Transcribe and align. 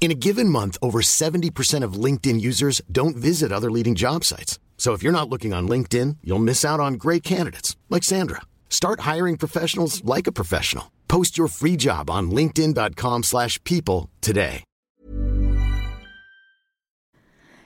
In 0.00 0.10
a 0.10 0.14
given 0.14 0.48
month, 0.48 0.78
over 0.80 1.02
70% 1.02 1.84
of 1.84 2.04
LinkedIn 2.04 2.40
users 2.40 2.80
don't 2.90 3.16
visit 3.16 3.52
other 3.52 3.70
leading 3.70 3.94
job 3.94 4.24
sites. 4.24 4.58
So 4.78 4.94
if 4.94 5.02
you're 5.02 5.12
not 5.12 5.28
looking 5.28 5.52
on 5.52 5.68
LinkedIn, 5.68 6.16
you'll 6.24 6.38
miss 6.38 6.64
out 6.64 6.80
on 6.80 6.94
great 6.94 7.22
candidates 7.22 7.76
like 7.90 8.02
Sandra. 8.02 8.40
Start 8.70 9.00
hiring 9.00 9.36
professionals 9.36 10.02
like 10.16 10.26
a 10.26 10.32
professional. 10.32 10.84
Post 11.06 11.36
your 11.36 11.48
free 11.48 11.76
job 11.76 12.08
on 12.08 12.30
linkedin.com/people 12.30 14.08
today. 14.20 14.64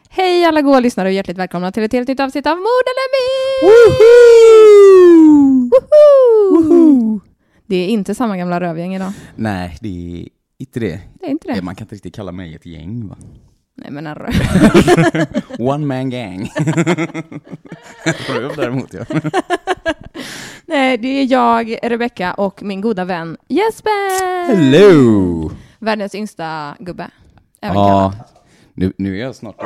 Hej 0.08 0.44
alla 0.44 0.62
goa 0.62 0.80
lyssnare 0.80 1.08
och 1.08 1.12
hjärtligt 1.12 1.38
välkomna 1.38 1.72
till 1.72 1.82
ett 1.82 1.92
helt 1.92 2.08
nytt 2.08 2.20
avsnitt 2.20 2.46
av 2.46 2.56
Mord 2.56 2.84
eller 2.86 3.08
Myt! 3.14 3.94
Woho! 5.70 7.20
Det 7.66 7.76
är 7.76 7.88
inte 7.88 8.14
samma 8.14 8.36
gamla 8.36 8.60
rövgäng 8.60 8.94
idag. 8.94 9.12
Nej, 9.36 9.76
det 9.80 9.88
är 9.88 10.28
inte 10.66 10.80
det. 10.80 11.00
Det 11.20 11.26
är 11.26 11.30
inte 11.30 11.48
det. 11.54 11.62
Man 11.62 11.74
kan 11.74 11.84
inte 11.84 11.94
riktigt 11.94 12.14
kalla 12.14 12.32
mig 12.32 12.54
ett 12.54 12.66
gäng 12.66 13.08
va? 13.08 13.16
Nej 13.76 13.90
men 13.90 14.06
en 14.06 14.14
röv. 14.14 14.32
One 15.58 15.86
man 15.86 16.10
gang. 16.10 16.50
Röv 18.28 18.56
däremot 18.56 18.92
ja. 18.94 19.04
Nej, 20.66 20.98
det 20.98 21.08
är 21.08 21.32
jag, 21.32 21.78
Rebecka 21.82 22.34
och 22.34 22.62
min 22.62 22.80
goda 22.80 23.04
vän 23.04 23.36
Jesper! 23.48 24.46
Hello! 24.46 25.50
Världens 25.78 26.14
yngsta 26.14 26.76
gubbe. 26.80 27.10
Även 27.60 27.76
Ja, 27.76 28.10
kallad. 28.12 28.28
nu, 28.74 28.92
nu 28.98 29.16
är 29.16 29.20
jag 29.20 29.34
snart 29.34 29.56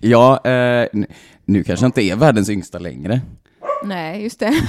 Ja, 0.00 0.44
eh, 0.44 0.88
nu 1.44 1.64
kanske 1.64 1.84
jag 1.84 1.88
inte 1.88 2.02
är 2.02 2.16
världens 2.16 2.50
yngsta 2.50 2.78
längre. 2.78 3.20
Nej, 3.84 4.22
just 4.22 4.38
det. 4.40 4.50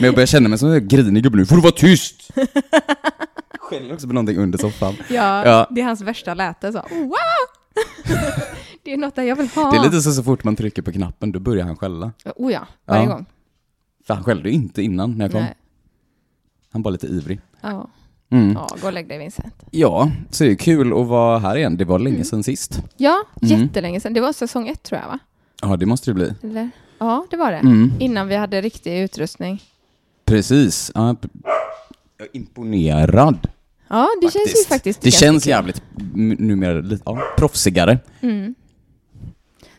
Men 0.00 0.04
jag 0.06 0.14
börjar 0.14 0.26
känna 0.26 0.48
mig 0.48 0.58
som 0.58 0.72
en 0.72 0.88
grinig 0.88 1.22
gubbe 1.22 1.36
nu. 1.36 1.46
Får 1.46 1.56
du 1.56 1.62
vara 1.62 1.72
tyst? 1.72 2.30
Skäller 3.58 3.94
också 3.94 4.06
på 4.06 4.12
någonting 4.12 4.36
under 4.38 4.58
soffan. 4.58 4.94
Ja, 5.08 5.46
Ja. 5.46 5.68
det 5.70 5.80
är 5.80 5.84
hans 5.84 6.00
värsta 6.00 6.34
läte 6.34 6.72
så. 6.72 6.78
Wow! 6.90 7.12
det 8.82 8.92
är 8.92 8.96
något 8.96 9.14
där 9.14 9.22
jag 9.22 9.36
vill 9.36 9.48
ha. 9.48 9.70
Det 9.70 9.76
är 9.76 9.82
lite 9.82 10.00
så, 10.00 10.12
så 10.12 10.22
fort 10.22 10.44
man 10.44 10.56
trycker 10.56 10.82
på 10.82 10.92
knappen, 10.92 11.32
då 11.32 11.40
börjar 11.40 11.64
han 11.66 11.76
skälla. 11.76 12.12
Oh 12.36 12.52
ja, 12.52 12.66
varje 12.86 13.02
Ja. 13.02 13.08
gång. 13.12 13.26
För 14.06 14.14
han 14.14 14.24
skällde 14.24 14.48
ju 14.48 14.54
inte 14.54 14.82
innan 14.82 15.18
när 15.18 15.24
jag 15.24 15.32
kom. 15.32 15.40
Nej. 15.42 15.54
Han 16.72 16.82
var 16.82 16.90
lite 16.90 17.06
ivrig. 17.06 17.40
Ja. 17.60 17.90
Mm. 18.30 18.52
ja, 18.52 18.68
gå 18.80 18.86
och 18.86 18.92
lägg 18.92 19.08
dig 19.08 19.18
Vincent. 19.18 19.54
Ja, 19.70 20.10
så 20.30 20.44
det 20.44 20.50
är 20.50 20.54
kul 20.54 20.92
att 21.00 21.06
vara 21.06 21.38
här 21.38 21.56
igen. 21.56 21.76
Det 21.76 21.84
var 21.84 21.98
länge 21.98 22.24
sedan 22.24 22.42
sist. 22.42 22.82
Ja, 22.96 23.24
Mm. 23.42 23.60
jättelänge 23.62 24.00
sedan. 24.00 24.12
Det 24.14 24.20
var 24.20 24.32
säsong 24.32 24.68
ett 24.68 24.82
tror 24.82 25.00
jag 25.00 25.08
va? 25.08 25.18
Ja, 25.62 25.76
det 25.76 25.86
måste 25.86 26.10
det 26.10 26.14
bli. 26.14 26.34
Eller? 26.42 26.70
Ja, 26.98 27.26
det 27.30 27.36
var 27.36 27.50
det. 27.52 27.58
Mm. 27.58 27.92
Innan 28.00 28.28
vi 28.28 28.36
hade 28.36 28.60
riktig 28.60 29.00
utrustning. 29.00 29.62
Precis. 30.24 30.92
Ja, 30.94 31.16
jag 32.18 32.26
är 32.26 32.36
imponerad. 32.36 33.48
Ja, 33.88 34.08
det 34.20 34.32
känns 34.32 34.48
ju 34.48 34.68
faktiskt 34.68 35.00
Det 35.00 35.10
känns 35.10 35.46
jävligt 35.46 35.82
numera 36.38 36.80
lite 36.80 37.02
ja, 37.06 37.22
proffsigare. 37.36 37.98
Mm. 38.20 38.54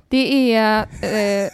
Det 0.07 0.53
är... 0.53 0.81
Eh, 0.81 1.49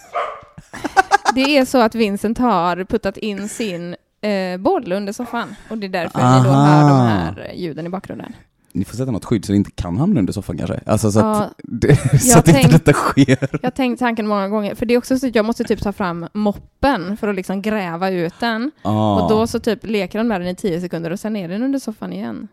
det 1.36 1.58
är 1.58 1.66
så 1.66 1.78
att 1.82 1.96
Vincent 1.96 2.38
har 2.38 2.84
puttat 2.84 3.18
in 3.18 3.50
sin 3.50 3.96
eh, 4.22 4.58
boll 4.58 4.92
under 4.92 5.14
soffan. 5.14 5.56
Och 5.70 5.78
det 5.78 5.88
är 5.88 5.90
därför 5.90 6.18
ni 6.18 6.44
då 6.44 6.50
Aha. 6.50 6.66
hör 6.66 6.90
de 6.90 7.08
här 7.08 7.52
ljuden 7.56 7.86
i 7.86 7.90
bakgrunden. 7.90 8.34
Ni 8.74 8.86
får 8.86 8.98
sätta 8.98 9.12
något 9.12 9.26
skydd 9.26 9.46
så 9.46 9.52
det 9.52 9.56
inte 9.56 9.72
kan 9.72 9.98
hamna 9.98 10.20
under 10.20 10.34
soffan 10.34 10.58
kanske. 10.58 10.80
Alltså 10.86 11.12
så 11.12 11.20
att, 11.20 11.26
Ja, 11.38 11.50
det, 11.58 11.96
så 12.22 12.40
att 12.40 12.48
inte 12.48 12.60
tänkt- 12.62 12.72
detta 12.72 12.94
sker. 12.94 13.38
Jag 13.52 13.64
har 13.64 13.72
tänkt 13.72 14.00
tanken 14.00 14.28
många 14.28 14.48
gånger, 14.50 14.76
för 14.76 14.86
det 14.86 14.94
är 14.94 14.98
också 14.98 15.20
så 15.20 15.28
att 15.28 15.36
jag 15.36 15.46
måste 15.46 15.64
typ 15.64 15.82
ta 15.82 15.92
fram 15.92 16.28
moppen 16.34 17.18
för 17.18 17.28
att 17.28 17.36
liksom 17.36 17.62
gräva 17.62 18.10
ut 18.10 18.34
den. 18.40 18.72
Ah. 18.82 19.22
Och 19.22 19.30
då 19.30 19.48
så 19.48 19.60
typ 19.60 19.86
leker 19.86 20.18
de 20.20 20.28
med 20.28 20.42
den 20.42 20.48
i 20.48 20.56
tio 20.56 20.82
sekunder 20.82 21.12
och 21.12 21.20
sen 21.20 21.36
är 21.36 21.48
den 21.48 21.64
under 21.64 21.80
soffan 21.80 22.14
igen. 22.14 22.48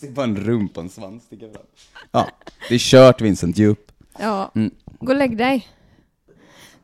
Det 0.00 0.06
är 0.06 0.10
bara 0.12 0.24
en 0.24 0.36
rumpa 0.36 0.80
och 0.80 0.84
en 0.84 0.90
svans 0.90 1.22
sticka 1.24 1.46
fram. 1.52 1.62
Ja, 2.12 2.26
det 2.68 2.74
är 2.74 2.78
kört 2.78 3.20
Vincent, 3.20 3.58
ge 3.58 3.66
upp. 3.66 3.92
Ja, 4.18 4.50
Mm. 4.54 4.70
gå 5.00 5.12
och 5.12 5.18
lägg 5.18 5.36
dig. 5.36 5.68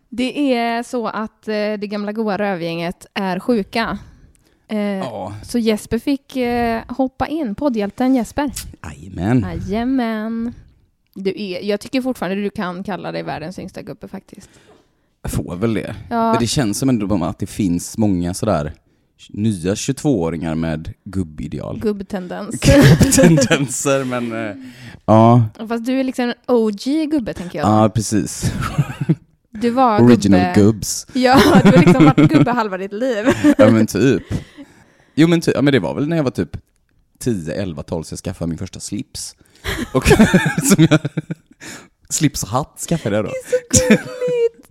Det 0.08 0.54
är 0.54 0.82
så 0.82 1.06
att 1.06 1.48
eh, 1.48 1.52
det 1.54 1.86
gamla 1.86 2.12
goa 2.12 2.38
rövgänget 2.38 3.06
är 3.14 3.40
sjuka. 3.40 3.98
Eh, 4.70 4.78
Ja, 4.78 5.34
Så 5.42 5.58
Jesper 5.58 5.98
fick 5.98 6.36
eh, 6.36 6.82
hoppa 6.88 7.26
in, 7.26 7.54
poddhjälten 7.54 8.14
Jesper. 8.14 8.50
jajamän. 8.84 9.46
Jajamän. 9.68 10.54
Du 11.14 11.32
är, 11.36 11.62
jag 11.62 11.80
tycker 11.80 12.02
fortfarande 12.02 12.42
du 12.42 12.50
kan 12.50 12.84
kalla 12.84 13.12
dig 13.12 13.22
världens 13.22 13.58
yngsta 13.58 13.82
gubbe 13.82 14.08
faktiskt. 14.08 14.50
Jag 15.22 15.32
får 15.32 15.56
väl 15.56 15.74
det. 15.74 15.94
Ja. 16.10 16.30
Men 16.32 16.40
det 16.40 16.46
känns 16.46 16.78
som 16.78 16.88
ändå 16.88 17.24
att 17.24 17.38
det 17.38 17.46
finns 17.46 17.98
många 17.98 18.34
sådär 18.34 18.72
nya 19.30 19.74
22-åringar 19.74 20.54
med 20.54 20.92
gubbideal. 21.04 21.80
Gubbtendens. 21.80 22.60
Gubbtendenser, 22.60 24.04
men 24.04 24.32
eh, 24.48 24.54
ja, 25.06 25.44
Fast 25.68 25.86
du 25.86 26.00
är 26.00 26.04
liksom 26.04 26.24
en 26.24 26.34
OG 26.46 27.10
gubbe 27.10 27.34
tänker 27.34 27.58
jag. 27.58 27.68
ja 27.68 27.88
precis. 27.88 28.52
Du 29.50 29.70
var 29.70 30.00
Original 30.02 30.40
gubbe. 30.40 30.60
gubbs. 30.60 31.06
Ja, 31.12 31.40
du 31.64 31.70
har 31.70 31.78
liksom 31.78 32.04
varit 32.04 32.30
gubbe 32.30 32.50
halva 32.50 32.78
ditt 32.78 32.92
liv. 32.92 33.24
Ja 33.58 33.70
men 33.70 33.86
typ. 33.86 34.22
Jo 35.14 35.28
men, 35.28 35.40
typ, 35.40 35.54
ja, 35.54 35.62
men 35.62 35.72
det 35.72 35.78
var 35.80 35.94
väl 35.94 36.08
när 36.08 36.16
jag 36.16 36.24
var 36.24 36.30
typ 36.30 36.56
10, 37.18 37.54
11, 37.54 37.82
12 37.82 38.02
så 38.02 38.12
jag 38.12 38.18
skaffade 38.18 38.48
min 38.48 38.58
första 38.58 38.80
slips. 38.80 39.36
Och 39.94 40.08
som 40.74 40.86
jag, 40.90 40.98
slips 42.08 42.42
och 42.42 42.48
hatt 42.48 42.84
skaffade 42.88 43.16
jag 43.16 43.24
då. 43.24 43.30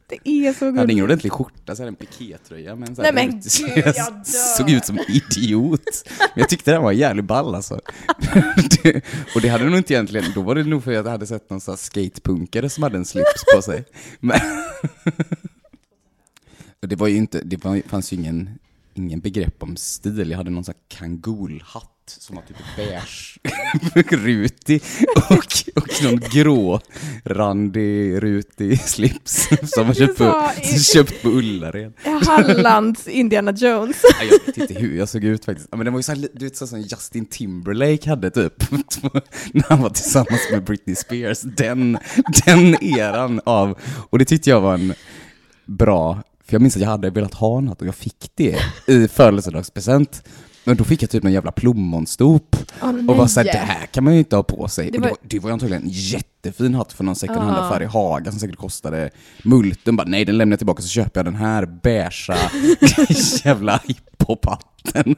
Det 0.10 0.30
är 0.48 0.54
så 0.54 0.66
Jag 0.66 0.72
hade 0.72 0.84
ingen 0.84 0.88
gulligt. 0.88 1.04
ordentlig 1.04 1.32
skjorta, 1.32 1.76
så 1.76 1.82
jag 1.82 1.86
hade 1.86 1.88
en 1.88 1.96
pikétröja 1.96 2.76
med 2.76 2.90
en 2.90 2.96
sån 2.96 3.06
här 3.06 3.14
Nej, 3.14 3.28
men 3.28 3.44
så 3.44 3.66
gud, 3.68 3.78
jag 3.78 3.96
jag 3.96 4.28
såg 4.28 4.70
ut 4.70 4.86
som 4.86 4.98
en 4.98 5.06
idiot. 5.12 6.04
Men 6.20 6.30
jag 6.36 6.50
tyckte 6.50 6.72
den 6.72 6.84
var 6.84 6.92
jävligt 6.92 7.26
ball 7.26 7.56
alltså. 7.56 7.80
Det, 8.84 9.02
och 9.36 9.42
det 9.42 9.48
hade 9.50 9.64
nog 9.64 9.78
inte 9.78 9.94
egentligen, 9.94 10.26
då 10.36 10.42
var 10.42 10.56
det 10.56 10.64
nog 10.64 10.84
för 10.84 10.92
att 10.92 11.06
jag 11.06 11.12
hade 11.12 11.28
sett 11.28 11.50
någon 11.50 11.62
sån 11.62 11.72
här 11.72 11.78
skatepunkare 11.78 12.70
som 12.70 12.84
hade 12.84 12.98
en 12.98 13.06
slips 13.06 13.44
på 13.56 13.62
sig. 13.62 13.86
Men, 14.20 14.40
det 16.80 16.96
var 16.96 17.08
ju 17.08 17.16
inte, 17.16 17.42
det 17.44 17.84
fanns 17.88 18.14
ju 18.14 18.18
ingen, 18.18 18.50
ingen 19.04 19.20
begrepp 19.20 19.64
om 19.64 19.76
stil. 19.78 20.30
Jag 20.30 20.38
hade 20.38 20.50
någon 20.50 20.64
sån 20.64 20.74
här 20.90 20.98
kangolhatt 20.98 21.96
som 22.18 22.36
var 22.36 22.44
typ 22.44 22.58
beige, 22.76 23.40
rutig 24.26 24.84
och, 25.30 25.82
och 25.84 26.04
någon 26.04 26.20
grå, 26.32 26.82
randig, 27.24 28.24
rutig 28.24 28.80
slips 28.82 29.50
som 29.64 29.88
var 29.88 29.94
köpt 29.94 30.18
på, 30.18 30.50
köpt 30.94 31.22
på 31.22 31.30
Ullared. 31.30 31.94
Hallands 32.28 33.08
Indiana 33.08 33.52
Jones. 33.52 34.02
Ja, 34.04 34.26
Jag 34.32 34.46
vet 34.46 34.58
inte 34.58 34.74
hur 34.74 34.98
jag 34.98 35.10
såg 35.10 35.24
ut 35.24 35.46
faktiskt. 35.46 35.68
Ja, 35.72 35.78
men 35.78 35.86
det 35.86 35.92
var 35.92 36.00
ju 36.00 36.04
så 36.04 36.12
här, 36.12 36.28
du 36.34 36.46
vet 36.46 36.58
så 36.58 36.68
som 36.68 36.82
Justin 36.82 37.26
Timberlake 37.26 38.10
hade 38.10 38.32
typ, 38.32 38.72
när 39.54 39.70
han 39.70 39.82
var 39.82 39.90
tillsammans 39.90 40.42
med 40.52 40.64
Britney 40.64 40.96
Spears. 40.96 41.42
Den, 41.42 41.98
den 42.46 42.84
eran 42.84 43.42
av, 43.46 43.80
och 44.10 44.20
det 44.20 44.26
tyckte 44.26 44.50
jag 44.50 44.62
var 44.62 44.74
en 44.74 44.94
bra, 45.66 46.24
för 46.50 46.56
jag 46.56 46.62
minns 46.62 46.76
att 46.76 46.82
jag 46.82 46.90
hade 46.90 47.10
velat 47.10 47.34
ha 47.34 47.60
något 47.60 47.82
och 47.82 47.88
jag 47.88 47.96
fick 47.96 48.32
det 48.36 48.58
i 48.88 49.08
födelsedagspresent. 49.08 50.24
Men 50.64 50.78
då 50.78 50.84
fick 50.84 51.04
jag 51.04 51.10
typ 51.10 51.24
någon 51.24 51.34
jävla 51.34 51.52
plommonstop 51.52 52.56
Åh, 52.82 52.90
och 53.10 53.18
var 53.18 53.28
såhär, 53.28 53.46
det 53.46 53.58
här 53.58 53.86
kan 53.86 54.04
man 54.04 54.14
ju 54.14 54.20
inte 54.20 54.36
ha 54.36 54.44
på 54.44 54.68
sig. 54.68 54.92
Det 54.92 55.00
var- 55.00 55.10
och 55.12 55.18
det 55.22 55.24
var, 55.26 55.30
det 55.30 55.40
var 55.40 55.50
ju 55.50 55.54
antagligen 55.54 55.84
en 55.84 55.90
jättefin 55.92 56.76
hatt 56.76 56.94
för 56.94 57.04
någon 57.04 57.16
second 57.16 57.40
hand 57.40 57.58
Ja. 57.58 57.62
affär 57.66 57.82
i 57.82 57.86
Haga 57.86 58.32
som 58.32 58.40
säkert 58.40 58.56
kostade 58.58 59.10
multen. 59.44 59.96
Bara, 59.96 60.08
nej 60.08 60.26
den 60.26 60.38
lämnar 60.38 60.54
jag 60.54 60.60
tillbaka 60.60 60.82
så 60.82 60.88
köper 60.88 61.20
jag 61.20 61.26
den 61.26 61.36
här 61.36 61.66
beigea 61.84 62.38
jävla 63.46 63.82
hiphop-hatten. 63.88 65.16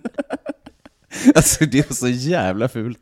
Alltså 1.35 1.65
det 1.65 1.89
var 1.89 1.95
så 1.95 2.07
jävla 2.07 2.69
fult. 2.69 2.99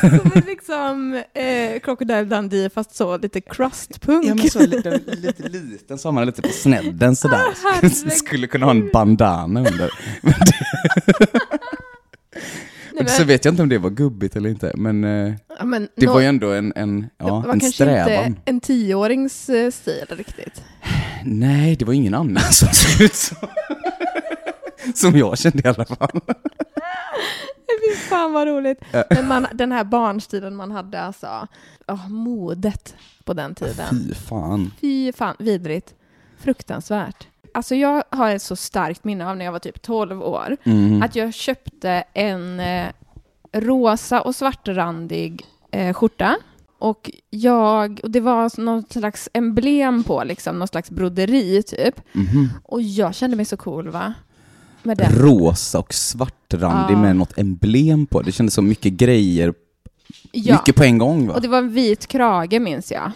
Som 0.00 0.10
en 0.34 0.42
liksom 0.46 1.22
eh, 1.34 1.80
Crocodile 1.80 2.24
Dundee 2.24 2.70
fast 2.70 2.96
så 2.96 3.16
lite 3.18 3.40
crustpunk. 3.40 4.24
Ja 4.26 4.34
men 4.34 4.50
så 4.50 4.66
lite, 4.66 5.00
lite 5.06 5.48
liten, 5.48 5.98
så 5.98 6.08
har 6.08 6.12
man 6.12 6.26
lite 6.26 6.42
på 6.42 6.48
snedden 6.48 7.16
sådär. 7.16 7.40
herregud. 7.64 8.12
Skulle 8.12 8.46
kunna 8.46 8.66
ha 8.66 8.70
en 8.70 8.90
bandana 8.92 9.60
under. 9.60 9.90
Nej, 12.92 13.04
Och 13.04 13.10
så 13.10 13.24
vet 13.24 13.44
jag 13.44 13.52
inte 13.52 13.62
om 13.62 13.68
det 13.68 13.78
var 13.78 13.90
gubbigt 13.90 14.36
eller 14.36 14.48
inte, 14.50 14.72
men 14.76 15.04
eh, 15.04 15.34
ja, 15.58 15.64
men 15.64 15.88
det 15.96 16.06
nå- 16.06 16.12
var 16.12 16.20
ju 16.20 16.26
ändå 16.26 16.52
en, 16.52 16.72
en, 16.76 17.06
ja, 17.18 17.44
det 17.46 17.52
en 17.52 17.60
strävan. 17.72 18.26
inte 18.26 18.40
en 18.44 18.60
tioårings 18.60 19.48
eh, 19.48 19.70
stil 19.70 20.04
riktigt. 20.08 20.62
Nej, 21.24 21.76
det 21.76 21.84
var 21.84 21.92
ingen 21.92 22.14
annan 22.14 22.42
som 22.52 22.68
såg 22.72 23.00
ut 23.04 23.14
så. 23.14 23.34
Som 24.94 25.16
jag 25.18 25.38
kände 25.38 25.58
i 25.58 25.66
alla 25.68 25.84
fall. 25.84 26.20
Fy 27.88 27.96
fan 27.96 28.32
vad 28.32 28.48
roligt. 28.48 28.80
Men 29.10 29.28
man, 29.28 29.46
den 29.52 29.72
här 29.72 29.84
barnstilen 29.84 30.56
man 30.56 30.70
hade 30.70 31.00
alltså, 31.00 31.46
oh, 31.86 32.08
modet 32.08 32.94
på 33.24 33.32
den 33.34 33.54
tiden. 33.54 33.86
Fy 33.90 34.14
fan. 34.14 34.72
Fy 34.80 35.12
fan, 35.12 35.36
vidrigt. 35.38 35.94
Fruktansvärt. 36.38 37.26
Alltså 37.54 37.74
jag 37.74 38.02
har 38.10 38.30
ett 38.30 38.42
så 38.42 38.56
starkt 38.56 39.04
minne 39.04 39.28
av 39.30 39.36
när 39.36 39.44
jag 39.44 39.52
var 39.52 39.58
typ 39.58 39.82
12 39.82 40.22
år, 40.22 40.56
Mm. 40.64 41.02
att 41.02 41.16
jag 41.16 41.34
köpte 41.34 42.04
en 42.12 42.60
eh, 42.60 42.86
rosa 43.52 44.20
och 44.20 44.34
svartrandig 44.34 45.46
eh, 45.70 45.94
skjorta. 45.94 46.36
Och 46.78 47.10
jag, 47.30 48.00
och 48.02 48.10
det 48.10 48.20
var 48.20 48.60
någon 48.60 48.84
slags 48.90 49.28
emblem 49.32 50.04
på, 50.04 50.24
liksom, 50.24 50.58
någon 50.58 50.68
slags 50.68 50.90
broderi 50.90 51.62
typ. 51.62 52.00
Mhm. 52.12 52.48
Och 52.64 52.82
jag 52.82 53.14
kände 53.14 53.36
mig 53.36 53.44
så 53.44 53.56
cool 53.56 53.88
va? 53.88 54.14
Med 54.86 54.96
den. 54.96 55.12
Rosa 55.12 55.78
och 55.78 55.94
svartrandig 55.94 56.96
med 56.96 57.16
något 57.16 57.38
emblem 57.38 58.06
på. 58.06 58.22
Det 58.22 58.32
kändes 58.32 58.54
som 58.54 58.68
mycket 58.68 58.92
grejer, 58.92 59.54
Ja. 60.32 60.54
mycket 60.54 60.76
på 60.76 60.84
en 60.84 60.98
gång 60.98 61.26
va? 61.26 61.34
Och 61.34 61.40
det 61.40 61.48
var 61.48 61.58
en 61.58 61.72
vit 61.72 62.06
krage 62.06 62.60
minns 62.60 62.92
jag. 62.92 63.10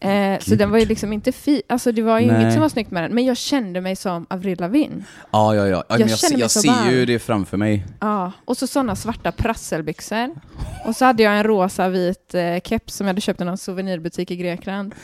Eh, 0.00 0.38
så 0.40 0.54
den 0.54 0.70
var 0.70 0.78
ju 0.78 0.84
liksom 0.86 1.12
inte 1.12 1.32
fi, 1.32 1.62
alltså 1.68 1.92
det 1.92 2.02
var 2.02 2.20
ju 2.20 2.26
Nej. 2.26 2.40
inget 2.42 2.52
som 2.52 2.62
var 2.62 2.68
snyggt 2.68 2.90
med 2.90 3.02
den, 3.02 3.14
men 3.14 3.24
jag 3.24 3.36
kände 3.36 3.80
mig 3.80 3.96
som 3.96 4.26
Avril 4.30 4.60
Lavigne. 4.60 5.04
Ja, 5.30 5.54
ja, 5.54 5.66
ja. 5.66 5.84
ja 5.88 5.98
Jag 5.98 6.08
jag, 6.08 6.18
ser- 6.18 6.30
mig 6.30 6.40
jag 6.40 6.50
ser 6.50 6.90
ju 6.90 7.06
det 7.06 7.18
framför 7.18 7.56
mig. 7.56 7.86
Ja, 8.00 8.32
och 8.44 8.56
så 8.56 8.66
sådana 8.66 8.96
svarta 8.96 9.32
prasselbyxor. 9.32 10.30
Och 10.86 10.96
så 10.96 11.04
hade 11.04 11.22
jag 11.22 11.36
en 11.36 11.44
rosa 11.44 11.88
vit 11.88 12.34
eh, 12.34 12.60
keps 12.64 12.94
som 12.94 13.06
jag 13.06 13.08
hade 13.12 13.20
köpt 13.20 13.40
i 13.40 13.44
någon 13.44 13.58
souvenirbutik 13.58 14.30
i 14.30 14.36
Grekland. 14.36 14.94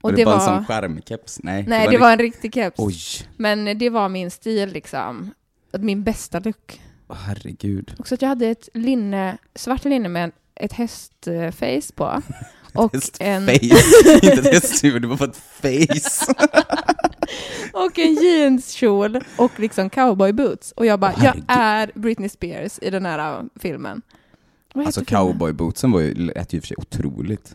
Och 0.00 0.10
Var 0.10 0.16
det 0.16 0.24
bara 0.24 0.36
var... 0.36 0.42
en 0.42 0.56
sån 0.56 0.64
skärmkeps? 0.64 1.40
Nej, 1.42 1.64
Nej, 1.68 1.86
det 1.86 1.92
rikt- 1.92 2.00
var 2.00 2.12
en 2.12 2.18
riktig 2.18 2.54
keps. 2.54 2.74
Oj, 2.78 2.96
Men 3.36 3.78
det 3.78 3.90
var 3.90 4.08
min 4.08 4.30
stil 4.30 4.72
liksom. 4.72 5.30
Min 5.78 6.02
bästa 6.02 6.40
look. 6.40 6.80
Åh, 7.08 7.16
herregud. 7.16 7.94
Också 7.98 8.14
att 8.14 8.22
jag 8.22 8.28
hade 8.28 8.46
ett 8.46 8.68
linne, 8.74 9.38
svart 9.54 9.84
linne 9.84 10.08
med 10.08 10.32
ett 10.54 10.72
hästface 10.72 11.92
på. 11.94 12.22
Och 12.74 12.94
en, 13.20 13.46
Face, 13.46 13.52
inte 14.22 14.28
ett 14.28 14.54
hästhuvud, 14.54 15.02
det 15.02 15.08
var 15.08 15.28
ett 15.28 15.36
face. 15.36 16.34
och 17.72 17.98
en 17.98 18.14
jeanskjol 18.14 19.20
och 19.36 19.60
liksom 19.60 19.90
cowboyboots. 19.90 20.72
Och 20.72 20.86
jag 20.86 21.00
bara, 21.00 21.14
Åh, 21.16 21.24
jag 21.24 21.36
är 21.48 21.90
Britney 21.94 22.28
Spears 22.28 22.78
i 22.82 22.90
den 22.90 23.06
här 23.06 23.40
uh, 23.40 23.46
filmen. 23.60 24.02
Alltså 24.74 25.04
cowboybootsen 25.04 25.92
var 25.92 26.00
ju, 26.00 26.14
lät 26.14 26.52
ju 26.52 26.56
i 26.56 26.60
och 26.60 26.62
för 26.62 26.68
sig 26.68 26.76
otroligt 26.76 27.54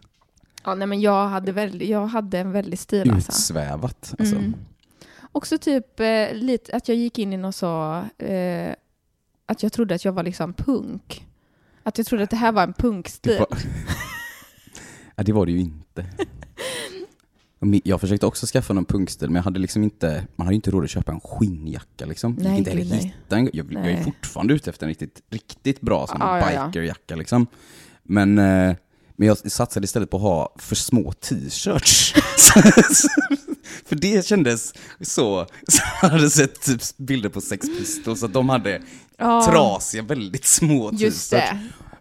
Ja, 0.68 0.75
nej, 0.75 0.88
men 0.88 1.02
jag 1.02 1.28
hade, 1.28 1.52
väldigt, 1.52 1.90
jag 1.90 2.08
hade 2.08 2.40
en 2.40 2.52
väldig 2.52 2.80
stil 2.80 3.12
alltså. 3.12 3.31
utsvävat. 3.31 4.16
Alltså. 4.19 4.36
Mm. 4.36 4.54
Också 5.38 5.57
typ 5.57 6.00
eh, 6.00 6.34
lite 6.34 6.75
att 6.75 6.88
jag 6.88 6.98
gick 6.98 7.19
in 7.19 7.34
i 7.34 7.38
något 7.38 7.56
så, 7.56 8.04
eh, 8.18 8.74
att 9.45 9.63
jag 9.63 9.74
trodde 9.74 9.95
att 9.95 10.06
jag 10.06 10.12
var 10.12 10.24
liksom 10.24 10.54
punk. 10.54 11.28
Att 11.84 11.98
jag 11.98 12.07
trodde 12.07 12.24
att 12.24 12.30
det 12.30 12.36
här 12.36 12.51
var 12.51 12.63
en 12.63 12.74
punkstil. 12.74 13.38
Var... 13.39 13.48
ja, 15.16 15.24
det 15.24 15.34
var 15.34 15.45
det 15.45 15.51
ju 15.51 15.60
inte. 15.60 16.06
Och 17.60 17.68
Jag 17.84 18.01
försökte 18.01 18.25
också 18.25 18.45
skaffa 18.45 18.74
någon 18.74 18.86
punkstil, 18.86 19.30
men 19.30 19.36
jag 19.36 19.44
hade 19.44 19.60
liksom 19.60 19.84
inte, 19.84 20.28
man 20.36 20.48
hade 20.48 20.56
inte 20.56 20.72
råd 20.72 20.84
att 20.84 20.89
köpa 20.89 21.12
en 21.12 21.19
skinnjacka 21.19 22.06
liksom. 22.06 22.38
Nej, 22.40 22.57
inte 22.57 22.69
heller 22.69 22.95
hitta 22.95 23.38
en, 23.38 23.50
jag, 23.54 23.74
jag 23.74 23.88
är 23.88 24.04
fortfarande 24.04 24.54
ute 24.54 24.69
efter 24.69 24.86
en 24.86 24.90
riktigt, 24.90 25.22
riktigt 25.30 25.81
bra 25.81 26.07
sån 26.07 26.18
ja. 26.19 26.68
bikerjacka 26.68 27.16
liksom. 27.16 27.48
Men, 28.04 28.38
eh, 28.38 28.75
men 29.18 29.28
jag 29.28 29.52
satsade 29.52 29.84
istället 29.84 30.10
på 30.10 30.18
att 30.18 30.24
ha 30.24 30.56
för 30.60 30.75
små 30.75 31.12
t-shirts. 31.12 32.14
Så- 32.38 32.62
så- 32.94 33.08
för 33.86 33.96
det 33.96 34.25
kändes 34.25 34.74
så, 35.02 35.46
så 35.68 35.81
jag 36.02 36.10
hade 36.10 36.30
sett 36.30 36.62
typ 36.62 36.81
bilder 36.98 37.30
på 37.30 37.42
Sex 37.42 37.68
Pistols, 37.78 38.24
att 38.24 38.34
de 38.34 38.50
hade 38.50 38.81
Ja, 39.18 39.46
trasiga, 39.46 40.04
väldigt 40.04 40.46
små 40.46 40.92
Just 40.94 41.31
t-shirts. 41.31 41.52
det. 41.52 41.60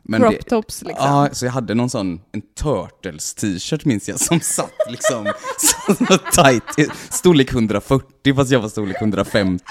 Men 0.08 0.20
Crop 0.20 0.32
det- 0.32 0.42
tops 0.42 0.82
liksom. 0.82 1.06
Ja, 1.06 1.28
så 1.32 1.44
jag 1.44 1.52
hade 1.52 1.74
någon 1.74 1.90
sån, 1.90 2.20
en 2.32 2.42
Turtles 2.62 3.34
t-shirt 3.34 3.84
minns 3.84 4.08
jag, 4.08 4.20
som 4.20 4.40
satt 4.40 4.72
liksom 4.88 5.32
så 5.58 6.18
tight, 6.42 6.90
storlek 7.10 7.52
140 7.52 8.34
fast 8.34 8.50
jag 8.50 8.60
var 8.60 8.68
storlek 8.68 8.96
150. 9.00 9.64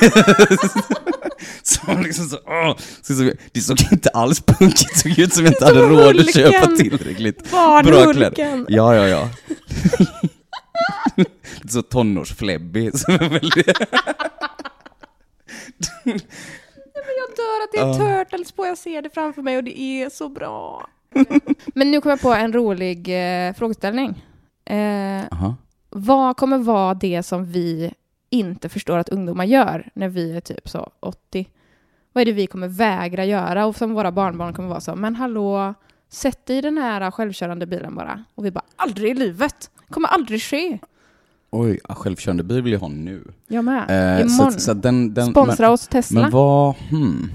så 1.62 1.80
liksom 2.02 2.24
så, 2.28 2.38
åh, 2.46 2.76
så, 3.02 3.14
så, 3.14 3.30
det 3.52 3.60
såg 3.60 3.78
inte 3.92 4.08
alls 4.08 4.40
punkigt, 4.40 4.98
såg 4.98 5.18
ut 5.18 5.34
som 5.34 5.44
jag 5.44 5.52
inte 5.52 5.64
hade 5.64 5.80
Som 5.80 5.88
råd 5.90 6.20
att 6.20 6.34
köpa 6.34 6.66
tillräckligt 6.66 7.50
bra 7.50 7.82
kläder. 8.12 8.64
Ja, 8.68 8.94
ja, 8.94 9.08
ja. 9.08 9.28
Så 11.68 11.82
tonårsfläbbig. 11.82 12.98
som 12.98 13.14
är 13.14 13.18
väldigt- 13.28 13.66
Jag 17.16 17.28
dör 17.36 17.62
att 17.64 17.72
det 17.72 17.78
är. 18.04 18.24
Turtles 18.24 18.52
på, 18.52 18.66
jag 18.66 18.78
ser 18.78 19.02
det 19.02 19.10
framför 19.10 19.42
mig 19.42 19.56
och 19.56 19.64
det 19.64 19.80
är 19.80 20.10
så 20.10 20.28
bra. 20.28 20.88
Men 21.74 21.90
nu 21.90 22.00
kommer 22.00 22.12
jag 22.12 22.20
på 22.20 22.34
en 22.34 22.52
rolig 22.52 23.08
eh, 23.48 23.52
frågeställning. 23.54 24.24
Eh, 24.70 25.24
vad 25.90 26.36
kommer 26.36 26.58
vara 26.58 26.94
det 26.94 27.22
som 27.22 27.44
vi 27.52 27.92
inte 28.30 28.68
förstår 28.68 28.98
att 28.98 29.08
ungdomar 29.08 29.44
gör 29.44 29.90
när 29.94 30.08
vi 30.08 30.36
är 30.36 30.40
typ 30.40 30.68
så 30.68 30.90
80? 31.00 31.48
Vad 32.12 32.22
är 32.22 32.24
det 32.24 32.32
vi 32.32 32.46
kommer 32.46 32.68
vägra 32.68 33.24
göra 33.24 33.66
och 33.66 33.76
som 33.76 33.94
våra 33.94 34.12
barnbarn 34.12 34.54
kommer 34.54 34.68
vara 34.68 34.80
så, 34.80 34.96
men 34.96 35.14
hallå, 35.14 35.74
sätt 36.08 36.46
dig 36.46 36.58
i 36.58 36.60
den 36.60 36.78
här 36.78 37.10
självkörande 37.10 37.66
bilen 37.66 37.94
bara. 37.94 38.24
Och 38.34 38.44
vi 38.44 38.50
bara, 38.50 38.64
aldrig 38.76 39.10
i 39.10 39.14
livet! 39.14 39.70
kommer 39.90 40.08
aldrig 40.08 40.42
ske. 40.42 40.78
Oj, 41.50 41.80
självkörande 41.88 42.42
bil 42.42 42.62
vill 42.62 42.72
jag 42.72 42.80
ha 42.80 42.88
nu. 42.88 43.22
Jag 43.48 43.64
med. 43.64 44.20
Eh, 44.20 44.26
så, 44.26 44.34
Imorgon. 44.34 44.60
så 44.60 44.70
att 44.70 44.82
den, 44.82 45.14
den, 45.14 45.30
Sponsra 45.30 45.66
men, 45.66 45.72
oss 45.72 45.88
Tesla. 45.88 46.20
Men 46.20 46.30
vad, 46.30 46.74
hmm. 46.76 47.30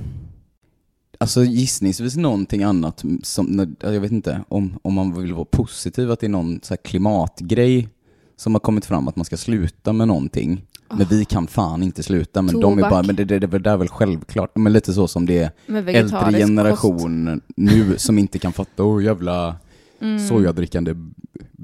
Alltså 1.17 1.43
gissningsvis 1.43 2.15
någonting 2.15 2.63
annat 2.63 3.03
som, 3.23 3.75
jag 3.79 3.99
vet 3.99 4.11
inte, 4.11 4.43
om, 4.47 4.79
om 4.81 4.93
man 4.93 5.21
vill 5.21 5.33
vara 5.33 5.45
positiv, 5.45 6.11
att 6.11 6.19
det 6.19 6.27
är 6.27 6.29
någon 6.29 6.59
så 6.63 6.77
klimatgrej 6.77 7.89
som 8.35 8.55
har 8.55 8.59
kommit 8.59 8.85
fram, 8.85 9.07
att 9.07 9.15
man 9.15 9.25
ska 9.25 9.37
sluta 9.37 9.93
med 9.93 10.07
någonting. 10.07 10.61
Men 10.97 11.07
vi 11.09 11.25
kan 11.25 11.47
fan 11.47 11.83
inte 11.83 12.03
sluta, 12.03 12.41
men 12.41 12.59
de 12.59 12.73
är 12.73 12.75
Tobak. 12.75 12.89
bara, 12.91 13.03
men 13.03 13.15
det, 13.15 13.25
det, 13.25 13.39
det, 13.39 13.59
det 13.59 13.69
är 13.69 13.77
väl 13.77 13.87
självklart, 13.87 14.51
men 14.55 14.73
lite 14.73 14.93
så 14.93 15.07
som 15.07 15.25
det 15.25 15.37
är 15.37 15.51
äldre 15.67 15.81
vegetarisk 15.81 16.37
kost. 16.37 16.47
generation 16.47 17.41
nu 17.55 17.97
som 17.97 18.17
inte 18.19 18.39
kan 18.39 18.53
fatta, 18.53 18.83
åh 18.83 19.03
jävla 19.03 19.55
Mm. 20.01 20.27
sojadrickande 20.27 20.93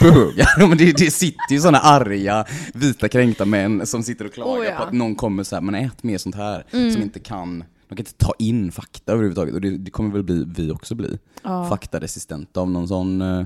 bögar. 0.00 0.58
Men 0.68 0.78
det, 0.78 0.92
det 0.96 1.10
sitter 1.10 1.52
ju 1.54 1.60
sådana 1.60 1.78
arga, 1.78 2.44
vita 2.74 3.08
kränkta 3.08 3.44
män 3.44 3.86
som 3.86 4.02
sitter 4.02 4.24
och 4.24 4.32
klagar 4.32 4.60
Oh, 4.62 4.64
ja. 4.66 4.76
på 4.76 4.82
att 4.82 4.92
någon 4.92 5.14
kommer 5.14 5.42
så 5.44 5.56
här, 5.56 5.60
men 5.62 5.74
ät 5.74 6.02
mer 6.02 6.18
sånt 6.18 6.34
här, 6.34 6.64
Mm. 6.72 6.92
som 6.92 7.02
inte 7.02 7.20
kan, 7.20 7.64
de 7.92 7.96
kan 7.96 8.06
inte 8.10 8.24
ta 8.24 8.32
in 8.38 8.72
fakta 8.72 9.12
överhuvudtaget. 9.12 9.54
Och 9.54 9.60
det, 9.60 9.78
det 9.78 9.90
kommer 9.90 10.10
väl 10.10 10.22
bli, 10.22 10.44
vi 10.56 10.70
också 10.70 10.94
bli, 10.94 11.18
Ja. 11.42 11.68
faktaresistenta 11.68 12.60
av 12.60 12.70
någon 12.70 12.88
sån, 12.88 13.22
eh, 13.22 13.44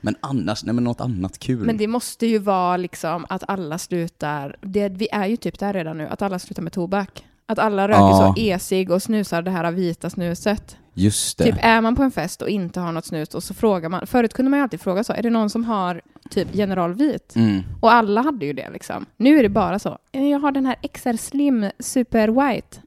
men 0.00 0.14
annars, 0.20 0.64
nej 0.64 0.74
men 0.74 0.84
något 0.84 1.00
annat 1.00 1.38
kul. 1.38 1.66
Men 1.66 1.76
det 1.76 1.86
måste 1.86 2.26
ju 2.26 2.38
vara 2.38 2.76
liksom 2.76 3.26
att 3.28 3.42
alla 3.48 3.78
slutar, 3.78 4.56
det, 4.62 4.88
vi 4.88 5.08
är 5.12 5.26
ju 5.26 5.36
typ 5.36 5.58
där 5.58 5.72
redan 5.72 5.98
nu, 5.98 6.06
att 6.08 6.22
alla 6.22 6.38
slutar 6.38 6.62
med 6.62 6.72
tobak. 6.72 7.24
Att 7.46 7.58
alla 7.58 7.88
röker 7.88 8.00
Ja. 8.00 8.34
så 8.36 8.40
e-cig 8.40 8.90
och 8.90 9.02
snusar 9.02 9.42
det 9.42 9.50
här 9.50 9.70
vita 9.72 10.10
snuset. 10.10 10.76
Just 10.94 11.38
det. 11.38 11.44
Typ 11.44 11.54
är 11.60 11.80
man 11.80 11.96
på 11.96 12.02
en 12.02 12.10
fest 12.10 12.42
och 12.42 12.48
inte 12.48 12.80
har 12.80 12.92
något 12.92 13.06
snus 13.06 13.34
och 13.34 13.42
så 13.42 13.54
frågar 13.54 13.88
man, 13.88 14.06
förut 14.06 14.34
kunde 14.34 14.50
man 14.50 14.58
ju 14.58 14.62
alltid 14.62 14.80
fråga 14.80 15.04
så, 15.04 15.12
är 15.12 15.22
det 15.22 15.30
någon 15.30 15.50
som 15.50 15.64
har 15.64 16.00
typ 16.30 16.48
General 16.52 16.94
Vit? 16.94 17.36
Mm. 17.36 17.62
Och 17.80 17.92
alla 17.92 18.22
hade 18.22 18.46
ju 18.46 18.52
det 18.52 18.70
liksom. 18.70 19.06
Nu 19.16 19.38
är 19.38 19.42
det 19.42 19.48
bara 19.48 19.78
så, 19.78 19.98
"Eh, 20.12 20.28
jag 20.28 20.38
har 20.38 20.52
den 20.52 20.66
här 20.66 20.76
XR 20.82 21.16
Slim 21.16 21.70
Super 21.78 22.28
White. 22.28 22.78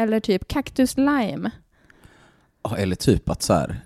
Eller 0.00 0.20
typ 0.20 0.48
Cactus 0.48 0.96
Lime. 0.96 1.50
Ja, 2.62 2.76
Eller 2.76 2.96
typ 2.96 3.28
att 3.28 3.42
så 3.42 3.52
här, 3.52 3.80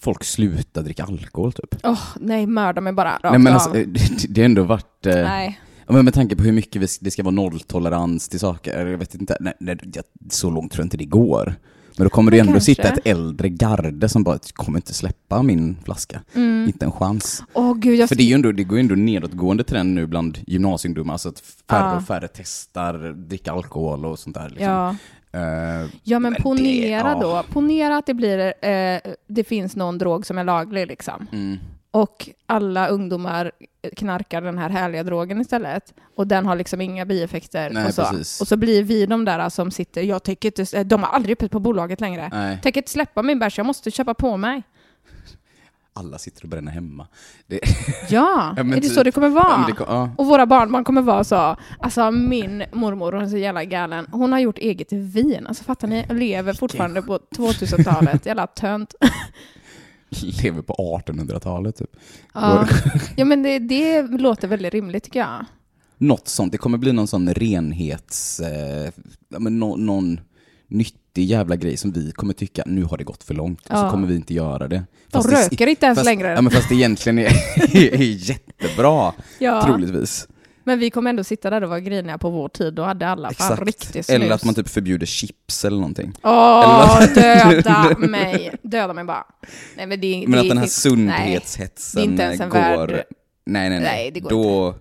folk 0.00 0.24
slutar 0.24 0.82
dricka 0.82 1.04
alkohol 1.04 1.52
typ. 1.52 1.74
Åh, 1.82 2.00
nej, 2.20 2.46
mörda 2.46 2.80
mig 2.80 2.92
bara 2.92 3.12
rakt 3.12 3.22
Nej 3.22 3.38
men 3.38 3.52
alltså, 3.52 3.76
eh, 3.76 3.86
det, 3.86 4.26
det 4.28 4.40
har 4.40 4.44
ändå 4.46 4.62
varit... 4.62 5.06
eh, 5.06 5.14
nej. 5.14 5.60
Men 5.88 6.04
med 6.04 6.14
tanke 6.14 6.36
på 6.36 6.42
hur 6.42 6.52
mycket 6.52 6.82
vi, 6.82 6.86
det 7.00 7.10
ska 7.10 7.22
vara 7.22 7.34
nolltolerans 7.34 8.28
till 8.28 8.40
saker, 8.40 8.86
jag 8.86 8.98
vet 8.98 9.14
inte, 9.14 9.36
nej, 9.40 9.54
nej, 9.60 9.78
så 10.30 10.50
långt 10.50 10.72
tror 10.72 10.82
jag 10.82 10.86
inte 10.86 10.96
det 10.96 11.04
går. 11.04 11.54
Men 11.96 12.04
då 12.04 12.10
kommer 12.10 12.30
det 12.30 12.38
ändå 12.38 12.52
kanske. 12.52 12.74
sitta 12.74 12.88
ett 12.88 13.06
äldre 13.06 13.48
garde 13.48 14.08
som 14.08 14.22
bara 14.24 14.38
kommer 14.52 14.78
inte 14.78 14.94
släppa 14.94 15.42
min 15.42 15.76
flaska. 15.84 16.22
Mm. 16.34 16.66
Inte 16.66 16.84
en 16.84 16.92
chans. 16.92 17.42
Åh 17.52 17.74
gud, 17.74 17.98
jag 17.98 18.08
För 18.08 18.16
det, 18.16 18.22
är 18.22 18.26
ju 18.26 18.34
ändå, 18.34 18.52
det 18.52 18.64
går 18.64 18.78
ju 18.78 18.80
ändå 18.80 18.94
nedåtgående 18.94 19.64
trend 19.64 19.94
nu 19.94 20.06
bland 20.06 20.38
gymnasieungdomar, 20.46 21.16
så 21.16 21.28
att 21.28 21.40
färre 21.40 21.90
Ja. 21.90 21.96
och 21.96 22.02
färre 22.06 22.28
testar 22.28 23.12
dricka 23.12 23.52
alkohol 23.52 24.04
och 24.04 24.18
sånt 24.18 24.34
där. 24.36 24.48
Liksom. 24.48 24.66
Ja. 24.66 24.96
Eh, 25.36 25.90
Ja, 26.02 26.18
men 26.18 26.22
Men 26.22 26.32
det- 26.32 26.42
ponera 26.42 27.08
ja. 27.08 27.18
då. 27.20 27.42
Ponera 27.52 27.96
att 27.96 28.06
det 28.06 28.14
blir, 28.14 28.38
eh, 28.64 29.00
det 29.26 29.44
finns 29.44 29.76
någon 29.76 29.98
drog 29.98 30.26
som 30.26 30.38
är 30.38 30.44
laglig 30.44 30.86
liksom. 30.86 31.26
mm. 31.32 31.58
Och 31.90 32.28
alla 32.46 32.88
ungdomar 32.88 33.52
knarkar 33.96 34.40
den 34.40 34.58
här 34.58 34.70
härliga 34.70 35.02
drogen 35.02 35.40
istället. 35.40 35.94
Och 36.16 36.26
den 36.26 36.46
har 36.46 36.56
liksom 36.56 36.80
inga 36.80 37.04
bieffekter. 37.04 37.70
Nej, 37.70 37.86
och, 37.86 37.94
så. 37.94 38.02
precis. 38.04 38.40
och 38.40 38.48
så 38.48 38.56
blir 38.56 38.82
vi 38.82 39.06
de 39.06 39.24
där 39.24 39.48
som 39.48 39.70
sitter, 39.70 40.02
jag 40.02 40.22
tänker 40.22 40.60
inte, 40.60 40.84
de 40.84 41.02
har 41.02 41.10
aldrig 41.10 41.32
öppet 41.32 41.50
på 41.50 41.60
bolaget 41.60 42.00
längre. 42.00 42.28
Nej, 42.32 42.58
Tänker 42.62 42.80
inte 42.80 42.90
släppa 42.90 43.22
min 43.22 43.38
bärs, 43.38 43.58
jag 43.58 43.66
måste 43.66 43.90
köpa 43.90 44.14
på 44.14 44.36
mig. 44.36 44.62
Alla 45.96 46.18
sitter 46.18 46.42
och 46.42 46.48
bränner 46.48 46.72
hemma. 46.72 47.06
Det, 47.46 47.60
Ja, 48.10 48.54
Ja, 48.56 48.60
är 48.62 48.64
det 48.64 48.80
typ. 48.80 48.92
så 48.92 49.02
det 49.02 49.12
kommer 49.12 49.28
vara? 49.28 49.44
Ja, 49.60 49.64
det 49.66 49.72
kom- 49.72 49.86
ja. 49.88 50.10
Och 50.18 50.26
våra 50.26 50.46
barnbarn 50.46 50.84
kommer 50.84 51.02
vara 51.02 51.24
så, 51.24 51.56
alltså 51.80 52.10
min 52.10 52.64
mormor, 52.72 53.12
hon 53.12 53.22
är 53.22 53.28
så 53.28 53.36
jävla 53.36 53.64
galen. 53.64 54.06
Hon 54.12 54.32
har 54.32 54.38
gjort 54.38 54.58
eget 54.58 54.92
vin, 54.92 55.46
alltså 55.46 55.64
fattar 55.64 55.88
ni? 55.88 56.06
Lever 56.10 56.52
fortfarande 56.52 57.02
på 57.02 57.18
2000-talet, 57.18 58.26
jävla 58.26 58.46
tönt. 58.46 58.94
lever 60.42 60.62
på 60.62 61.00
1800-talet 61.06 61.76
typ. 61.76 61.90
Ja, 62.34 62.68
ja 63.16 63.24
men 63.24 63.42
det, 63.42 63.58
det 63.58 64.02
låter 64.02 64.48
väldigt 64.48 64.74
rimligt 64.74 65.04
tycker 65.04 65.20
jag. 65.20 65.44
Något 65.98 66.28
sånt, 66.28 66.52
det 66.52 66.58
kommer 66.58 66.78
bli 66.78 66.92
någon 66.92 67.06
sån 67.06 67.34
renhets... 67.34 68.40
Eh, 68.40 68.90
men 69.38 69.58
nå- 69.58 69.76
någon 69.76 70.20
nyttig 71.16 71.30
jävla 71.30 71.56
grej 71.56 71.76
som 71.76 71.92
vi 71.92 72.12
kommer 72.12 72.32
tycka, 72.34 72.62
nu 72.66 72.84
har 72.84 72.96
det 72.96 73.04
gått 73.04 73.24
för 73.24 73.34
långt, 73.34 73.60
och 73.60 73.66
så 73.78 73.84
Ja. 73.84 73.90
kommer 73.90 74.08
vi 74.08 74.14
inte 74.16 74.34
göra 74.34 74.68
det. 74.68 74.84
De 75.10 75.12
Fast 75.12 75.30
det- 75.30 75.36
röker 75.44 75.66
inte 75.66 75.86
ens 75.86 75.98
fast, 75.98 76.04
längre. 76.06 76.28
Ja, 76.32 76.40
men 76.42 76.50
fast 76.52 76.68
det 76.68 76.74
egentligen 76.74 77.18
är, 77.18 77.24
är 77.94 78.02
jättebra, 78.02 79.12
Ja. 79.38 79.62
troligtvis. 79.64 80.28
Men 80.64 80.78
vi 80.78 80.90
kommer 80.90 81.10
ändå 81.10 81.24
sitta 81.24 81.50
där 81.50 81.62
och 81.62 81.68
vara 81.68 81.80
griniga 81.80 82.18
på 82.18 82.30
vår 82.30 82.48
tid, 82.48 82.74
då 82.74 82.82
hade 82.82 83.06
alla 83.08 83.28
fan 83.32 83.52
Exakt. 83.52 83.66
riktigt 83.66 83.90
snus. 84.06 84.10
Eller 84.10 84.30
att 84.30 84.44
man 84.44 84.54
typ 84.54 84.68
förbjuder 84.68 85.06
chips 85.06 85.64
eller 85.64 85.76
någonting. 85.76 86.12
Åh, 86.22 87.00
Eller 87.02 87.14
döda 87.62 87.94
mig. 87.98 88.54
Döda 88.62 88.92
mig 88.92 89.04
bara. 89.04 89.24
Nej, 89.76 89.86
men 89.86 90.00
det, 90.00 90.24
Men 90.28 90.32
det, 90.32 90.40
att 90.40 90.48
den 90.48 90.58
här 90.58 90.64
det- 90.64 90.70
sundhetshetsen 90.70 92.00
Nej, 92.00 92.06
det 92.06 92.10
är 92.10 92.12
inte 92.12 92.22
ens 92.22 92.40
en 92.40 92.48
går... 92.48 92.86
värld. 92.86 93.04
Nej, 93.46 93.70
nej, 93.70 93.80
nej. 93.80 93.80
Nej, 93.80 94.10
det 94.10 94.20
går 94.20 94.30
då, 94.30 94.74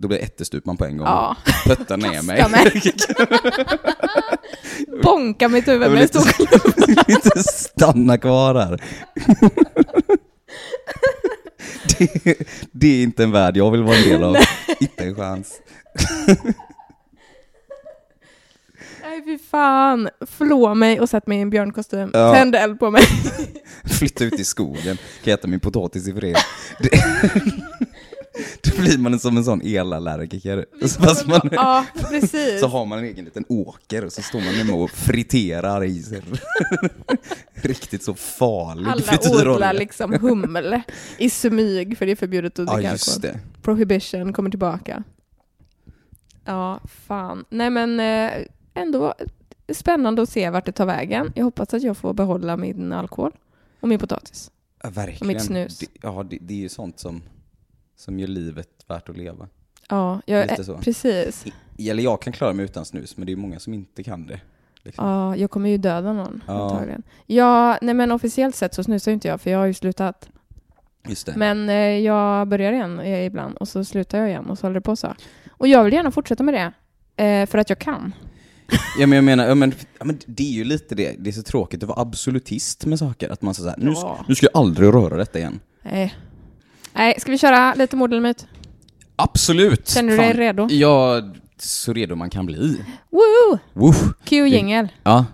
då 0.00 0.08
blir 0.08 0.18
ättestupan 0.18 0.76
på 0.76 0.84
en 0.84 0.96
gång. 0.96 1.06
Ja. 1.06 1.36
Puttar 1.64 1.96
ner 1.96 2.22
mig. 2.22 2.48
Mig. 2.50 2.82
Bonka 5.02 5.48
mitt 5.48 5.68
huvud 5.68 5.82
Jag 5.82 5.92
med 5.92 6.02
en 6.02 6.08
stor 6.08 6.22
inte, 6.40 7.12
inte 7.12 7.42
stanna 7.42 8.18
kvar 8.18 8.54
här. 8.54 8.82
Det, 11.98 12.38
det 12.72 12.86
är 12.86 13.02
inte 13.02 13.22
en 13.22 13.30
värld 13.30 13.56
jag 13.56 13.70
vill 13.70 13.82
vara 13.82 13.96
en 13.96 14.02
del 14.02 14.22
av. 14.22 14.36
Inte 14.80 15.04
en 15.04 15.14
chans. 15.14 15.60
Nej 19.02 19.22
fy 19.24 19.38
fan. 19.38 20.08
Flå 20.26 20.74
mig 20.74 21.00
och 21.00 21.08
sätt 21.08 21.26
mig 21.26 21.38
i 21.38 21.40
en 21.40 21.50
björnkostym. 21.50 22.10
Ja. 22.12 22.34
Tänd 22.34 22.54
eld 22.54 22.78
på 22.80 22.90
mig. 22.90 23.02
Flytta 23.98 24.24
ut 24.24 24.40
i 24.40 24.44
skogen, 24.44 24.98
kan 25.24 25.34
äta 25.34 25.48
min 25.48 25.60
potatis 25.60 26.08
i 26.08 26.12
fred. 26.12 26.36
Då 28.62 28.82
blir 28.82 28.98
man 28.98 29.18
som 29.18 29.36
en 29.36 29.44
sån 29.44 29.60
elallergiker. 29.62 30.66
Fast 31.00 31.26
man, 31.26 31.40
ja, 31.52 31.84
precis. 32.10 32.60
så 32.60 32.66
har 32.66 32.86
man 32.86 32.98
en 32.98 33.04
egen 33.04 33.24
liten 33.24 33.44
åker 33.48 34.04
och 34.04 34.12
så 34.12 34.22
står 34.22 34.38
man 34.40 34.54
hemma 34.54 34.72
och 34.74 34.90
friterar 34.90 35.84
i 35.84 36.02
sig. 36.02 36.22
Riktigt 37.54 38.02
så 38.02 38.14
farlig 38.14 38.86
Alla 38.88 39.02
frityrolja. 39.02 39.52
odlar 39.54 39.72
liksom 39.72 40.12
humle 40.12 40.82
i 41.18 41.30
smyg 41.30 41.98
för 41.98 42.06
det 42.06 42.12
är 42.12 42.16
förbjudet 42.16 42.58
att 42.58 42.66
Ja, 42.68 42.74
dricka 42.74 42.90
just 42.92 43.08
alkohol. 43.24 43.40
det. 43.56 43.62
Prohibition 43.62 44.32
kommer 44.32 44.50
tillbaka. 44.50 45.02
Ja, 46.44 46.80
fan. 47.06 47.44
Nej 47.50 47.70
men 47.70 48.00
eh, 48.00 48.46
ändå 48.74 49.14
spännande 49.72 50.22
att 50.22 50.28
se 50.30 50.50
vart 50.50 50.66
det 50.66 50.72
tar 50.72 50.86
vägen. 50.86 51.32
Jag 51.34 51.44
hoppas 51.44 51.74
att 51.74 51.82
jag 51.82 51.96
får 51.96 52.14
behålla 52.14 52.56
min 52.56 52.92
alkohol 52.92 53.32
och 53.80 53.88
min 53.88 53.98
potatis. 53.98 54.50
Ja, 54.82 54.90
verkligen. 54.90 55.20
Och 55.20 55.26
mitt 55.26 55.42
snus. 55.42 55.78
Det, 55.78 55.86
ja, 56.02 56.26
det, 56.30 56.38
det 56.40 56.54
är 56.54 56.58
ju 56.58 56.68
sånt 56.68 56.98
som, 57.00 57.22
som 57.98 58.18
gör 58.18 58.28
livet 58.28 58.68
värt 58.86 59.08
att 59.08 59.16
leva. 59.16 59.48
Ja, 59.88 60.20
jag, 60.26 60.50
Lite 60.50 60.64
så. 60.64 60.78
precis. 60.78 61.44
I- 61.76 61.90
Eller 61.90 62.02
jag 62.02 62.22
kan 62.22 62.32
klara 62.32 62.52
mig 62.52 62.64
utan 62.64 62.84
snus, 62.84 63.16
men 63.16 63.26
det 63.26 63.32
är 63.32 63.36
många 63.36 63.58
som 63.58 63.74
inte 63.74 64.02
kan 64.02 64.26
det. 64.26 64.40
Liksom. 64.82 65.06
Ja, 65.08 65.36
jag 65.36 65.50
kommer 65.50 65.70
ju 65.70 65.76
döda 65.78 66.12
någon 66.12 66.42
Ja. 66.46 66.64
antagligen. 66.70 67.02
Ja, 67.26 67.78
nej 67.82 67.94
men 67.94 68.12
officiellt 68.12 68.56
sett 68.56 68.74
så 68.74 68.84
snusar 68.84 69.10
ju 69.10 69.14
inte 69.14 69.28
jag 69.28 69.40
för 69.40 69.50
jag 69.50 69.58
har 69.58 69.66
ju 69.66 69.74
slutat. 69.74 70.28
Just 71.08 71.26
det. 71.26 71.32
Men 71.36 71.68
eh, 71.68 71.74
jag 71.76 72.48
börjar 72.48 72.72
igen 72.72 73.00
eh, 73.00 73.24
ibland 73.26 73.56
och 73.56 73.68
så 73.68 73.84
slutar 73.84 74.18
jag 74.18 74.28
igen 74.28 74.46
och 74.50 74.58
så 74.58 74.66
håller 74.66 74.74
det 74.74 74.80
på 74.80 74.96
så. 74.96 75.14
Och 75.50 75.68
jag 75.68 75.84
vill 75.84 75.92
gärna 75.92 76.10
fortsätta 76.10 76.42
med 76.42 76.54
det. 76.54 76.72
Eh, 77.24 77.46
för 77.46 77.58
att 77.58 77.68
jag 77.70 77.78
kan. 77.78 78.14
Ja, 78.98 79.06
men 79.06 79.12
jag 79.16 79.24
menar, 79.24 79.46
ja, 79.46 79.54
men, 79.54 79.72
ja, 79.98 80.04
men 80.04 80.18
det 80.26 80.42
är 80.42 80.52
ju 80.52 80.64
lite 80.64 80.94
det. 80.94 81.14
Det 81.18 81.30
är 81.30 81.32
så 81.32 81.42
tråkigt 81.42 81.82
att 81.82 81.88
vara 81.88 82.00
absolutist 82.00 82.86
med 82.86 82.98
saker. 82.98 83.28
Att 83.30 83.42
man 83.42 83.54
säger 83.54 83.70
så 83.70 83.80
här, 83.80 83.86
nu, 83.86 83.92
Ja. 83.96 84.24
nu 84.28 84.34
ska 84.34 84.46
jag 84.52 84.60
aldrig 84.60 84.94
röra 84.94 85.16
detta 85.16 85.38
igen. 85.38 85.60
Nej. 85.82 86.14
Nej, 86.98 87.14
ska 87.20 87.32
vi 87.32 87.38
köra 87.38 87.74
lite 87.74 87.96
mord 87.96 88.12
eller 88.12 88.22
myt? 88.22 88.46
Absolut! 89.16 89.88
Känner 89.88 90.10
du 90.10 90.16
dig 90.16 90.32
redo? 90.32 90.68
Ja, 90.70 91.22
så 91.58 91.92
redo 91.92 92.16
man 92.16 92.30
kan 92.30 92.46
bli. 92.46 92.84
Woo! 93.10 93.58
Woof. 93.72 93.96
Q-jingel. 94.24 94.88
Ja. 95.02 95.26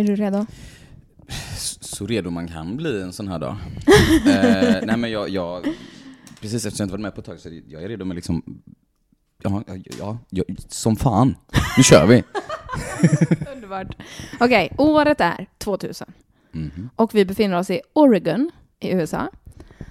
Är 0.00 0.04
du 0.04 0.16
redo? 0.16 0.46
Så 1.80 2.06
redo 2.06 2.30
man 2.30 2.48
kan 2.48 2.76
bli 2.76 3.02
en 3.02 3.12
sån 3.12 3.28
här 3.28 3.38
dag. 3.38 3.56
eh, 4.26 4.86
nej 4.86 4.96
men 4.96 5.10
jag, 5.10 5.28
jag, 5.28 5.64
precis 6.40 6.66
eftersom 6.66 6.82
jag 6.82 6.86
inte 6.86 6.92
varit 6.92 7.02
med 7.02 7.14
på 7.14 7.20
ett 7.20 7.26
tag 7.26 7.40
så 7.40 7.48
jag 7.66 7.82
är 7.82 7.88
redo 7.88 8.04
med 8.04 8.14
liksom, 8.14 8.62
ja, 9.42 9.62
ja, 9.98 10.18
ja, 10.30 10.44
som 10.68 10.96
fan. 10.96 11.36
Nu 11.76 11.82
kör 11.82 12.06
vi. 12.06 12.24
Underbart. 13.52 13.96
Okej, 14.40 14.72
året 14.78 15.20
är 15.20 15.46
2000. 15.58 16.12
Mhm. 16.52 16.90
Och 16.96 17.14
vi 17.14 17.24
befinner 17.24 17.58
oss 17.58 17.70
i 17.70 17.80
Oregon 17.92 18.50
i 18.80 18.90
USA. 18.92 19.28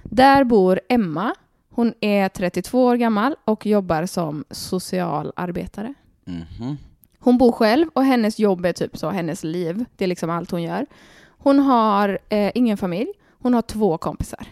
Där 0.02 0.44
bor 0.44 0.80
Emma. 0.88 1.34
Hon 1.68 1.94
är 2.00 2.28
32 2.28 2.84
år 2.84 2.96
gammal 2.96 3.36
och 3.44 3.66
jobbar 3.66 4.06
som 4.06 4.44
socialarbetare. 4.50 5.94
Mhm. 6.24 6.76
Hon 7.20 7.38
bor 7.38 7.52
själv 7.52 7.86
och 7.92 8.04
hennes 8.04 8.38
jobb 8.38 8.66
är 8.66 8.72
typ 8.72 8.96
så 8.96 9.10
hennes 9.10 9.44
liv. 9.44 9.84
Det 9.96 10.04
är 10.04 10.08
liksom 10.08 10.30
allt 10.30 10.50
hon 10.50 10.62
gör. 10.62 10.86
Hon 11.28 11.58
har 11.58 12.18
eh, 12.28 12.50
ingen 12.54 12.76
familj. 12.76 13.12
Hon 13.38 13.54
har 13.54 13.62
två 13.62 13.98
kompisar. 13.98 14.46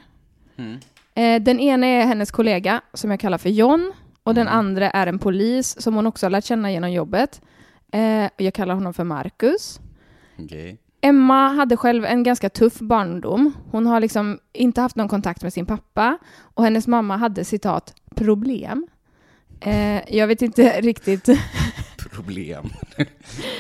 Mm. 0.57 0.79
Eh, 1.15 1.43
den 1.43 1.61
ena 1.61 1.87
är 1.87 2.07
hennes 2.07 2.31
kollega 2.31 2.81
som 2.95 3.11
jag 3.11 3.21
kallar 3.21 3.39
för 3.39 3.51
John 3.51 3.93
och 4.23 4.35
den 4.35 4.49
andra 4.49 4.91
är 4.91 5.07
en 5.07 5.19
polis 5.19 5.81
som 5.81 5.95
hon 5.95 6.07
också 6.07 6.27
har 6.27 6.31
lärt 6.31 6.45
känna 6.45 6.73
genom 6.73 6.93
jobbet. 6.93 7.41
Eh, 7.93 8.29
jag 8.37 8.55
kallar 8.55 8.75
honom 8.75 8.95
för 8.95 9.05
Marcus. 9.05 9.81
Okej. 10.39 10.79
Emma 11.01 11.49
hade 11.49 11.77
själv 11.77 12.05
en 12.05 12.23
ganska 12.23 12.51
tuff 12.51 12.79
barndom. 12.79 13.53
Hon 13.71 13.87
har 13.87 14.01
liksom 14.01 14.39
inte 14.53 14.81
haft 14.81 14.97
någon 14.97 15.09
kontakt 15.09 15.43
med 15.43 15.53
sin 15.53 15.67
pappa 15.67 16.19
och 16.41 16.65
hennes 16.65 16.87
mamma 16.87 17.17
hade 17.17 17.45
citat 17.45 17.95
problem. 18.15 18.87
Eh, 19.61 20.17
jag 20.17 20.27
vet 20.27 20.43
inte 20.43 20.81
riktigt. 20.81 21.29
Problem. 22.19 22.71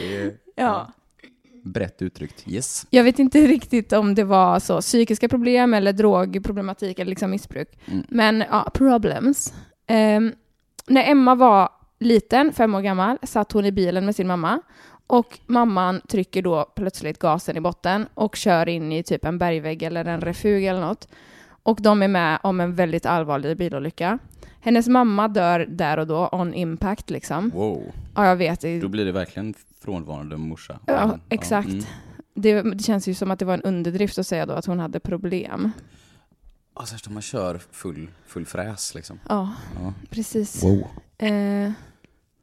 är 0.02 0.36
ja. 0.56 0.92
brett 1.64 2.02
uttryckt. 2.02 2.44
Yes. 2.48 2.86
Jag 2.90 3.04
vet 3.04 3.18
inte 3.18 3.46
riktigt 3.46 3.92
om 3.92 4.14
det 4.14 4.24
var 4.24 4.60
så 4.60 4.80
psykiska 4.80 5.28
problem 5.28 5.74
eller 5.74 5.92
drogproblematik 5.92 6.98
eller 6.98 7.10
liksom 7.10 7.30
missbruk. 7.30 7.68
Mm. 7.86 8.04
Men 8.08 8.44
ja, 8.50 8.70
problems. 8.74 9.54
Ehm, 9.86 10.32
när 10.86 11.10
Emma 11.10 11.34
var 11.34 11.68
liten, 11.98 12.52
fem 12.52 12.74
år 12.74 12.80
gammal, 12.80 13.18
satt 13.22 13.52
hon 13.52 13.64
i 13.64 13.72
bilen 13.72 14.04
med 14.06 14.16
sin 14.16 14.26
mamma 14.26 14.60
och 15.06 15.38
mamman 15.46 16.00
trycker 16.08 16.42
då 16.42 16.72
plötsligt 16.76 17.18
gasen 17.18 17.56
i 17.56 17.60
botten 17.60 18.06
och 18.14 18.36
kör 18.36 18.68
in 18.68 18.92
i 18.92 19.02
typ 19.02 19.24
en 19.24 19.38
bergvägg 19.38 19.82
eller 19.82 20.04
en 20.04 20.20
refug 20.20 20.64
eller 20.64 20.80
något. 20.80 21.08
Och 21.62 21.78
de 21.82 22.02
är 22.02 22.08
med 22.08 22.38
om 22.42 22.60
en 22.60 22.74
väldigt 22.74 23.06
allvarlig 23.06 23.56
bilolycka. 23.56 24.18
Hennes 24.60 24.88
mamma 24.88 25.28
dör 25.28 25.66
där 25.68 25.98
och 25.98 26.06
då, 26.06 26.28
on 26.32 26.54
impact 26.54 27.10
liksom. 27.10 27.50
Wow. 27.50 27.92
Ja, 28.14 28.26
jag 28.26 28.36
vet. 28.36 28.60
det- 28.60 28.80
Då 28.80 28.88
blir 28.88 29.04
det 29.04 29.12
verkligen 29.12 29.54
frånvarande 29.80 30.36
morsa. 30.36 30.78
Ja, 30.86 31.18
exakt. 31.28 31.68
mm. 31.68 31.84
Det, 32.34 32.62
det 32.62 32.82
känns 32.82 33.08
ju 33.08 33.14
som 33.14 33.30
att 33.30 33.38
det 33.38 33.44
var 33.44 33.54
en 33.54 33.62
underdrift 33.62 34.18
att 34.18 34.26
säga 34.26 34.46
då 34.46 34.52
att 34.52 34.66
hon 34.66 34.78
hade 34.78 35.00
problem. 35.00 35.70
Ja, 36.74 36.86
särskilt 36.86 37.06
om 37.06 37.12
man 37.14 37.22
kör 37.22 37.60
full, 37.72 38.08
full 38.26 38.46
fräs 38.46 38.94
liksom. 38.94 39.18
Ja, 39.28 39.50
Ja. 39.82 39.92
precis. 40.10 40.64
Wow. 40.64 40.86
Eh, 41.18 41.72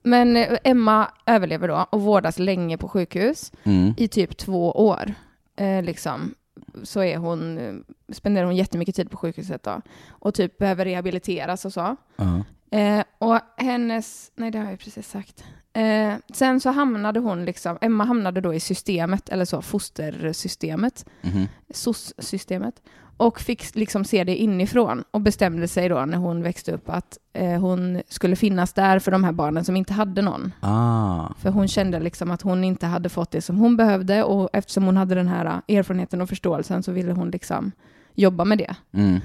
men 0.04 0.38
Emma 0.64 1.08
överlever 1.26 1.68
då 1.68 1.86
och 1.90 2.02
vårdas 2.02 2.40
länge 2.40 2.78
på 2.78 2.88
sjukhus 2.88 3.52
Mm. 3.64 3.94
i 3.98 4.08
typ 4.08 4.38
två 4.38 4.72
år. 4.72 5.14
Eh, 5.56 5.84
liksom. 5.84 6.34
Så 6.84 7.04
är 7.04 7.18
hon, 7.18 7.58
eh, 7.58 7.74
spenderar 8.14 8.46
hon 8.46 8.56
jättemycket 8.56 8.96
tid 8.96 9.12
på 9.12 9.18
sjukhuset 9.18 9.64
då. 9.64 9.82
Och 10.10 10.34
typ 10.34 10.58
behöver 10.58 10.86
rehabiliteras 10.86 11.66
och 11.66 11.74
så. 11.74 11.96
Ja. 12.16 12.44
Eh, 12.78 13.04
och 13.18 13.40
hennes, 13.58 14.32
nej 14.36 14.52
det 14.52 14.58
har 14.60 14.70
jag 14.70 14.80
precis 14.80 15.10
sagt. 15.10 15.44
Eh, 15.74 16.14
sen 16.34 16.60
så 16.60 16.70
hamnade 16.70 17.20
hon 17.20 17.46
liksom, 17.46 17.78
Emma 17.82 18.04
hamnade 18.06 18.42
då 18.42 18.54
i 18.54 18.60
systemet, 18.60 19.30
eller 19.30 19.46
så, 19.46 19.62
fostersystemet, 19.62 21.06
Mhm. 21.22 21.48
SOS-systemet, 21.70 22.82
och 23.18 23.42
fick 23.42 23.76
liksom 23.76 24.06
se 24.06 24.24
det 24.24 24.36
inifrån 24.36 25.04
och 25.12 25.22
bestämde 25.22 25.68
sig 25.68 25.90
då 25.90 26.06
när 26.06 26.18
hon 26.18 26.44
växte 26.44 26.72
upp 26.72 26.90
att 26.90 27.18
eh, 27.34 27.60
hon 27.60 28.02
skulle 28.08 28.36
finnas 28.36 28.74
där 28.74 29.00
för 29.00 29.12
de 29.12 29.24
här 29.24 29.32
barnen 29.32 29.66
som 29.66 29.76
inte 29.76 29.94
hade 29.94 30.22
någon. 30.22 30.54
Ah. 30.60 31.34
För 31.40 31.50
hon 31.50 31.68
kände 31.68 32.00
liksom 32.00 32.32
att 32.32 32.42
hon 32.42 32.64
inte 32.64 32.86
hade 32.86 33.10
fått 33.10 33.32
det 33.32 33.42
som 33.42 33.58
hon 33.58 33.78
behövde 33.78 34.24
och 34.24 34.50
eftersom 34.54 34.84
hon 34.84 34.98
hade 34.98 35.16
den 35.16 35.28
här 35.28 35.46
eh, 35.68 35.78
erfarenheten 35.78 36.22
och 36.22 36.30
förståelsen 36.30 36.84
så 36.84 36.92
ville 36.92 37.12
hon 37.12 37.30
liksom 37.30 37.72
jobba 38.14 38.46
med 38.46 38.58
det. 38.58 38.76
Mm. 38.94 39.22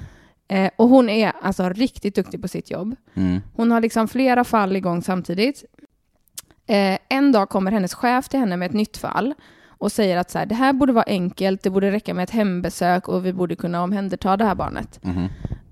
Eh, 0.47 0.71
och 0.75 0.89
hon 0.89 1.09
är 1.09 1.33
alltså 1.41 1.69
riktigt 1.69 2.15
duktig 2.15 2.41
på 2.41 2.47
sitt 2.47 2.71
jobb. 2.71 2.95
Mm. 3.13 3.41
Hon 3.55 3.71
har 3.71 3.81
liksom 3.81 4.07
flera 4.07 4.43
fall 4.43 4.75
igång 4.75 5.01
samtidigt. 5.01 5.63
Eh, 6.67 6.97
en 7.09 7.31
dag 7.31 7.49
kommer 7.49 7.71
hennes 7.71 7.93
chef 7.93 8.29
till 8.29 8.39
henne 8.39 8.57
med 8.57 8.65
ett 8.65 8.73
nytt 8.73 8.97
fall 8.97 9.33
och 9.81 9.91
säger 9.91 10.17
att 10.17 10.31
så 10.31 10.39
här, 10.39 10.45
det 10.45 10.55
här 10.55 10.73
borde 10.73 10.93
vara 10.93 11.05
enkelt, 11.07 11.63
det 11.63 11.69
borde 11.69 11.91
räcka 11.91 12.13
med 12.13 12.23
ett 12.23 12.29
hembesök 12.29 13.07
och 13.07 13.25
vi 13.25 13.33
borde 13.33 13.55
kunna 13.55 13.83
omhänderta 13.83 14.37
det 14.37 14.45
här 14.45 14.55
barnet. 14.55 14.99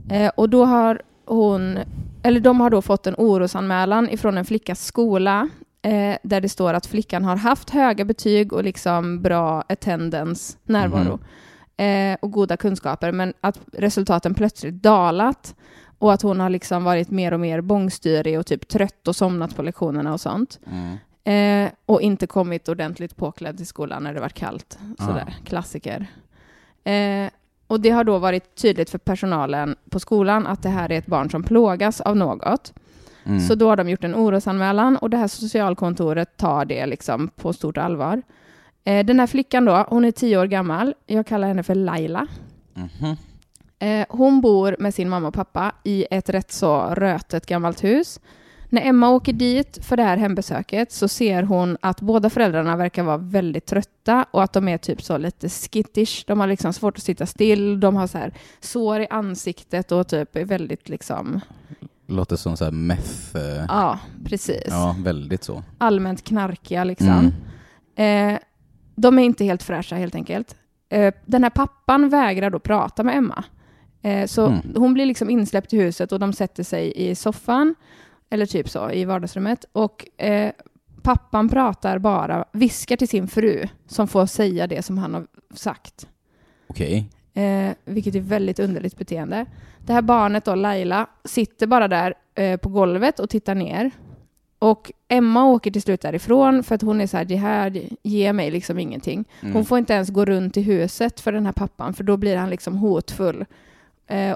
Eh, 0.10 0.32
och 0.36 0.50
då 0.50 0.66
har 0.66 1.02
hon, 1.26 1.80
eller 2.24 2.40
de 2.40 2.60
har 2.60 2.70
då 2.70 2.82
fått 2.82 3.08
en 3.08 3.16
orosanmälan 3.18 4.10
ifrån 4.10 4.38
en 4.38 4.46
flickas 4.46 4.86
skola 4.86 5.50
eh, 5.82 6.16
där 6.24 6.42
det 6.42 6.50
står 6.50 6.74
att 6.74 6.86
flickan 6.86 7.26
har 7.26 7.36
haft 7.36 7.70
höga 7.70 8.06
betyg 8.06 8.54
och 8.54 8.64
liksom 8.64 9.22
bra 9.22 9.64
attendance, 9.70 10.58
närvaro 10.64 11.20
eh, 11.78 12.18
och 12.22 12.32
goda 12.32 12.58
kunskaper, 12.58 13.12
men 13.12 13.34
att 13.42 13.60
resultaten 13.74 14.34
plötsligt 14.34 14.84
dalat 14.84 15.56
och 16.00 16.14
att 16.14 16.22
hon 16.22 16.40
har 16.40 16.50
liksom 16.50 16.84
varit 16.84 17.12
mer 17.12 17.34
och 17.34 17.40
mer 17.40 17.62
bångstyrig 17.62 18.40
och 18.40 18.46
typ 18.46 18.68
trött 18.68 19.08
och 19.08 19.16
somnat 19.16 19.56
på 19.56 19.64
lektionerna 19.64 20.14
och 20.14 20.22
sånt. 20.22 20.60
Mm. 20.72 20.98
Eh, 21.24 21.72
och 21.86 22.02
inte 22.02 22.28
kommit 22.28 22.70
ordentligt 22.70 23.16
påklädd 23.16 23.58
till 23.58 23.68
skolan 23.68 24.04
när 24.04 24.14
det 24.14 24.20
var 24.20 24.30
kallt. 24.30 24.80
Ah. 24.98 25.06
Sådär, 25.06 25.36
klassiker. 25.46 26.08
Eh, 26.84 27.30
och 27.68 27.80
det 27.80 27.90
har 27.90 28.04
då 28.04 28.18
varit 28.18 28.56
tydligt 28.56 28.90
för 28.90 28.98
personalen 28.98 29.76
på 29.90 30.00
skolan 30.00 30.48
att 30.48 30.64
det 30.64 30.70
här 30.70 30.92
är 30.92 30.98
ett 30.98 31.06
barn 31.06 31.30
som 31.30 31.44
plågas 31.44 32.02
av 32.02 32.18
något. 32.18 32.74
Mm. 33.24 33.40
Så 33.40 33.56
då 33.56 33.70
har 33.70 33.76
de 33.76 33.90
gjort 33.90 34.04
en 34.04 34.16
orosanmälan 34.16 34.98
och 34.98 35.10
det 35.10 35.18
här 35.18 35.28
socialkontoret 35.28 36.38
tar 36.38 36.66
det 36.66 36.86
liksom 36.86 37.28
på 37.28 37.54
stort 37.54 37.78
allvar. 37.78 38.22
Eh, 38.84 39.06
den 39.06 39.20
här 39.20 39.28
flickan 39.28 39.66
då, 39.66 39.86
hon 39.90 40.06
är 40.06 40.12
tio 40.12 40.38
år 40.38 40.46
gammal. 40.46 40.94
Jag 41.06 41.28
kallar 41.28 41.48
henne 41.48 41.64
för 41.64 41.76
Laila. 41.76 42.28
Mhm. 42.74 43.16
Eh, 43.80 44.06
hon 44.10 44.42
bor 44.42 44.76
med 44.80 44.94
sin 44.94 45.10
mamma 45.10 45.28
och 45.28 45.34
pappa 45.34 45.72
i 45.84 46.06
ett 46.12 46.30
rätt 46.30 46.52
så 46.52 46.82
rötet 46.82 47.46
gammalt 47.46 47.84
hus. 47.84 48.20
När 48.72 48.82
Emma 48.82 49.10
åker 49.10 49.34
dit 49.34 49.86
för 49.86 49.98
det 49.98 50.04
här 50.04 50.18
hembesöket 50.18 50.92
så 50.92 51.08
ser 51.08 51.44
hon 51.44 51.78
att 51.82 52.02
båda 52.02 52.30
föräldrarna 52.30 52.76
verkar 52.76 53.04
vara 53.04 53.18
väldigt 53.18 53.66
trötta 53.66 54.26
och 54.32 54.44
att 54.44 54.54
de 54.54 54.68
är 54.68 54.78
typ 54.78 55.02
så 55.02 55.18
lite 55.18 55.50
skittish. 55.50 56.24
De 56.28 56.40
har 56.40 56.48
liksom 56.48 56.74
svårt 56.74 56.98
att 56.98 57.04
sitta 57.04 57.26
still, 57.26 57.80
de 57.80 57.96
har 57.96 58.08
så 58.08 58.18
här 58.18 58.34
sår 58.60 59.00
i 59.02 59.08
ansiktet 59.10 59.92
och 59.92 60.08
typ 60.08 60.36
är 60.36 60.46
väldigt 60.46 60.90
liksom, 60.90 61.40
Låter 62.08 62.36
som 62.36 62.58
så 62.58 62.64
här 62.64 62.72
meth. 62.72 63.36
eh, 63.36 63.66
ja 63.68 64.00
precis. 64.26 64.64
Ja, 64.68 64.96
väldigt 65.00 65.44
så. 65.44 65.64
Allmänt 65.78 66.24
knarkiga 66.24 66.84
liksom. 66.84 67.32
Mm. 67.96 68.34
Eh, 68.34 68.40
de 68.96 69.20
är 69.20 69.24
inte 69.24 69.46
helt 69.46 69.64
fräscha 69.64 69.96
helt 69.96 70.16
enkelt. 70.16 70.56
Eh, 70.90 71.14
den 71.26 71.44
här 71.44 71.50
pappan 71.50 72.10
vägrar 72.10 72.50
då 72.50 72.60
prata 72.60 73.04
med 73.04 73.18
Emma. 73.18 73.44
Eh, 74.02 74.26
så 74.28 74.46
Mm. 74.48 74.60
hon 74.76 74.94
blir 74.94 75.06
liksom 75.06 75.30
insläppt 75.30 75.74
i 75.74 75.78
huset 75.78 76.12
och 76.12 76.20
de 76.20 76.34
sätter 76.34 76.64
sig 76.64 76.94
i 76.96 77.16
soffan, 77.16 77.76
eller 78.30 78.46
typ 78.46 78.70
så, 78.70 78.92
i 78.92 79.06
vardagsrummet. 79.06 79.66
Och 79.72 80.22
eh, 80.22 80.52
pappan 81.02 81.50
pratar 81.50 82.00
bara, 82.00 82.46
viskar 82.52 82.98
till 82.98 83.08
sin 83.08 83.28
fru, 83.28 83.68
som 83.88 84.08
får 84.08 84.26
säga 84.26 84.68
det 84.68 84.82
som 84.82 84.98
han 84.98 85.14
har 85.14 85.28
sagt. 85.54 86.08
Okej. 86.68 87.10
Eh, 87.34 87.72
vilket 87.86 88.16
är 88.16 88.20
väldigt 88.20 88.60
underligt 88.60 88.98
beteende. 88.98 89.46
Det 89.86 89.94
här 89.94 90.02
barnet 90.02 90.46
då, 90.46 90.56
Laila, 90.56 91.08
sitter 91.24 91.68
bara 91.68 91.88
där 91.88 92.14
eh, 92.36 92.58
på 92.58 92.70
golvet 92.70 93.20
och 93.20 93.30
tittar 93.30 93.56
ner. 93.56 93.92
Och 94.60 94.92
Emma 95.08 95.46
åker 95.46 95.72
till 95.72 95.82
slut 95.82 96.02
därifrån 96.02 96.64
för 96.64 96.76
att 96.76 96.82
hon 96.82 97.02
är 97.02 97.08
så 97.08 97.18
här, 97.18 97.26
det 97.26 97.36
här 97.36 97.82
ger 98.04 98.34
mig 98.34 98.52
liksom 98.52 98.80
ingenting. 98.80 99.26
Mm. 99.42 99.54
Hon 99.54 99.66
får 99.66 99.78
inte 99.78 99.94
ens 99.94 100.10
gå 100.10 100.26
runt 100.26 100.58
i 100.58 100.62
huset 100.62 101.20
för 101.20 101.32
den 101.32 101.46
här 101.46 101.54
pappan 101.54 101.94
för 101.94 102.04
då 102.04 102.18
blir 102.18 102.36
han 102.36 102.50
liksom 102.50 102.78
hotfull 102.78 103.46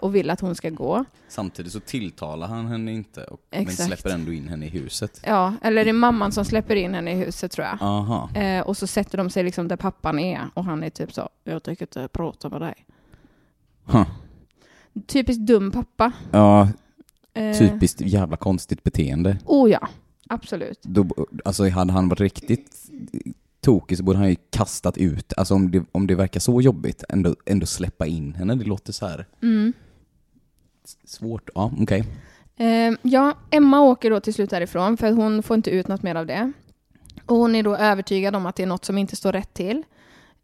och 0.01 0.15
vill 0.15 0.29
att 0.29 0.39
hon 0.39 0.55
ska 0.55 0.69
gå. 0.69 1.05
Samtidigt 1.27 1.71
så 1.71 1.79
tilltalar 1.79 2.47
han 2.47 2.67
henne 2.67 2.91
inte, 2.91 3.23
och, 3.23 3.39
men 3.51 3.67
släpper 3.67 4.09
ändå 4.09 4.33
in 4.33 4.47
henne 4.47 4.65
i 4.65 4.69
huset. 4.69 5.21
Ja, 5.25 5.53
eller 5.61 5.83
det 5.83 5.89
är 5.89 5.93
mamman 5.93 6.31
som 6.31 6.45
släpper 6.45 6.75
in 6.75 6.93
henne 6.93 7.11
i 7.11 7.15
huset 7.15 7.51
tror 7.51 7.67
jag. 7.67 7.77
Aha. 7.81 8.29
Eh, 8.35 8.61
och 8.61 8.77
så 8.77 8.87
sätter 8.87 9.17
de 9.17 9.29
sig 9.29 9.43
liksom 9.43 9.67
där 9.67 9.75
pappan 9.75 10.19
är 10.19 10.41
och 10.53 10.65
han 10.65 10.83
är 10.83 10.89
typ 10.89 11.13
så, 11.13 11.29
jag 11.43 11.63
tänker 11.63 11.85
inte 11.85 12.07
prata 12.07 12.49
med 12.49 12.61
dig. 12.61 12.75
Huh. 13.85 14.07
Typiskt 15.07 15.41
dum 15.45 15.71
pappa. 15.71 16.11
Ja, 16.31 16.67
Eh, 17.33 17.57
typiskt 17.57 18.01
jävla 18.01 18.37
konstigt 18.37 18.83
beteende. 18.83 19.37
Oh 19.45 19.71
ja, 19.71 19.87
absolut. 20.27 20.79
Då, 20.81 21.07
alltså 21.45 21.69
hade 21.69 21.93
han 21.93 22.09
varit 22.09 22.19
riktigt 22.19 22.91
tokig 23.63 23.97
så 23.97 24.03
borde 24.03 24.17
han 24.19 24.29
ju 24.29 24.35
kastat 24.49 24.97
ut, 24.97 25.33
alltså 25.37 25.53
om 25.53 25.71
det, 25.71 25.83
om 25.91 26.07
det 26.07 26.15
verkar 26.15 26.39
så 26.39 26.61
jobbigt, 26.61 27.03
ändå, 27.09 27.35
ändå 27.45 27.65
släppa 27.65 28.05
in 28.05 28.33
henne. 28.35 28.55
Det 28.55 28.65
låter 28.65 28.93
så 28.93 29.07
här 29.07 29.25
Mm. 29.41 29.73
svårt. 31.05 31.49
Ja, 31.55 31.71
okej. 31.79 32.03
Eh, 32.57 32.93
ja, 33.01 33.33
Emma 33.51 33.81
åker 33.81 34.09
då 34.09 34.19
till 34.19 34.33
slut 34.33 34.49
därifrån 34.49 34.97
för 34.97 35.11
hon 35.11 35.43
får 35.43 35.55
inte 35.55 35.69
ut 35.71 35.87
något 35.87 36.03
mer 36.03 36.15
av 36.15 36.25
det. 36.25 36.51
Och 37.25 37.35
hon 37.35 37.55
är 37.55 37.63
då 37.63 37.75
övertygad 37.75 38.35
om 38.35 38.45
att 38.45 38.55
det 38.55 38.63
är 38.63 38.67
något 38.67 38.85
som 38.85 38.97
inte 38.97 39.15
står 39.15 39.31
rätt 39.31 39.53
till. 39.53 39.83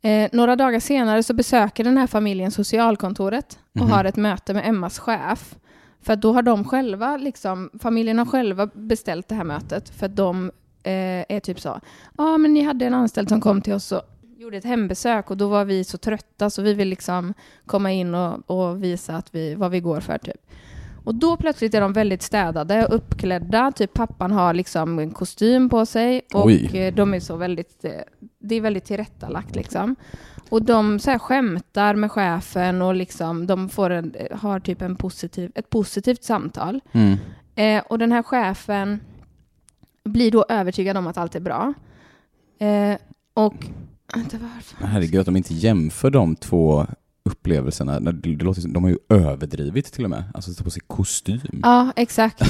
Eh, 0.02 0.30
några 0.34 0.56
dagar 0.56 0.80
senare 0.80 1.24
så 1.24 1.34
besöker 1.34 1.84
den 1.84 1.98
här 1.98 2.08
familjen 2.08 2.52
socialkontoret 2.52 3.60
och 3.74 3.82
Mhm. 3.82 3.92
har 3.92 4.06
ett 4.06 4.16
möte 4.16 4.54
med 4.54 4.68
Emmas 4.68 5.00
chef. 5.00 5.56
För 6.02 6.16
då 6.16 6.34
har 6.34 6.42
de 6.42 6.64
själva, 6.66 7.18
liksom, 7.18 7.70
familjen 7.80 8.18
har 8.18 8.26
själva 8.26 8.66
beställt 8.74 9.28
det 9.28 9.36
här 9.36 9.44
mötet 9.44 9.90
för 9.90 10.06
att 10.06 10.16
de 10.16 10.52
eh, 10.84 11.26
är 11.30 11.40
typ 11.40 11.60
så, 11.60 11.80
ja 12.18 12.38
men 12.38 12.54
ni 12.54 12.62
hade 12.62 12.86
en 12.86 12.94
anställd 12.94 13.30
som 13.30 13.42
kom 13.42 13.62
till 13.62 13.74
oss 13.74 13.92
och 13.92 14.02
gjorde 14.38 14.58
ett 14.58 14.66
hembesök 14.66 15.32
och 15.32 15.38
då 15.38 15.48
var 15.48 15.66
vi 15.66 15.84
så 15.84 15.98
trötta 15.98 16.50
så 16.50 16.62
vi 16.62 16.74
vill 16.74 16.88
liksom 16.90 17.34
komma 17.66 17.92
in 17.92 18.16
och, 18.16 18.50
och 18.50 18.84
visa 18.84 19.16
att 19.16 19.36
vi, 19.36 19.56
vad 19.56 19.72
vi 19.72 19.80
går 19.80 20.00
för 20.00 20.18
typ. 20.18 20.42
Och 21.04 21.16
då 21.16 21.38
plötsligt 21.38 21.74
är 21.74 21.82
de 21.82 21.94
väldigt 21.94 22.22
städade 22.22 22.86
och 22.86 22.96
uppklädda. 22.96 23.72
Typ 23.72 23.94
pappan 23.94 24.32
har 24.32 24.54
liksom 24.54 25.00
en 25.00 25.12
kostym 25.12 25.70
på 25.70 25.86
sig 25.86 26.22
och 26.34 26.46
Oj. 26.46 26.78
eh, 26.78 26.94
de 26.94 27.14
är 27.14 27.20
så 27.20 27.36
väldigt, 27.36 27.86
eh, 27.86 27.92
det 28.40 28.56
är 28.56 28.62
väldigt 28.62 28.86
tillrättalagt 28.86 29.56
liksom. 29.56 29.96
Och 30.50 30.64
de 30.64 31.00
så 31.00 31.12
här 31.12 31.20
skämtar 31.20 31.96
med 31.96 32.12
chefen 32.12 32.82
och 32.82 32.96
liksom 32.96 33.48
de 33.48 33.70
får 33.70 33.90
en, 33.90 34.16
har 34.32 34.60
typ 34.60 34.82
en 34.82 34.96
positiv, 34.96 35.52
ett 35.56 35.70
positivt 35.70 36.24
samtal. 36.24 36.82
Mm. 36.92 37.18
Eh, 37.56 37.84
och 37.88 38.00
den 38.00 38.12
här 38.12 38.24
chefen 38.24 39.00
blir 40.04 40.32
då 40.32 40.46
övertygad 40.50 40.98
om 40.98 41.08
att 41.08 41.18
allt 41.18 41.36
är 41.36 41.40
bra. 41.40 41.74
Eh, 42.60 42.98
och... 43.34 43.56
Vänta, 44.16 44.38
varför? 44.56 44.88
Herregud, 44.88 45.20
att 45.20 45.26
de 45.26 45.36
inte 45.38 45.54
jämför 45.54 46.10
de 46.10 46.36
två 46.36 46.88
upplevelserna. 47.26 48.00
Det, 48.00 48.30
låter 48.44 48.62
som, 48.62 48.74
de 48.74 48.84
har 48.84 48.90
ju 48.92 48.98
överdrivit 49.10 49.94
till 49.94 50.04
och 50.04 50.10
med. 50.10 50.24
Alltså 50.34 50.54
ta 50.54 50.64
på 50.64 50.70
sig 50.70 50.82
kostym. 50.88 51.40
Ja, 51.64 51.92
exakt. 51.96 52.42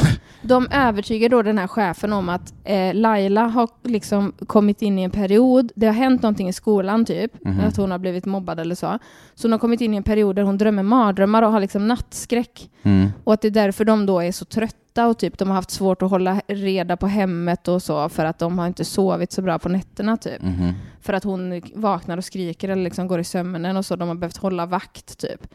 De 0.42 0.68
övertygar 0.72 1.30
då 1.30 1.42
den 1.42 1.58
här 1.58 1.68
chefen 1.68 2.14
om 2.14 2.30
att 2.30 2.54
eh, 2.64 2.94
Laila 2.94 3.48
har 3.48 3.70
liksom 3.84 4.34
kommit 4.48 4.82
in 4.82 5.00
i 5.00 5.04
en 5.04 5.12
period, 5.12 5.72
det 5.76 5.86
har 5.86 5.94
hänt 5.94 6.22
någonting 6.22 6.50
i 6.50 6.54
skolan 6.54 7.06
typ, 7.06 7.32
Mhm. 7.46 7.60
att 7.60 7.78
hon 7.78 7.92
har 7.92 7.98
blivit 8.00 8.26
mobbad 8.26 8.60
eller 8.60 8.76
så. 8.76 9.00
Så 9.36 9.48
hon 9.48 9.52
har 9.52 9.60
kommit 9.60 9.82
in 9.82 9.94
i 9.94 9.98
en 9.98 10.04
period 10.04 10.36
där 10.36 10.44
hon 10.44 10.58
drömmer 10.58 10.84
mardrömmar 10.84 11.42
och 11.42 11.52
har 11.52 11.60
liksom 11.60 11.88
nattskräck. 11.88 12.70
Mm. 12.84 13.10
Och 13.24 13.34
att 13.34 13.42
det 13.42 13.48
är 13.48 13.52
därför 13.52 13.86
de 13.86 14.06
då 14.06 14.20
är 14.20 14.32
så 14.32 14.46
trötta 14.46 14.79
och 14.98 15.18
typ 15.18 15.38
de 15.38 15.48
har 15.48 15.56
haft 15.56 15.72
svårt 15.72 16.02
att 16.02 16.10
hålla 16.10 16.42
reda 16.48 16.98
på 16.98 17.08
hemmet 17.08 17.68
och 17.68 17.84
så 17.84 18.10
för 18.10 18.26
att 18.26 18.40
de 18.40 18.60
har 18.60 18.68
inte 18.68 18.86
sovit 18.86 19.32
så 19.32 19.42
bra 19.42 19.60
på 19.60 19.70
nätterna 19.70 20.18
typ. 20.18 20.42
Mhm. 20.42 20.74
För 21.02 21.14
att 21.14 21.24
hon 21.24 21.62
vaknar 21.76 22.18
och 22.18 22.26
skriker 22.26 22.70
eller 22.70 22.84
liksom 22.84 23.08
går 23.08 23.20
i 23.20 23.24
sömnen 23.24 23.78
och 23.78 23.86
så. 23.86 23.96
De 23.96 24.08
har 24.08 24.16
behövt 24.16 24.38
hålla 24.38 24.66
vakt 24.66 25.18
typ. 25.18 25.48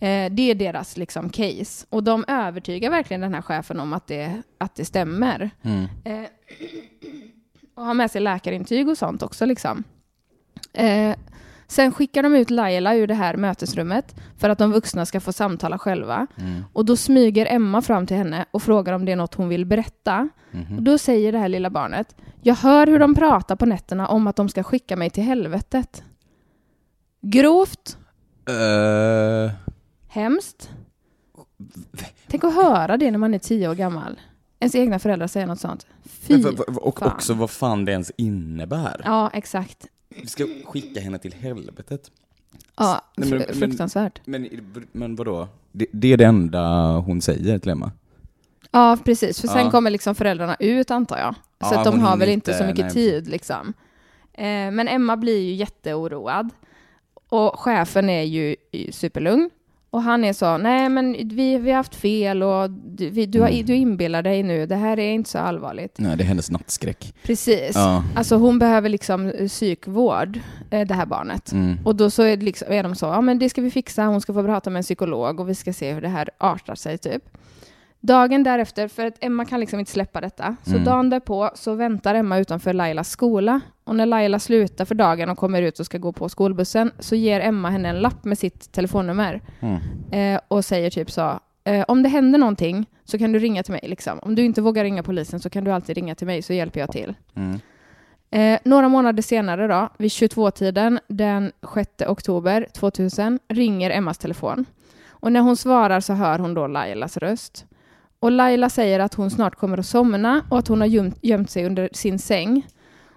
Eh, 0.00 0.32
det 0.32 0.50
är 0.50 0.54
deras 0.54 0.96
liksom 0.96 1.30
case. 1.30 1.86
Och 1.90 2.04
de 2.04 2.24
övertygar 2.28 2.90
verkligen 2.90 3.20
den 3.20 3.34
här 3.34 3.42
chefen 3.42 3.80
om 3.80 3.92
att 3.92 4.06
det, 4.06 4.42
att 4.58 4.74
det 4.74 4.84
stämmer. 4.84 5.50
Mm. 5.62 5.86
Eh, 6.04 6.28
och 7.74 7.84
har 7.84 7.94
med 7.94 8.10
sig 8.10 8.20
läkarintyg 8.20 8.88
och 8.88 8.98
sånt 8.98 9.22
också 9.22 9.46
liksom. 9.46 9.84
Eh, 10.72 11.14
sen 11.70 11.92
skickar 11.92 12.22
de 12.22 12.34
ut 12.34 12.50
Laila 12.50 12.94
ur 12.94 13.06
det 13.06 13.14
här 13.14 13.36
mötesrummet 13.36 14.14
för 14.38 14.48
att 14.48 14.58
de 14.58 14.72
vuxna 14.72 15.06
ska 15.06 15.20
få 15.20 15.32
samtala 15.32 15.78
själva. 15.78 16.26
Mm. 16.38 16.64
Och 16.72 16.84
då 16.84 16.96
smyger 16.96 17.46
Emma 17.46 17.82
fram 17.82 18.06
till 18.06 18.16
henne 18.16 18.44
och 18.50 18.62
frågar 18.62 18.92
om 18.92 19.04
det 19.04 19.12
är 19.12 19.16
något 19.16 19.34
hon 19.34 19.48
vill 19.48 19.66
berätta. 19.66 20.28
Mhm. 20.50 20.76
Och 20.76 20.82
då 20.82 20.98
säger 20.98 21.32
det 21.32 21.38
här 21.38 21.48
lilla 21.48 21.70
barnet, 21.70 22.16
jag 22.42 22.54
hör 22.54 22.86
hur 22.86 22.98
de 22.98 23.14
pratar 23.14 23.56
på 23.56 23.66
nätterna 23.66 24.08
om 24.08 24.26
att 24.26 24.36
de 24.36 24.48
ska 24.48 24.62
skicka 24.62 24.96
mig 24.96 25.10
till 25.10 25.22
helvetet. 25.24 26.02
Grovt, 27.22 27.96
Eh, 28.48 29.50
Hemskt. 30.08 30.70
Tänk 32.28 32.44
att 32.44 32.54
höra 32.54 32.96
det 32.96 33.10
när 33.10 33.18
man 33.18 33.34
är 33.34 33.38
tio 33.38 33.68
år 33.68 33.74
gammal. 33.74 34.20
Ens 34.60 34.74
egna 34.74 34.98
föräldrar 34.98 35.26
säger 35.26 35.46
något 35.46 35.60
sånt. 35.60 35.86
Fy 36.04 36.44
och 36.76 36.98
fan. 36.98 37.12
också 37.12 37.34
vad 37.34 37.50
fan 37.50 37.84
det 37.84 37.92
ens 37.92 38.12
innebär. 38.16 39.02
Ja, 39.04 39.30
exakt. 39.32 39.86
Vi 40.16 40.26
ska 40.26 40.46
skicka 40.64 41.00
henne 41.00 41.18
till 41.18 41.34
helvetet. 41.34 42.10
Ja, 42.76 43.00
Nej, 43.16 43.30
men- 43.30 43.40
fr- 43.40 43.44
men- 43.48 43.56
fruktansvärt. 43.56 44.20
Men, 44.24 44.48
men 44.92 45.16
vadå? 45.16 45.48
Det, 45.72 45.86
det 45.92 46.12
är 46.12 46.16
det 46.16 46.24
enda 46.24 46.92
hon 46.98 47.20
säger 47.20 47.58
till 47.58 47.70
Emma? 47.70 47.92
Ja, 48.70 48.98
precis. 49.04 49.40
För 49.40 49.48
sen 49.48 49.64
Ja. 49.64 49.70
kommer 49.70 49.90
liksom 49.90 50.14
föräldrarna 50.14 50.56
ut, 50.58 50.90
antar 50.90 51.18
jag. 51.18 51.34
Så 51.34 51.74
Ja, 51.74 51.78
att 51.78 51.84
de 51.84 52.00
har 52.00 52.16
väl 52.16 52.28
inte 52.28 52.50
inte- 52.50 52.58
så 52.58 52.64
mycket 52.66 52.84
nej. 52.84 52.94
tid, 52.94 53.28
liksom. 53.28 53.72
Eh, 54.32 54.44
men 54.44 54.88
Emma 54.88 55.16
blir 55.16 55.38
ju 55.38 55.54
jätteoroad. 55.54 56.48
Och 57.28 57.58
chefen 57.60 58.10
är 58.10 58.22
ju 58.22 58.56
superlugn. 58.92 59.50
Och 59.92 60.02
han 60.02 60.24
är 60.24 60.32
så, 60.32 60.56
nej 60.58 60.88
men 60.88 61.12
vi, 61.28 61.58
vi 61.58 61.70
har 61.70 61.76
haft 61.76 61.94
fel 61.94 62.42
och 62.42 62.70
du, 62.70 63.10
vi, 63.10 63.26
du, 63.26 63.40
har, 63.40 63.48
Mm. 63.48 63.66
du 63.66 63.74
inbillar 63.76 64.22
dig 64.22 64.42
nu, 64.42 64.66
det 64.66 64.76
här 64.76 64.98
är 64.98 65.12
inte 65.12 65.30
så 65.30 65.38
allvarligt. 65.38 65.94
Nej, 65.98 66.16
det 66.16 66.22
är 66.22 66.26
hennes 66.26 66.50
nattskräck. 66.50 67.14
Precis. 67.22 67.72
Ja. 67.74 68.04
Alltså 68.16 68.36
hon 68.36 68.58
behöver 68.58 68.88
liksom 68.88 69.26
eh, 69.26 69.48
psykvård, 69.48 70.38
eh, 70.70 70.86
det 70.86 70.94
här 70.94 71.06
barnet. 71.06 71.52
Mm. 71.52 71.78
Och 71.84 71.96
då 71.96 72.10
så 72.10 72.22
är, 72.22 72.36
liksom, 72.36 72.68
är 72.72 72.82
de 72.82 72.94
så, 72.94 73.06
ja 73.06 73.20
men 73.20 73.38
det 73.38 73.50
ska 73.50 73.62
vi 73.62 73.70
fixa, 73.70 74.04
hon 74.04 74.20
ska 74.20 74.32
få 74.34 74.42
prata 74.44 74.70
med 74.70 74.78
en 74.80 74.82
psykolog 74.84 75.40
och 75.40 75.48
vi 75.48 75.54
ska 75.54 75.72
se 75.72 75.92
hur 75.92 76.00
det 76.00 76.08
här 76.08 76.28
artar 76.38 76.74
sig 76.74 76.98
typ. 76.98 77.22
Dagen 78.00 78.42
därefter, 78.42 78.88
för 78.88 79.06
att 79.06 79.24
Emma 79.24 79.44
kan 79.44 79.60
liksom 79.60 79.78
inte 79.80 79.92
släppa 79.92 80.20
detta, 80.20 80.56
så 80.62 80.70
Mm. 80.70 80.84
dagen 80.84 81.10
därpå 81.10 81.50
så 81.54 81.74
väntar 81.74 82.14
Emma 82.14 82.38
utanför 82.38 82.72
Lailas 82.72 83.10
skola. 83.10 83.60
Och 83.84 83.96
när 83.96 84.06
Laila 84.06 84.38
slutar 84.38 84.84
för 84.84 84.94
dagen 84.94 85.28
och 85.30 85.38
kommer 85.38 85.62
ut 85.62 85.80
och 85.80 85.86
ska 85.86 85.98
gå 85.98 86.12
på 86.12 86.28
skolbussen 86.28 86.92
så 86.98 87.14
ger 87.16 87.40
Emma 87.40 87.70
henne 87.70 87.88
en 87.88 88.00
lapp 88.00 88.24
med 88.24 88.38
sitt 88.38 88.72
telefonnummer 88.72 89.40
Mm. 89.60 89.80
eh, 90.10 90.40
och 90.48 90.64
säger 90.64 90.90
typ 90.90 91.10
så, 91.10 91.40
eh, 91.64 91.84
om 91.88 92.02
det 92.02 92.08
händer 92.08 92.38
någonting 92.38 92.86
så 93.04 93.18
kan 93.18 93.32
du 93.32 93.38
ringa 93.38 93.62
till 93.62 93.72
mig. 93.72 93.84
Liksom. 93.88 94.18
Om 94.22 94.34
du 94.34 94.42
inte 94.44 94.62
vågar 94.62 94.84
ringa 94.84 95.02
polisen 95.02 95.40
så 95.40 95.50
kan 95.50 95.64
du 95.64 95.70
alltid 95.70 95.96
ringa 95.96 96.14
till 96.14 96.26
mig 96.26 96.42
så 96.42 96.52
hjälper 96.52 96.80
jag 96.80 96.92
till. 96.92 97.14
Mm. 97.34 97.60
Eh, 98.30 98.60
några 98.64 98.88
månader 98.88 99.22
senare 99.22 99.66
då, 99.66 99.88
vid 99.98 100.10
22-tiden 100.10 101.00
den 101.08 101.52
6 101.74 101.88
oktober 102.08 102.66
2000, 102.74 103.38
ringer 103.48 103.90
Emmas 103.90 104.18
telefon. 104.18 104.64
Och 105.08 105.32
när 105.32 105.40
hon 105.40 105.56
svarar 105.56 106.00
så 106.00 106.12
hör 106.12 106.38
hon 106.38 106.54
då 106.54 106.66
Lailas 106.66 107.16
röst. 107.16 107.66
Och 108.20 108.30
Laila 108.32 108.70
säger 108.70 109.00
att 109.00 109.14
hon 109.14 109.30
snart 109.30 109.54
kommer 109.54 109.78
att 109.78 109.86
somna 109.86 110.44
och 110.48 110.58
att 110.58 110.68
hon 110.68 110.80
har 110.80 110.88
gömt, 110.88 111.18
gömt 111.22 111.50
sig 111.50 111.66
under 111.66 111.88
sin 111.92 112.18
säng. 112.18 112.66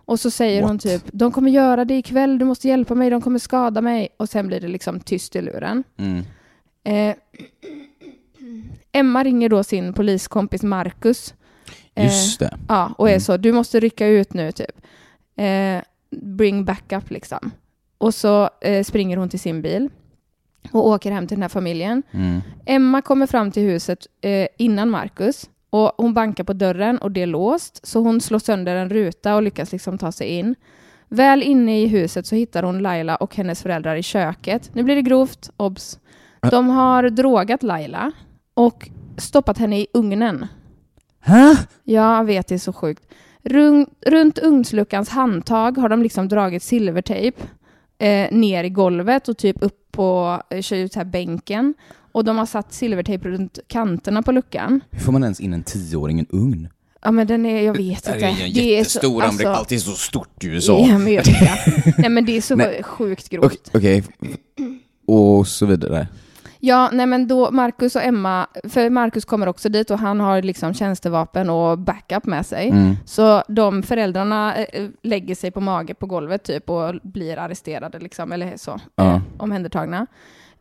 Och 0.06 0.20
så 0.20 0.32
säger 0.32 0.62
hon 0.62 0.72
What? 0.72 0.82
typ, 0.82 1.02
de 1.06 1.32
kommer 1.32 1.52
göra 1.52 1.86
det 1.86 1.98
ikväll, 1.98 2.38
du 2.38 2.46
måste 2.46 2.68
hjälpa 2.68 2.96
mig, 2.96 3.10
de 3.10 3.22
kommer 3.22 3.40
skada 3.40 3.82
mig. 3.82 4.08
Och 4.18 4.30
sen 4.30 4.48
blir 4.48 4.60
det 4.60 4.68
liksom 4.68 5.00
tyst 5.00 5.36
i 5.36 5.42
luren. 5.42 5.84
Mm. 5.98 6.24
Eh, 6.84 7.16
Emma 8.92 9.24
ringer 9.24 9.50
då 9.50 9.64
sin 9.64 9.94
poliskompis 9.94 10.64
Marcus. 10.64 11.34
Eh, 11.96 12.06
Just 12.06 12.40
det. 12.40 12.58
Ja, 12.68 12.94
och 12.98 13.08
är 13.10 13.12
Mm. 13.14 13.22
så, 13.22 13.38
du 13.38 13.52
måste 13.52 13.80
rycka 13.80 14.08
ut 14.08 14.34
nu 14.34 14.52
typ. 14.52 14.82
Eh, 15.36 15.82
bring 16.22 16.66
backup 16.66 17.10
liksom. 17.12 17.52
Och 17.98 18.14
så 18.16 18.50
eh, 18.62 18.84
springer 18.84 19.18
hon 19.18 19.30
till 19.30 19.40
sin 19.40 19.62
bil 19.62 19.90
och 20.72 20.88
åker 20.88 21.12
hem 21.12 21.28
till 21.28 21.36
den 21.36 21.42
här 21.42 21.50
familjen. 21.50 22.04
Mm. 22.12 22.42
Emma 22.66 23.02
kommer 23.02 23.28
fram 23.28 23.52
till 23.52 23.64
huset 23.64 24.08
eh, 24.22 24.48
innan 24.58 24.90
Marcus 24.90 25.50
och 25.70 25.92
hon 25.98 26.14
bankar 26.14 26.44
på 26.44 26.54
dörren 26.54 26.98
och 26.98 27.12
det 27.12 27.22
är 27.22 27.28
låst 27.28 27.88
så 27.88 28.00
hon 28.00 28.22
slår 28.22 28.40
sönder 28.40 28.76
en 28.76 28.90
ruta 28.90 29.36
och 29.36 29.44
lyckas 29.44 29.72
liksom 29.72 29.98
ta 29.98 30.12
sig 30.12 30.28
in. 30.28 30.56
Väl 31.10 31.44
inne 31.44 31.82
i 31.82 31.88
huset 31.88 32.28
så 32.28 32.36
hittar 32.36 32.64
hon 32.64 32.80
Laila 32.80 33.16
och 33.16 33.36
hennes 33.36 33.62
föräldrar 33.62 33.96
i 33.96 34.04
köket. 34.04 34.70
Nu 34.74 34.84
blir 34.84 34.96
det 34.96 35.02
grovt, 35.02 35.50
obs. 35.58 36.00
De 36.52 36.70
har 36.70 37.10
drogat 37.10 37.64
Laila 37.64 38.12
och 38.54 38.90
stoppat 39.18 39.58
henne 39.58 39.80
i 39.80 39.88
ugnen. 39.94 40.48
Hä? 41.20 41.56
Ja, 41.84 42.18
jag 42.18 42.26
vet, 42.26 42.48
det 42.48 42.56
är 42.56 42.60
så 42.60 42.74
sjukt. 42.74 43.14
Rung, 43.44 43.86
runt 44.06 44.40
ugnsluckans 44.40 45.10
handtag 45.10 45.78
har 45.78 45.90
de 45.90 46.04
liksom 46.04 46.28
dragit 46.28 46.64
silvertejp 46.64 47.42
eh, 47.98 48.32
ner 48.32 48.64
i 48.64 48.70
golvet 48.70 49.28
och 49.28 49.38
typ 49.38 49.64
upp 49.64 49.83
på 49.94 50.42
eh, 50.50 50.62
kör 50.62 50.78
ut 50.78 50.96
här 50.96 51.06
bänken. 51.06 51.74
Och 52.12 52.24
de 52.26 52.38
har 52.38 52.46
satt 52.46 52.74
silvertejp 52.74 53.30
runt 53.30 53.60
kanterna 53.68 54.22
på 54.22 54.32
luckan. 54.32 54.82
Hur 54.92 55.00
får 55.00 55.12
man 55.12 55.24
ens 55.24 55.40
in 55.40 55.54
en 55.54 55.64
tioåring 55.64 56.18
i 56.18 56.20
en 56.20 56.28
ugn? 56.40 56.68
Ja, 57.02 57.12
men 57.12 57.28
den 57.28 57.46
är, 57.46 57.62
jag 57.62 57.78
vet 57.78 58.04
Det 58.04 58.14
inte. 58.14 58.26
är 58.26 58.32
ju 58.38 58.44
en 58.44 58.54
Det 58.54 58.60
är 58.60 58.64
så- 58.64 58.70
jättestor 58.70 59.24
alltså, 59.24 59.48
Allt 59.48 59.72
är 59.72 59.78
så 59.78 59.92
stort 59.92 60.44
i 60.44 60.48
USA. 60.48 60.80
I 60.88 60.92
Amerika. 60.92 61.56
Nej, 61.98 62.10
men 62.10 62.26
det 62.26 62.38
är 62.38 62.42
så 62.42 62.56
Nej. 62.56 62.84
sjukt 62.84 63.30
grovt. 63.30 63.70
Okej, 63.74 64.04
okej. 64.20 64.36
Och 65.08 65.48
så 65.48 65.66
vidare. 65.66 66.08
Ja, 66.66 66.90
nej 66.94 67.06
men 67.06 67.28
då 67.28 67.52
Marcus 67.52 67.96
och 67.96 68.04
Emma, 68.04 68.48
för 68.70 68.90
Marcus 68.90 69.26
kommer 69.26 69.48
också 69.48 69.70
dit 69.70 69.92
och 69.92 70.00
han 70.00 70.20
har 70.20 70.42
liksom 70.42 70.74
tjänstevapen 70.74 71.50
och 71.50 71.80
backup 71.80 72.26
med 72.26 72.46
sig. 72.46 72.70
Mm. 72.70 72.96
Så 73.06 73.44
de 73.48 73.84
föräldrarna 73.84 74.56
eh, 74.56 74.90
lägger 75.02 75.36
sig 75.36 75.52
på 75.52 75.62
mage 75.62 75.94
på 75.94 76.06
golvet 76.06 76.44
typ 76.44 76.70
och 76.70 76.96
blir 77.04 77.38
arresterade 77.40 78.00
liksom, 78.00 78.32
eller 78.32 78.58
så, 78.58 78.80
Ja. 78.96 79.04
eh, 79.16 79.20
omhändertagna. 79.38 80.08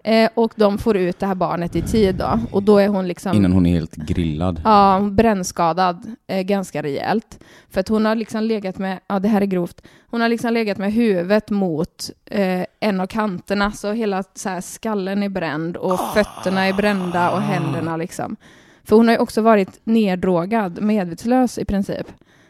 Eh, 0.05 0.31
och 0.35 0.53
de 0.57 0.79
får 0.79 0.97
ut 0.97 1.19
det 1.19 1.27
här 1.27 1.35
barnet 1.35 1.77
i 1.77 1.83
tid 1.83 2.15
då, 2.15 2.39
och 2.51 2.63
då 2.63 2.79
är 2.79 2.89
hon 2.89 3.09
liksom 3.09 3.37
Innan 3.37 3.53
hon 3.53 3.67
är 3.67 3.73
helt 3.73 3.95
grillad. 3.95 4.61
Ja, 4.65 5.09
brännskadad 5.13 6.15
eh, 6.27 6.43
ganska 6.43 6.83
rejält. 6.83 7.39
För 7.71 7.81
att 7.81 7.89
hon 7.89 8.05
har 8.05 8.15
liksom 8.15 8.43
legat 8.43 8.79
med, 8.79 8.99
ja 9.07 9.19
det 9.19 9.29
här 9.29 9.41
är 9.41 9.47
grovt, 9.47 9.83
hon 10.11 10.21
har 10.21 10.29
liksom 10.29 10.53
legat 10.53 10.79
med 10.79 10.93
huvudet 10.93 11.51
mot 11.51 12.11
eh, 12.27 12.65
en 12.81 13.01
av 13.01 13.07
kanterna, 13.07 13.73
så 13.73 13.93
hela 13.93 14.25
så 14.35 14.49
här, 14.49 14.61
skallen 14.61 15.23
är 15.23 15.29
bränd 15.29 15.77
och 15.77 16.01
fötterna 16.15 16.67
är 16.67 16.73
brända 16.73 17.31
och 17.31 17.41
händerna 17.41 17.97
liksom. 17.97 18.37
För 18.85 18.97
hon 18.97 19.09
har 19.09 19.15
ju 19.15 19.21
också 19.21 19.41
varit 19.41 19.81
neddrogad, 19.85 20.83
medvetslös 20.83 21.59
i 21.59 21.65
princip. 21.65 22.07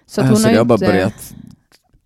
Så 0.07 0.21
att 0.21 0.27
hon 0.27 0.35
alltså 0.35 0.49
har 0.49 0.53
det 0.53 0.55
ju 0.55 0.59
har 0.59 0.65
bara 0.65 0.75
inte, 0.75 0.87
börjat... 0.87 1.35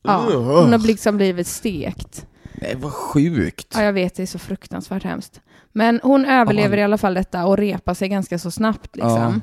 Ja, 0.02 0.24
hon 0.62 0.72
har 0.72 0.86
liksom 0.86 1.16
blivit 1.16 1.46
stekt. 1.46 2.26
Nej, 2.60 2.74
vad 2.76 2.92
sjukt. 2.92 3.72
Ja, 3.74 3.82
jag 3.82 3.92
vet, 3.92 4.14
det 4.14 4.22
är 4.22 4.26
så 4.26 4.38
fruktansvärt 4.38 5.04
hemskt. 5.04 5.40
Men 5.72 6.00
hon 6.02 6.24
överlever 6.24 6.76
i 6.76 6.82
alla 6.82 6.98
fall 6.98 7.14
detta 7.14 7.46
och 7.46 7.56
repar 7.56 7.94
sig 7.94 8.08
ganska 8.08 8.38
så 8.38 8.50
snabbt. 8.50 8.96
Liksom. 8.96 9.42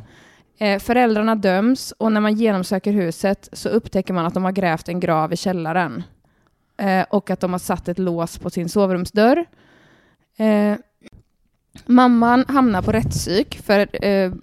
Eh, 0.58 0.80
föräldrarna 0.80 1.36
döms 1.36 1.92
och 1.92 2.12
när 2.12 2.22
man 2.22 2.36
genomsöker 2.36 2.92
huset 2.92 3.50
så 3.54 3.70
upptäcker 3.70 4.14
man 4.14 4.26
att 4.26 4.34
de 4.34 4.44
har 4.44 4.52
grävt 4.52 4.90
en 4.90 5.00
grav 5.00 5.34
i 5.34 5.38
källaren. 5.38 6.04
Eh, 6.78 7.06
och 7.10 7.30
att 7.30 7.40
de 7.40 7.52
har 7.52 7.60
satt 7.60 7.88
ett 7.88 8.00
lås 8.00 8.38
på 8.38 8.50
sin 8.50 8.70
sovrumsdörr. 8.70 9.46
Eh, 10.38 10.76
mamman 11.86 12.46
hamnar 12.48 12.82
på 12.82 12.92
rättspsyk 12.92 13.62
för 13.64 13.88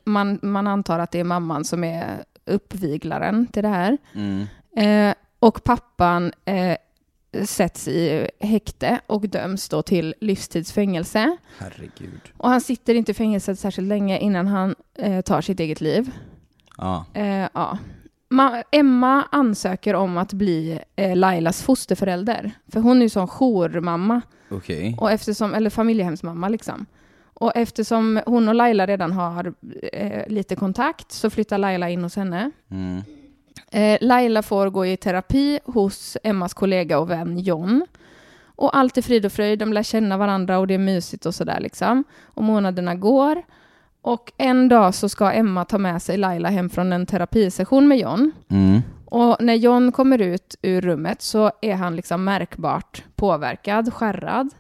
man, 0.09 0.38
man 0.42 0.66
antar 0.66 0.98
att 0.98 1.11
det 1.11 1.20
är 1.20 1.24
mamman 1.24 1.64
som 1.64 1.85
är 1.85 2.24
uppviglaren 2.44 3.46
till 3.46 3.62
det 3.62 3.68
här. 3.68 3.98
Mm. 4.14 5.14
Och 5.38 5.64
pappan 5.64 6.33
sätts 7.44 7.88
i 7.88 8.28
häkte 8.40 9.00
och 9.06 9.28
döms 9.28 9.68
då 9.68 9.82
till 9.82 10.14
livstidsfängelse. 10.20 11.36
Herregud. 11.58 12.20
Och 12.36 12.48
han 12.48 12.60
sitter 12.60 12.94
inte 12.94 13.10
i 13.10 13.14
fängelset 13.14 13.58
särskilt 13.58 13.88
länge 13.88 14.18
innan 14.18 14.46
han 14.46 14.74
eh, 14.98 15.20
tar 15.20 15.40
sitt 15.40 15.60
eget 15.60 15.80
liv. 15.80 16.10
Ja. 16.76 17.04
Eh, 17.14 17.26
ja. 17.54 17.78
Ma- 18.30 18.62
Emma 18.72 19.24
ansöker 19.32 19.94
om 19.94 20.18
att 20.18 20.32
bli 20.32 20.80
eh, 20.96 21.16
Lailas 21.16 21.62
fosterförälder. 21.62 22.52
För 22.72 22.80
hon 22.80 22.98
är 22.98 23.02
ju 23.02 23.08
sån 23.08 23.28
jourmamma, 23.28 24.20
Okej. 24.50 24.96
och 25.00 25.10
eftersom, 25.10 25.54
eller 25.54 25.70
familjehemsmamma 25.70 26.48
liksom. 26.48 26.86
Och 27.34 27.52
eftersom 27.56 28.20
hon 28.26 28.48
och 28.48 28.54
Laila 28.54 28.86
redan 28.86 29.12
har 29.12 29.54
eh, 29.92 30.28
lite 30.28 30.56
kontakt 30.56 31.12
så 31.12 31.30
flyttar 31.30 31.58
Laila 31.58 31.90
in 31.90 32.02
hos 32.02 32.16
henne. 32.16 32.50
Mm. 32.70 33.02
Eh, 33.70 33.98
Laila 34.00 34.42
får 34.42 34.70
gå 34.70 34.87
i 34.87 34.96
terapi 34.96 35.61
hos 35.64 36.16
Emmas 36.22 36.54
kollega 36.54 36.98
och 36.98 37.11
vän 37.11 37.38
John. 37.38 37.87
Och 38.44 38.76
allt 38.76 38.98
är 38.98 39.02
frid 39.02 39.26
och 39.26 39.33
fröjd, 39.33 39.59
de 39.59 39.72
lär 39.72 39.83
känna 39.83 40.16
varandra 40.16 40.59
och 40.59 40.66
det 40.66 40.74
är 40.74 40.78
mysigt 40.78 41.26
och 41.26 41.35
sådär 41.35 41.61
liksom. 41.61 42.04
Och 42.24 42.42
månaderna 42.42 42.94
går. 42.94 43.42
Och 44.02 44.33
en 44.37 44.68
dag 44.68 44.94
så 44.94 45.09
ska 45.09 45.33
Emma 45.33 45.64
ta 45.64 45.78
med 45.78 46.02
sig 46.02 46.16
Laila 46.16 46.48
hem 46.48 46.70
från 46.70 46.92
en 46.92 47.06
terapisession 47.06 47.88
med 47.88 47.98
John. 47.98 48.33
Mm. 48.48 48.80
Och 49.04 49.37
när 49.40 49.54
John 49.54 49.92
kommer 49.92 50.18
ut 50.18 50.56
ur 50.62 50.80
rummet 50.80 51.22
så 51.22 51.50
är 51.61 51.74
han 51.74 51.96
liksom 51.96 52.24
märkbart 52.24 53.04
påverkad, 53.16 53.94
skärrad. 53.94 54.50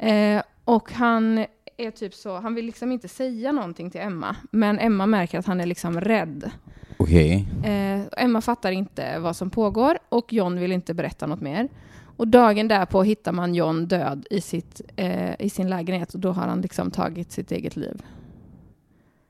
Eh, 0.00 0.42
och 0.64 0.92
han 0.92 1.46
är 1.76 1.90
typ 1.90 2.14
så, 2.14 2.36
han 2.36 2.54
vill 2.54 2.66
liksom 2.66 2.92
inte 2.92 3.08
säga 3.08 3.52
någonting 3.52 3.90
till 3.90 4.00
Emma. 4.00 4.36
Men 4.50 4.78
Emma 4.78 5.06
märker 5.06 5.38
att 5.38 5.46
han 5.46 5.60
är 5.60 5.66
liksom 5.66 6.00
rädd. 6.00 6.50
Okej. 6.98 7.48
Eh, 7.64 8.24
Emma 8.24 8.40
fattar 8.40 8.70
inte 8.72 9.18
vad 9.18 9.36
som 9.36 9.50
pågår 9.50 9.98
och 10.08 10.32
John 10.32 10.60
vill 10.60 10.72
inte 10.72 10.94
berätta 10.94 11.26
något 11.26 11.40
mer. 11.40 11.68
Och 12.16 12.28
dagen 12.28 12.68
därpå 12.68 13.02
hittar 13.02 13.32
man 13.32 13.54
John 13.54 13.86
död 13.86 14.26
i, 14.30 14.40
sitt, 14.40 14.80
eh, 14.96 15.34
i 15.38 15.50
sin 15.50 15.70
lägenhet 15.70 16.14
och 16.14 16.20
då 16.20 16.32
har 16.32 16.46
han 16.46 16.60
liksom 16.60 16.90
tagit 16.90 17.32
sitt 17.32 17.52
eget 17.52 17.76
liv. 17.76 18.02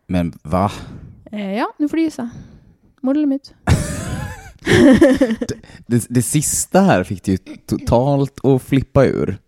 Men 0.07 0.33
va? 0.43 0.73
Eh, 1.33 1.55
ja, 1.55 1.73
nu 1.79 1.89
får 1.89 1.97
du 1.97 2.03
gissa. 2.03 2.31
Mord 3.01 3.17
eller 3.17 3.27
myt? 3.27 3.55
Det, 5.87 6.07
det 6.09 6.23
sista 6.23 6.81
här 6.81 7.05
fick 7.05 7.25
du 7.25 7.33
ju 7.33 7.39
totalt 7.67 8.45
att 8.45 8.63
flippa 8.63 9.05
ur. 9.05 9.39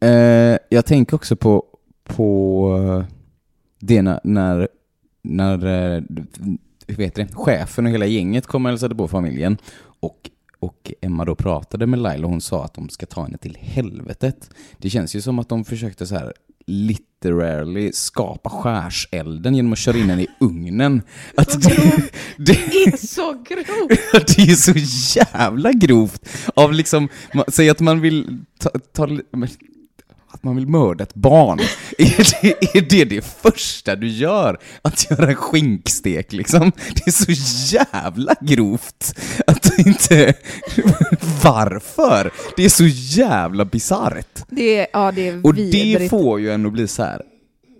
Eh, 0.00 0.56
jag 0.68 0.86
tänker 0.86 1.14
också 1.14 1.36
på, 1.36 1.64
på 2.04 2.76
eh, 2.78 3.14
det 3.80 4.02
när, 4.02 4.20
när, 4.24 4.68
när 5.22 5.66
eh, 5.66 6.02
hur 6.88 6.96
vet 6.96 7.14
det, 7.14 7.28
chefen 7.32 7.86
och 7.86 7.92
hela 7.92 8.06
gänget 8.06 8.46
kom 8.46 8.66
och 8.66 8.70
hälsade 8.70 8.94
på 8.94 9.08
familjen 9.08 9.58
och, 10.00 10.30
och 10.58 10.92
Emma 11.00 11.24
då 11.24 11.34
pratade 11.34 11.86
med 11.86 11.98
Laila 11.98 12.24
och 12.24 12.30
hon 12.30 12.40
sa 12.40 12.64
att 12.64 12.74
de 12.74 12.88
ska 12.88 13.06
ta 13.06 13.22
henne 13.22 13.38
till 13.38 13.56
helvetet. 13.60 14.50
Det 14.78 14.90
känns 14.90 15.16
ju 15.16 15.20
som 15.20 15.38
att 15.38 15.48
de 15.48 15.64
försökte 15.64 16.06
så 16.06 16.14
här 16.14 16.32
literally 16.66 17.92
skapa 17.92 18.50
skärselden 18.50 19.54
genom 19.54 19.72
att 19.72 19.78
köra 19.78 19.96
in 19.96 20.10
henne 20.10 20.22
i 20.22 20.28
ugnen. 20.40 21.02
Att 21.36 21.62
det, 21.62 21.68
det, 22.36 22.52
Det 22.52 22.84
är 22.84 23.06
så 23.06 23.32
grovt! 23.32 24.00
det 24.36 24.42
är 24.42 24.54
så 24.54 25.18
jävla 25.18 25.72
grovt 25.72 26.28
av 26.54 26.72
liksom, 26.72 27.08
säg 27.48 27.70
att 27.70 27.80
man 27.80 28.00
vill 28.00 28.44
ta, 28.58 28.70
ta, 28.92 29.08
att 30.30 30.42
man 30.44 30.56
vill 30.56 30.66
mörda 30.68 31.04
ett 31.04 31.14
barn. 31.14 31.58
Är 31.98 32.42
det, 32.42 32.78
är 32.78 32.80
det 32.90 33.04
det 33.04 33.24
första 33.24 33.96
du 33.96 34.08
gör? 34.08 34.58
Att 34.82 35.10
göra 35.10 35.28
en 35.28 35.34
skinkstek 35.34 36.32
liksom? 36.32 36.72
Det 36.94 37.06
är 37.06 37.10
så 37.10 37.32
jävla 37.76 38.34
grovt 38.40 39.14
att 39.46 39.78
inte... 39.78 40.34
Varför? 41.44 42.30
Det 42.56 42.64
är 42.64 42.68
så 42.68 42.86
jävla 42.86 43.64
bisarrt. 43.64 44.42
Det 44.48 44.86
ja, 44.92 45.12
det 45.12 45.28
är 45.28 45.46
Och 45.46 45.54
det 45.54 45.62
vidrigt. 45.62 46.10
får 46.10 46.40
ju 46.40 46.50
en 46.52 46.66
att 46.66 46.72
bli 46.72 46.88
så 46.88 47.02
här. 47.02 47.22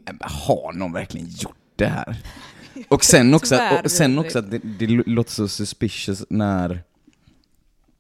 "Nej, 0.07 0.17
men 0.21 0.29
har 0.31 0.73
någon 0.73 0.93
verkligen 0.93 1.27
gjort 1.31 1.57
det 1.77 1.87
här? 1.87 2.17
Och 2.89 3.05
sen 3.05 3.35
också, 3.35 3.59
och 3.85 3.91
sen 3.91 4.19
också 4.19 4.39
att 4.39 4.51
det, 4.51 4.59
det 4.59 4.87
låter 4.87 5.33
så 5.33 5.49
suspicious 5.49 6.25
när 6.31 6.83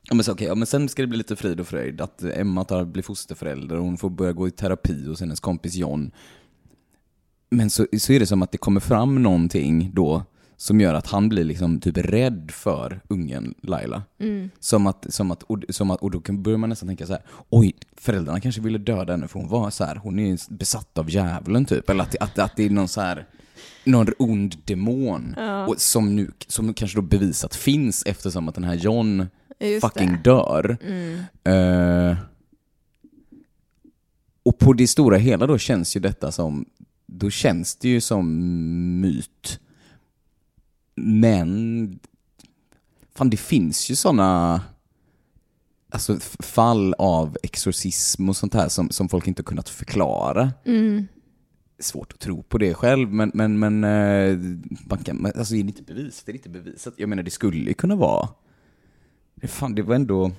Ja 0.08 0.14
men, 0.14 0.24
så, 0.24 0.32
okej, 0.32 0.46
ja 0.46 0.54
men 0.54 0.66
sen 0.66 0.88
ska 0.88 1.02
det 1.02 1.08
bli 1.08 1.18
lite 1.18 1.36
frid 1.36 1.60
och 1.60 1.68
fröjd, 1.68 2.00
att 2.00 2.22
Emma 2.22 2.64
tar, 2.64 2.84
blir 2.84 3.02
fosterförälder 3.02 3.76
och 3.76 3.84
hon 3.84 3.98
får 3.98 4.10
börja 4.10 4.32
gå 4.32 4.48
i 4.48 4.50
terapi 4.50 5.06
hos 5.08 5.20
hennes 5.20 5.40
kompis 5.40 5.74
John. 5.74 6.10
Men 7.50 7.70
så, 7.70 7.86
så 7.98 8.12
är 8.12 8.20
det 8.20 8.26
som 8.26 8.42
att 8.42 8.52
det 8.52 8.58
kommer 8.58 8.80
fram 8.80 9.22
någonting 9.22 9.90
då 9.94 10.24
som 10.56 10.80
gör 10.80 10.94
att 10.94 11.06
han 11.06 11.28
blir 11.28 11.44
liksom 11.44 11.80
typ 11.80 11.96
rädd 11.96 12.50
för 12.50 13.00
ungen 13.08 13.54
Laila. 13.62 14.02
Som 14.60 14.86
att, 14.86 15.06
som 15.08 15.30
att, 15.30 15.42
och, 15.42 15.64
som 15.68 15.90
att, 15.90 16.00
och 16.00 16.10
då 16.10 16.32
börjar 16.32 16.58
man 16.58 16.70
nästan 16.70 16.88
tänka 16.88 17.06
så 17.06 17.12
här: 17.12 17.22
oj, 17.48 17.74
föräldrarna 17.96 18.40
kanske 18.40 18.60
ville 18.60 18.78
döda 18.78 19.12
henne 19.12 19.28
för 19.28 19.38
hon 19.40 19.48
var 19.48 19.70
så 19.70 19.84
här, 19.84 19.96
hon 19.96 20.18
är 20.18 20.52
besatt 20.52 20.98
av 20.98 21.10
djävulen 21.10 21.64
typ. 21.64 21.90
Eller 21.90 22.02
att, 22.02 22.16
att, 22.20 22.38
att 22.38 22.56
det 22.56 22.64
är 22.64 22.70
någon 22.70 22.88
så 22.88 23.00
här 23.00 23.26
någon 23.84 24.06
ond 24.18 24.56
demon 24.64 25.34
och 25.68 25.80
som 25.80 26.16
nu 26.16 26.30
som 26.46 26.74
kanske 26.74 26.98
då 26.98 27.02
bevisat 27.02 27.54
finns 27.54 28.02
eftersom 28.06 28.48
att 28.48 28.54
den 28.54 28.64
här 28.64 28.74
John 28.74 29.26
Just 29.60 29.86
fucking 29.86 30.12
det. 30.12 30.22
dör. 30.22 30.78
Eh, 31.44 32.16
och 34.42 34.58
på 34.58 34.72
det 34.72 34.86
stora 34.86 35.16
hela 35.16 35.46
då 35.46 35.58
känns 35.58 35.96
ju 35.96 36.00
detta 36.00 36.32
som, 36.32 36.64
då 37.06 37.30
känns 37.30 37.76
det 37.76 37.88
ju 37.88 38.00
som 38.00 38.26
myt. 39.00 39.60
Men, 40.94 42.00
fan 43.14 43.30
det 43.30 43.36
finns 43.36 43.90
ju 43.90 43.96
sådana 43.96 44.62
alltså, 45.90 46.18
fall 46.38 46.94
av 46.98 47.36
exorcism 47.42 48.28
och 48.28 48.36
sånt 48.36 48.54
här 48.54 48.68
som, 48.68 48.90
som 48.90 49.08
folk 49.08 49.26
inte 49.26 49.42
kunnat 49.42 49.68
förklara. 49.68 50.52
Svårt 51.80 52.12
att 52.12 52.20
tro 52.20 52.42
på 52.42 52.58
det 52.58 52.74
själv, 52.74 53.12
men, 53.12 53.30
men, 53.34 53.58
men 53.58 53.84
eh, 53.84 54.38
man 54.86 54.98
kan, 54.98 55.26
alltså, 55.26 55.54
är 55.54 55.62
det 55.62 55.68
inte 55.68 55.82
bevisat? 55.82 56.26
Det 56.26 56.32
är 56.32 56.34
inte 56.34 56.48
bevisat. 56.48 56.94
Jag 56.96 57.08
menar, 57.08 57.22
det 57.22 57.30
skulle 57.30 57.68
ju 57.68 57.74
kunna 57.74 57.96
vara 57.96 58.28
det, 59.40 59.48
fan, 59.48 59.74
det 59.74 59.82
var 59.82 59.94
ändå... 59.94 60.30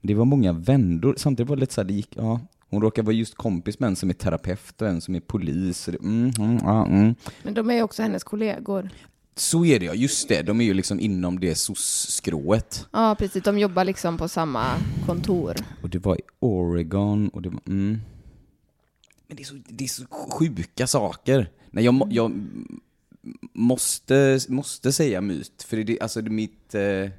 Det 0.00 0.14
var 0.14 0.24
många 0.24 0.52
vändor. 0.52 1.14
Samtidigt 1.16 1.48
var 1.48 1.56
det 1.56 1.60
lite 1.60 1.74
så 1.74 1.80
här, 1.80 1.88
det 1.88 1.94
gick, 1.94 2.16
ja, 2.16 2.40
hon 2.72 2.82
råkar 2.82 3.02
vara 3.02 3.14
just 3.14 3.34
kompis 3.34 3.78
med 3.78 3.86
en 3.86 3.96
som 3.96 4.10
är 4.10 4.14
terapeut 4.14 4.82
och 4.82 4.88
en 4.88 5.00
som 5.00 5.14
är 5.14 5.20
polis. 5.20 5.84
Det, 5.84 5.98
mm, 5.98 6.32
mm, 6.38 6.58
ja, 6.62 6.86
mm. 6.86 7.14
Men 7.42 7.54
de 7.54 7.70
är 7.70 7.74
ju 7.74 7.82
också 7.82 8.02
hennes 8.02 8.24
kollegor. 8.24 8.90
Så 9.36 9.64
är 9.64 9.80
det 9.80 9.86
ja, 9.86 9.94
just 9.94 10.28
det. 10.28 10.42
De 10.42 10.60
är 10.60 10.64
ju 10.64 10.74
liksom 10.74 11.00
inom 11.00 11.40
det 11.40 11.54
soc-skrået. 11.54 12.86
Ja, 12.92 13.16
precis. 13.18 13.42
De 13.42 13.58
jobbar 13.58 13.84
liksom 13.84 14.18
på 14.18 14.28
samma 14.28 14.64
kontor. 15.06 15.56
Och 15.82 15.88
det 15.88 15.98
var 15.98 16.16
i 16.16 16.20
Oregon 16.40 17.28
och 17.28 17.42
det 17.42 17.48
var, 17.48 17.60
mm. 17.66 18.00
Men 19.26 19.36
det 19.36 19.42
är 19.42 19.44
så, 19.44 19.54
det 19.68 19.84
är 19.84 19.88
så 19.88 20.04
sjuka 20.10 20.86
saker. 20.86 21.50
Nej, 21.70 21.84
jag, 21.84 22.08
jag 22.10 22.32
måste, 23.52 24.40
måste 24.48 24.92
säga 24.92 25.20
myt, 25.20 25.62
för 25.68 25.76
det, 25.76 26.00
alltså 26.00 26.22
det 26.22 26.28
är 26.28 26.32
mitt... 26.32 26.74
Eh, 26.74 27.10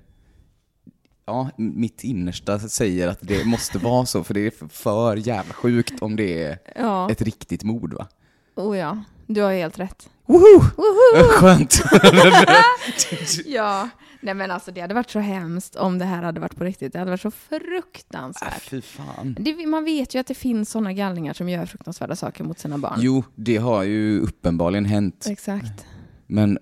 ja, 1.25 1.49
mitt 1.57 2.03
innersta 2.03 2.59
säger 2.59 3.07
att 3.07 3.19
det 3.21 3.45
måste 3.45 3.77
vara 3.77 4.05
så, 4.05 4.23
för 4.23 4.33
det 4.33 4.39
är 4.47 4.67
för, 4.69 5.15
jävla 5.15 5.53
sjukt 5.53 6.01
om 6.01 6.15
det 6.15 6.43
är 6.43 6.57
Ja, 6.75 7.12
ett 7.12 7.21
riktigt 7.21 7.63
mord 7.63 7.93
va? 7.93 8.07
oh 8.55 8.77
ja. 8.77 9.03
Du 9.27 9.41
har 9.41 9.53
helt 9.53 9.79
rätt. 9.79 10.09
Woho! 10.25 10.59
Skönt! 11.39 11.83
Ja, 13.45 13.89
nej 14.21 14.33
men 14.33 14.51
alltså 14.51 14.71
det 14.71 14.81
hade 14.81 14.93
varit 14.93 15.09
så 15.09 15.19
hemskt 15.19 15.75
om 15.75 15.99
det 15.99 16.05
här 16.05 16.23
hade 16.23 16.39
varit 16.39 16.55
på 16.55 16.63
riktigt. 16.63 16.93
Det 16.93 16.99
hade 16.99 17.12
varit 17.12 17.21
så 17.21 17.27
Äh, 17.27 17.33
fruktansvärt. 17.59 18.62
fy 18.69 18.81
fan. 18.81 19.38
Det, 19.39 19.65
man 19.67 19.86
vet 19.86 20.15
ju 20.15 20.19
att 20.19 20.27
det 20.27 20.33
finns 20.33 20.69
sådana 20.69 20.93
galningar 20.93 21.33
som 21.33 21.49
gör 21.49 21.65
fruktansvärda 21.65 22.15
saker 22.15 22.43
mot 22.43 22.59
sina 22.59 22.77
barn. 22.77 22.93
Jo, 23.01 23.23
det 23.36 23.57
har 23.57 23.83
ju 23.83 24.19
uppenbarligen 24.19 24.86
hänt. 24.86 25.25
Exakt. 25.29 25.86
Men, 26.27 26.59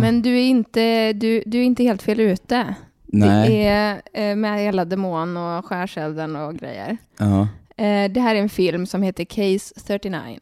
Men 0.00 0.22
du 0.22 0.30
är 0.38 0.42
inte, 0.42 1.12
du, 1.12 1.42
du 1.46 1.58
är 1.58 1.62
inte 1.62 1.82
helt 1.82 2.02
fel 2.02 2.20
ute. 2.20 2.74
Nej. 3.12 3.48
Det 3.48 3.66
är 3.66 4.02
eh, 4.30 4.36
med 4.36 4.60
hela 4.60 4.84
demon 4.84 5.36
och 5.36 5.66
skärselden 5.66 6.36
och 6.36 6.54
grejer. 6.54 6.96
Ja. 7.18 7.40
Eh, 7.84 8.10
det 8.12 8.20
här 8.20 8.34
är 8.34 8.40
en 8.40 8.48
film 8.48 8.86
som 8.86 9.02
heter 9.02 9.24
Case 9.24 9.74
39. 9.86 10.38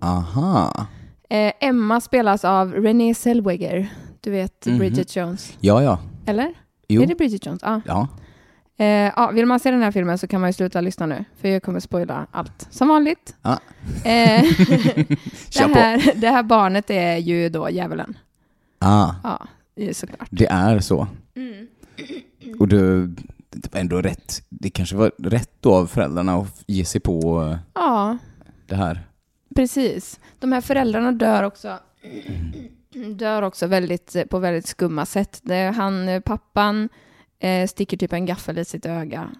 Aha. 0.00 0.86
Eh, 1.30 1.52
Emma 1.60 2.00
spelas 2.00 2.44
av 2.44 2.72
Renée 2.72 3.14
Zellweger. 3.14 3.88
Du 4.20 4.30
vet 4.30 4.66
Mhm. 4.66 4.78
Bridget 4.78 5.16
Jones. 5.16 5.56
Ja, 5.60 5.82
ja. 5.82 5.98
Eller? 6.26 6.54
Jo. 6.88 7.02
Är 7.02 7.06
det 7.06 7.14
Bridget 7.14 7.46
Jones? 7.46 7.60
Ja. 7.62 7.80
Ja. 7.86 8.08
Eh, 8.76 8.86
ja, 9.16 9.30
vill 9.34 9.46
man 9.46 9.60
se 9.60 9.70
den 9.70 9.82
här 9.82 9.90
filmen 9.92 10.18
så 10.18 10.26
kan 10.26 10.40
man 10.40 10.48
ju 10.48 10.52
sluta 10.52 10.80
lyssna 10.80 11.06
nu, 11.06 11.24
för 11.40 11.48
jag 11.48 11.62
kommer 11.62 11.80
spoila 11.80 12.26
allt. 12.30 12.66
Som 12.70 12.88
vanligt. 12.88 13.34
Ja. 13.42 13.52
Eh, 14.04 14.42
det, 15.54 15.74
här, 15.74 16.20
det 16.20 16.28
här 16.28 16.42
barnet 16.42 16.90
är 16.90 17.16
ju 17.16 17.48
då 17.48 17.70
djävulen. 17.70 18.18
Ah, 18.78 19.10
Ja, 19.22 19.38
såklart. 19.92 20.28
det 20.30 20.46
är 20.46 20.80
så. 20.80 21.06
Mm. 21.36 21.66
Och 22.58 22.68
det, 22.68 23.06
det 23.50 23.72
var 23.72 23.80
ändå 23.80 24.02
rätt. 24.02 24.42
Det 24.48 24.70
kanske 24.70 24.96
var 24.96 25.12
rätt 25.18 25.50
då 25.60 25.74
av 25.74 25.86
föräldrarna 25.86 26.34
att 26.36 26.64
ge 26.66 26.84
sig 26.84 27.00
på 27.00 27.42
eh, 27.50 27.58
Ja, 27.74 28.18
det 28.66 28.74
här. 28.76 29.00
precis. 29.54 30.20
De 30.38 30.52
här 30.52 30.60
föräldrarna 30.60 31.12
dör 31.12 31.42
också 31.42 31.78
dör 33.16 33.42
också 33.42 33.66
väldigt, 33.66 34.16
på 34.30 34.38
väldigt 34.38 34.66
skumma 34.66 35.06
sätt. 35.06 35.40
Det 35.42 35.72
han, 35.76 36.08
eh, 36.08 36.20
pappan 36.20 36.88
eh, 37.38 37.66
sticker 37.68 37.96
typ 37.96 38.12
en 38.12 38.26
gaffel 38.26 38.58
i 38.58 38.64
sitt 38.64 38.86
öga. 38.86 39.30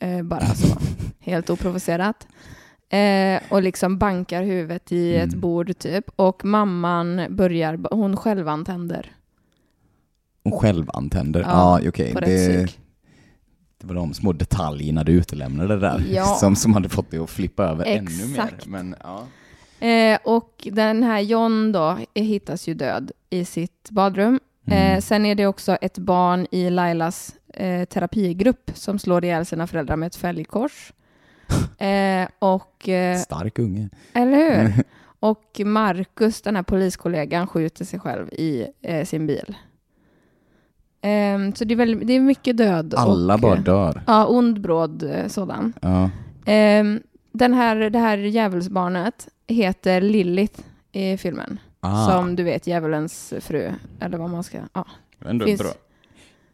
Eh, 0.00 0.22
bara 0.22 0.46
så. 0.46 0.76
Helt 1.20 1.50
oprovocerat. 1.50 2.26
Eh, 2.88 3.42
och 3.48 3.62
liksom 3.62 3.98
bankar 3.98 4.42
huvudet 4.42 4.92
i 4.92 5.14
ett 5.16 5.28
Mm. 5.28 5.40
bord 5.40 5.78
typ. 5.78 6.04
Och 6.16 6.44
mamman 6.44 7.26
börjar, 7.30 7.94
hon 7.94 8.16
självantänder 8.16 9.12
självantänder. 10.52 11.40
Ja, 11.40 11.46
ah, 11.52 11.80
okej. 11.88 12.12
på 12.12 12.20
rätt 12.20 12.26
Det, 12.26 12.76
det 13.80 13.86
var 13.86 13.94
de 13.94 14.14
små 14.14 14.32
detaljerna 14.32 15.04
du 15.04 15.12
utelämnade 15.12 15.78
där. 15.78 16.04
Ja. 16.10 16.24
Som, 16.40 16.56
som 16.56 16.74
hade 16.74 16.88
fått 16.88 17.10
det 17.10 17.18
att 17.18 17.30
flippa 17.30 17.64
över 17.64 17.84
ännu 17.84 18.26
mer. 18.26 18.44
Exakt. 18.44 18.66
Men, 18.66 18.96
ja. 19.02 19.26
Eh, 19.86 20.18
och 20.24 20.68
den 20.72 21.02
här 21.02 21.20
John 21.20 21.72
då 21.72 21.98
eh, 22.14 22.24
hittas 22.24 22.68
ju 22.68 22.74
död 22.74 23.12
i 23.30 23.44
sitt 23.44 23.90
badrum. 23.90 24.40
Mm. 24.66 24.96
Eh, 24.96 25.00
sen 25.00 25.26
är 25.26 25.34
det 25.34 25.46
också 25.46 25.76
ett 25.80 25.98
barn 25.98 26.46
i 26.50 26.70
Lailas 26.70 27.34
eh, 27.54 27.84
terapigrupp 27.84 28.70
som 28.74 28.98
slår 28.98 29.24
ihjäl 29.24 29.46
sina 29.46 29.66
föräldrar 29.66 29.96
med 29.96 30.06
ett 30.06 30.16
fälgkors. 30.16 30.92
Eh, 31.78 32.28
och, 32.38 32.88
eh, 32.88 33.18
Stark 33.18 33.58
unge. 33.58 33.88
eller 34.12 34.62
hur? 34.62 34.84
Och 35.20 35.60
Marcus, 35.64 36.42
den 36.42 36.56
här 36.56 36.62
poliskollegan, 36.62 37.46
skjuter 37.46 37.84
sig 37.84 38.00
själv 38.00 38.28
i 38.28 38.66
eh, 38.82 39.04
sin 39.04 39.26
bil. 39.26 39.56
Eh, 41.04 41.52
så 41.54 41.64
det 41.64 41.74
är, 41.74 41.76
väldigt, 41.76 42.06
det 42.06 42.12
är 42.12 42.20
mycket 42.20 42.56
död. 42.56 42.94
Alla 42.96 43.34
och, 43.34 43.40
bara 43.40 43.56
dör. 43.56 44.02
Ja, 44.06 44.26
ond 44.26 44.60
bråd 44.60 45.02
eh, 45.02 45.26
sådan. 45.28 45.72
Ja. 45.82 46.10
Ehm, 46.46 47.00
den 47.32 47.54
här, 47.54 47.76
det 47.90 47.98
här 47.98 48.18
djävulsbarnet 48.18 49.28
heter 49.46 50.00
Lilith 50.00 50.60
i 50.92 51.16
filmen. 51.16 51.58
Ah, 51.80 52.10
Som 52.10 52.36
du 52.36 52.42
vet, 52.42 52.66
djävulens 52.66 53.34
fru. 53.40 53.70
Eller 54.00 54.18
vad 54.18 54.30
man 54.30 54.42
ska... 54.44 54.58
Ja. 54.72 54.86
ändå 55.26 55.46
finns 55.46 55.60
bra. 55.60 55.70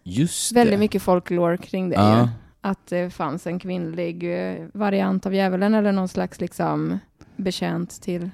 Just 0.02 0.52
Väldigt 0.52 0.74
det. 0.74 0.78
mycket 0.78 1.02
folklore 1.02 1.56
kring 1.56 1.88
det 1.88 1.94
Ja. 1.96 2.20
ju. 2.20 2.28
Att 2.60 2.86
det 2.86 3.10
fanns 3.10 3.46
en 3.46 3.58
kvinnlig 3.58 4.24
eh, 4.50 4.66
variant 4.72 5.26
av 5.26 5.34
djävulen 5.34 5.74
eller 5.74 5.92
någon 5.92 6.08
slags 6.08 6.40
liksom 6.40 6.98
bekänt 7.36 8.02
till 8.02 8.30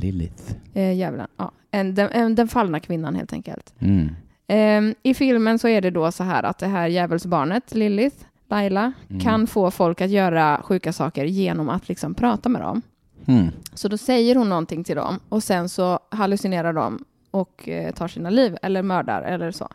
Lilith. 0.00 0.42
eh, 0.74 0.92
djävulen. 0.92 1.26
Ja. 1.36 1.52
En, 1.70 1.94
den, 1.94 2.10
en, 2.12 2.34
den 2.34 2.48
fallna 2.48 2.80
kvinnan 2.80 3.14
helt 3.14 3.32
enkelt. 3.32 3.74
Mm. 3.78 4.08
Ehm, 4.46 4.94
I 5.02 5.14
filmen 5.14 5.58
så 5.58 5.68
är 5.68 5.80
det 5.80 5.90
då 5.90 6.12
så 6.12 6.24
här 6.24 6.42
att 6.42 6.58
det 6.58 6.66
här 6.66 6.86
djävulsbarnet, 6.88 7.74
Lilith, 7.74 8.16
styla, 8.46 8.92
Mm. 9.10 9.20
kan 9.20 9.46
få 9.46 9.70
folk 9.70 10.00
att 10.00 10.10
göra 10.10 10.60
sjuka 10.64 10.92
saker 10.92 11.24
genom 11.24 11.68
att 11.68 11.88
liksom 11.88 12.14
prata 12.14 12.48
med 12.48 12.60
dem. 12.62 12.82
Mm. 13.26 13.48
Så 13.74 13.88
då 13.88 13.98
säger 13.98 14.34
hon 14.34 14.48
någonting 14.48 14.84
till 14.84 14.96
dem 14.96 15.20
och 15.28 15.42
sen 15.42 15.68
så 15.68 15.98
hallucinerar 16.10 16.72
de 16.72 17.04
och 17.30 17.68
eh, 17.68 17.92
tar 17.94 18.08
sina 18.08 18.30
liv 18.30 18.56
eller 18.62 18.82
mördar 18.82 19.22
eller 19.22 19.50
så. 19.50 19.68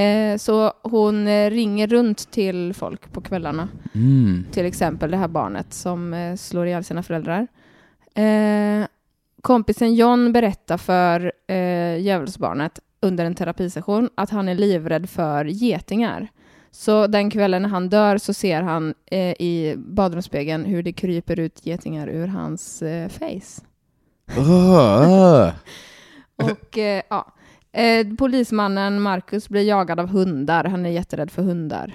Eh, 0.00 0.36
så 0.36 0.72
hon 0.82 1.26
eh, 1.28 1.50
ringer 1.50 1.86
runt 1.86 2.30
till 2.30 2.74
folk 2.74 3.12
på 3.12 3.20
kvällarna. 3.20 3.68
Mm. 3.94 4.44
Till 4.52 4.66
exempel 4.66 5.10
det 5.10 5.16
här 5.16 5.28
barnet 5.28 5.72
som 5.72 6.14
eh, 6.14 6.36
slår 6.36 6.66
ihjäl 6.66 6.84
sina 6.84 7.02
föräldrar. 7.02 7.46
Eh, 8.14 8.86
kompisen 9.42 9.94
John 9.94 10.32
berättar 10.32 10.76
för 10.76 11.32
eh, 11.46 11.96
djävulsbarnet 11.98 12.80
under 13.00 13.24
en 13.24 13.34
terapisession 13.34 14.10
att 14.14 14.30
han 14.30 14.48
är 14.48 14.54
livrädd 14.54 15.10
för 15.10 15.44
getingar. 15.44 16.28
Så 16.70 17.06
den 17.06 17.30
kvällen 17.30 17.62
när 17.62 17.68
han 17.68 17.88
dör 17.88 18.18
så 18.18 18.34
ser 18.34 18.62
han 18.62 18.94
eh, 19.06 19.30
i 19.30 19.74
badrumsspegeln 19.76 20.64
hur 20.64 20.82
det 20.82 20.92
kryper 20.92 21.38
ut 21.38 21.66
getingar 21.66 22.08
ur 22.08 22.26
hans 22.26 22.82
eh, 22.82 23.08
face. 23.08 23.62
Och 26.36 26.78
eh, 26.78 27.02
ja, 27.08 27.34
eh, 27.72 28.06
polismannen 28.18 29.02
Marcus 29.02 29.48
blir 29.48 29.62
jagad 29.62 30.00
av 30.00 30.08
hundar. 30.08 30.64
Han 30.64 30.86
är 30.86 30.90
jätterädd 30.90 31.30
för 31.30 31.42
hundar. 31.42 31.94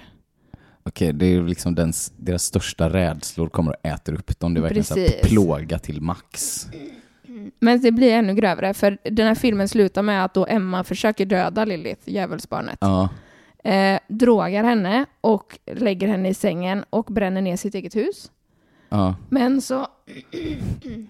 Okej, 0.84 1.14
det 1.14 1.26
är 1.26 1.42
liksom 1.42 1.76
den, 1.76 1.94
deras 2.18 2.44
största 2.44 2.90
rädslor 2.90 3.50
kommer 3.50 3.72
och 3.72 3.86
äter 3.86 4.14
upp 4.14 4.40
dem. 4.40 4.54
Det 4.54 4.60
är 4.60 4.62
verkligen 4.62 4.84
så 4.84 5.00
här 5.00 5.08
Precis. 5.08 5.30
plåga 5.30 5.80
till 5.80 6.02
max. 6.02 6.68
Men 7.60 7.82
det 7.82 7.92
blir 7.92 8.14
ännu 8.14 8.34
grövre, 8.34 8.74
för 8.74 8.98
den 9.04 9.28
här 9.28 9.36
filmen 9.36 9.68
slutar 9.68 10.02
med 10.02 10.26
att 10.26 10.34
då 10.34 10.46
Emma 10.46 10.84
försöker 10.84 11.26
döda 11.26 11.66
Lilith, 11.66 12.10
djävulsbarnet. 12.10 12.78
Ja. 12.82 13.10
Eh, 13.64 14.00
drogar 14.08 14.64
henne 14.64 15.06
och 15.22 15.60
lägger 15.66 16.08
henne 16.08 16.30
i 16.30 16.34
sängen 16.34 16.86
och 16.90 17.06
bränner 17.06 17.42
ner 17.42 17.58
sitt 17.58 17.76
eget 17.76 17.96
hus. 17.96 18.32
Ja. 18.90 19.16
Men 19.30 19.62
så, 19.62 19.88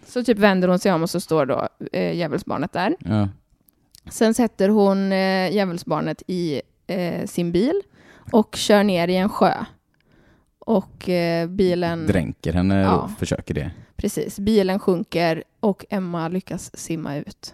så 0.05 0.23
typ 0.23 0.37
vänder 0.37 0.67
hon 0.67 0.79
sig 0.79 0.93
om 0.93 1.01
och 1.03 1.09
så 1.09 1.19
står 1.19 1.45
då 1.45 1.67
eh, 1.91 2.15
djävulsbarnet 2.17 2.73
där. 2.73 2.95
Ja. 2.99 3.29
Sen 4.09 4.33
sätter 4.33 4.69
hon 4.69 5.11
eh, 5.11 5.53
djävulsbarnet 5.53 6.23
i 6.27 6.61
eh, 6.87 7.25
sin 7.25 7.51
bil 7.51 7.81
och 8.31 8.55
kör 8.55 8.83
ner 8.83 9.07
i 9.07 9.15
en 9.15 9.29
sjö. 9.29 9.53
Och 10.59 11.09
eh, 11.09 11.47
bilen... 11.47 12.07
Dränker 12.07 12.53
henne 12.53 12.81
Ja. 12.81 12.95
och 12.97 13.11
försöker 13.11 13.53
det. 13.53 13.71
Precis, 14.01 14.39
bilen 14.39 14.79
sjunker 14.79 15.43
och 15.59 15.85
Emma 15.89 16.27
lyckas 16.27 16.71
simma 16.77 17.15
ut. 17.15 17.53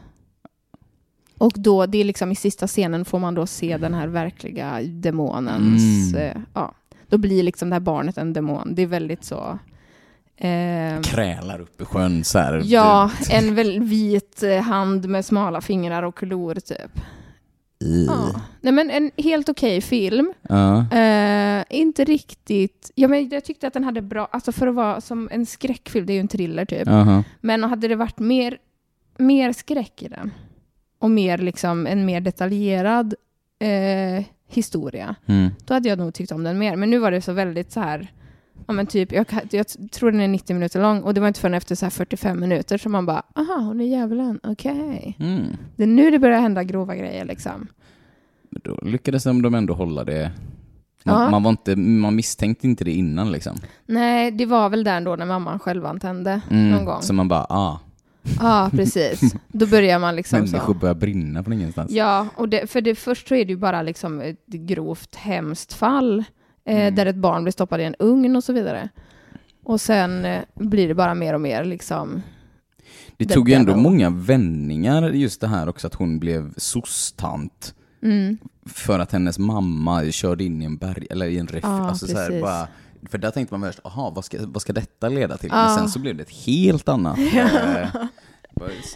Och 1.38 1.52
då, 1.56 1.86
det 1.86 1.98
är 1.98 2.04
liksom 2.04 2.32
i 2.32 2.36
sista 2.36 2.68
scenen 2.68 3.06
får 3.06 3.20
man 3.20 3.36
då 3.36 3.46
se 3.48 3.78
den 3.78 3.94
här 3.94 4.08
verkliga 4.08 4.80
demonens, 4.84 6.14
Mm. 6.14 6.28
eh, 6.28 6.42
ja. 6.54 6.74
Då 7.10 7.18
blir 7.18 7.44
liksom 7.44 7.70
det 7.70 7.76
här 7.76 7.80
barnet 7.80 8.18
en 8.18 8.34
demon. 8.34 8.76
Det 8.76 8.82
är 8.82 8.88
väldigt 8.88 9.24
så... 9.24 9.60
Eh, 10.38 11.02
Krälar 11.02 11.60
upp 11.60 11.82
i 11.82 11.86
sjön 11.86 12.24
så 12.24 12.40
här. 12.40 12.62
ja, 12.66 13.12
en 13.30 13.56
väl 13.56 13.80
vit 13.80 14.44
eh, 14.44 14.62
hand 14.62 15.10
med 15.10 15.26
smala 15.26 15.62
fingrar 15.62 16.04
och 16.04 16.18
klor 16.18 16.56
typ. 16.56 16.92
Ja. 17.80 18.42
Nej 18.62 18.74
men 18.74 18.90
en 18.90 19.12
helt 19.18 19.50
okej 19.50 19.82
film. 19.82 20.34
Ja. 20.50 20.92
Eh, 20.98 21.64
inte 21.70 22.04
riktigt... 22.04 22.92
Ja, 22.96 23.08
men 23.08 23.30
jag 23.30 23.44
tyckte 23.44 23.68
att 23.68 23.74
den 23.74 23.84
hade 23.84 24.02
bra... 24.02 24.28
Alltså 24.32 24.52
för 24.52 24.68
att 24.68 24.76
vara 24.76 25.02
som 25.02 25.30
en 25.32 25.46
skräckfilm, 25.46 26.06
det 26.06 26.14
är 26.14 26.16
ju 26.16 26.20
en 26.20 26.28
thriller 26.28 26.66
typ. 26.66 26.88
Jaha. 26.88 27.24
Men 27.42 27.64
hade 27.64 27.88
det 27.88 27.96
varit 27.96 28.20
mer, 28.20 28.58
mer 29.18 29.54
skräck 29.54 30.04
i 30.04 30.08
den 30.08 30.32
och 31.00 31.12
mer 31.12 31.38
liksom, 31.38 31.88
en 31.88 32.06
mer 32.06 32.22
detaljerad 32.22 33.14
eh, 33.60 34.26
historia, 34.50 35.16
Mm. 35.26 35.50
då 35.66 35.74
hade 35.74 35.90
jag 35.90 36.00
nog 36.00 36.14
tyckt 36.14 36.32
om 36.32 36.44
den 36.44 36.58
mer. 36.58 36.76
Men 36.76 36.90
nu 36.90 36.98
var 37.00 37.12
det 37.12 37.22
så 37.22 37.34
väldigt 37.34 37.72
så 37.72 37.80
här... 37.80 38.12
Ja, 38.68 38.74
men 38.74 38.88
typ, 38.88 39.12
jag, 39.12 39.26
jag 39.52 39.66
tror 39.92 40.12
den 40.12 40.22
är 40.22 40.28
90 40.28 40.54
minuter 40.54 40.82
lång 40.82 41.02
och 41.02 41.14
det 41.14 41.22
var 41.22 41.28
inte 41.28 41.40
förrän 41.40 41.54
efter 41.54 41.76
så 41.76 41.86
här 41.86 41.90
45 41.90 42.40
minuter 42.40 42.78
som 42.78 42.92
man 42.92 43.06
bara, 43.06 43.24
aha, 43.36 43.56
hon 43.62 43.82
är 43.82 43.86
djävulen, 43.86 44.40
okej. 44.44 45.16
Mm. 45.20 45.44
Det 45.76 45.84
är 45.84 45.88
nu 45.88 46.12
det 46.12 46.20
börjar 46.20 46.40
hända 46.42 46.64
grova 46.64 46.96
grejer 46.96 47.26
liksom. 47.26 47.68
Men 48.50 48.62
Då 48.64 48.80
lyckades 48.82 49.24
de 49.24 49.54
ändå 49.56 49.74
hålla 49.74 50.04
det. 50.04 50.32
Man, 51.04 51.22
Ja. 51.24 51.30
man, 51.30 51.44
var 51.44 51.50
inte, 51.52 51.76
man 51.76 52.16
misstänkte 52.16 52.68
inte 52.68 52.84
det 52.84 52.92
innan 52.92 53.32
liksom. 53.32 53.58
Nej, 53.86 54.32
det 54.32 54.46
var 54.46 54.70
väl 54.70 54.84
där 54.84 55.02
då 55.02 55.16
när 55.16 55.26
mamman 55.26 55.60
själv 55.60 55.86
antände 55.86 56.42
Mm. 56.52 56.72
någon 56.72 56.86
gång. 56.86 57.02
Så 57.02 57.14
man 57.14 57.28
bara, 57.28 57.46
ah, 57.50 57.80
Ja, 58.40 58.70
precis. 58.72 59.22
Då 59.48 59.68
börjar 59.68 60.00
man 60.00 60.16
liksom 60.16 60.40
människor 60.40 60.74
så. 60.74 60.80
börjar 60.80 60.96
brinna 60.96 61.44
från 61.44 61.54
ingenstans. 61.54 61.92
Ja, 61.92 62.28
och 62.36 62.50
det, 62.50 62.70
för 62.72 62.82
det 62.82 62.96
först 62.96 63.28
så 63.28 63.36
är 63.36 63.46
det 63.46 63.52
ju 63.52 63.58
bara 63.58 63.82
liksom 63.82 64.22
ett 64.22 64.46
grovt 64.48 65.16
hemskt 65.16 65.74
fall 65.74 66.24
Mm. 66.68 66.96
där 66.96 67.06
ett 67.06 67.16
barn 67.16 67.44
blir 67.44 67.52
stoppad 67.52 67.82
i 67.82 67.84
en 67.84 67.96
ugn 68.00 68.36
och 68.36 68.44
så 68.44 68.54
vidare. 68.54 68.90
Och 69.64 69.82
sen 69.82 70.26
eh, 70.26 70.42
blir 70.54 70.88
det 70.88 70.96
bara 70.96 71.14
mer 71.14 71.34
och 71.34 71.42
mer 71.42 71.64
liksom. 71.64 72.22
Det 73.18 73.26
tog 73.26 73.50
ju 73.50 73.56
ändå 73.56 73.76
många 73.76 74.10
vändningar 74.10 75.10
just 75.10 75.42
det 75.42 75.48
här 75.48 75.70
också 75.70 75.88
att 75.88 75.94
hon 75.94 76.20
blev 76.20 76.54
soc-tant. 76.58 77.74
Mm. 78.02 78.38
För 78.66 79.00
att 79.00 79.12
hennes 79.12 79.40
mamma 79.40 80.12
körde 80.12 80.44
in 80.44 80.62
i 80.62 80.66
en 80.66 80.78
berg, 80.78 81.08
eller 81.10 81.26
i 81.26 81.38
en 81.38 81.48
ref. 81.48 81.64
Ja, 81.64 81.90
alltså 81.90 82.08
så 82.08 82.18
här, 82.18 82.28
precis. 82.28 82.42
bara, 82.42 82.68
för 83.10 83.18
där 83.18 83.32
tänkte 83.32 83.58
man 83.58 83.70
först, 83.70 83.80
aha, 83.84 84.10
vad 84.10 84.26
ska, 84.26 84.38
vad 84.42 84.62
ska 84.62 84.74
detta 84.74 85.10
leda 85.10 85.38
till? 85.38 85.50
Ja. 85.54 85.66
Men 85.66 85.76
sen 85.76 85.90
så 85.90 86.00
blev 86.00 86.16
det 86.16 86.24
ett 86.24 86.46
helt 86.46 86.90
annat. 86.90 87.20
eh, 87.34 87.90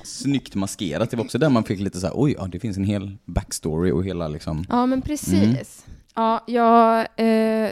snyggt 0.04 0.56
maskerat. 0.56 1.12
Det 1.12 1.18
var 1.18 1.24
också 1.24 1.38
där 1.38 1.50
man 1.50 1.64
fick 1.64 1.80
lite 1.80 2.00
så 2.00 2.08
här, 2.08 2.14
oj, 2.18 2.36
ja, 2.38 2.48
det 2.48 2.60
finns 2.60 2.78
en 2.78 2.84
hel 2.84 3.18
backstory 3.26 3.92
och 3.92 4.06
hela 4.06 4.28
liksom... 4.28 4.66
Ja, 4.70 4.86
men 4.86 5.02
precis. 5.02 5.86
Ja, 6.16 6.44
jag, 6.48 7.08
eh, 7.16 7.72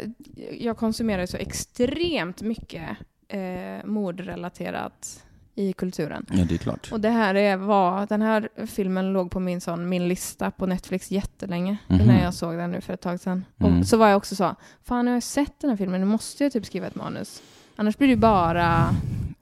jag 0.59 0.77
konsumerar 0.77 1.25
så 1.25 1.37
extremt 1.37 2.41
mycket 2.41 2.89
eh, 3.27 3.85
mordrelaterat 3.85 5.23
i 5.55 5.73
kulturen. 5.73 6.25
Ja, 6.31 6.45
det 6.49 6.53
är 6.53 6.57
klart. 6.57 6.89
Och 6.91 6.99
det 6.99 7.09
här 7.09 7.35
är 7.35 7.57
vad, 7.57 8.09
den 8.09 8.21
här 8.21 8.49
filmen 8.65 9.13
låg 9.13 9.31
på 9.31 9.39
min, 9.39 9.61
sån, 9.61 9.89
min 9.89 10.07
lista 10.07 10.51
på 10.51 10.65
Netflix 10.65 11.11
jättelänge 11.11 11.77
Mhm. 11.87 12.01
innan 12.01 12.19
jag 12.19 12.33
såg 12.33 12.57
den 12.57 12.71
nu 12.71 12.81
för 12.81 12.93
ett 12.93 13.01
tag 13.01 13.19
sedan. 13.19 13.45
Mm. 13.59 13.79
Och 13.79 13.87
så 13.87 13.97
var 13.97 14.07
jag 14.07 14.17
också 14.17 14.35
så, 14.35 14.55
fan 14.83 15.05
nu 15.05 15.11
har 15.11 15.15
jag 15.15 15.23
sett 15.23 15.59
den 15.59 15.69
här 15.69 15.77
filmen, 15.77 16.01
nu 16.01 16.07
måste 16.07 16.43
jag 16.43 16.53
typ 16.53 16.65
skriva 16.65 16.87
ett 16.87 16.95
manus. 16.95 17.41
Annars 17.75 17.97
blir 17.97 18.07
det 18.07 18.15
bara, 18.15 18.95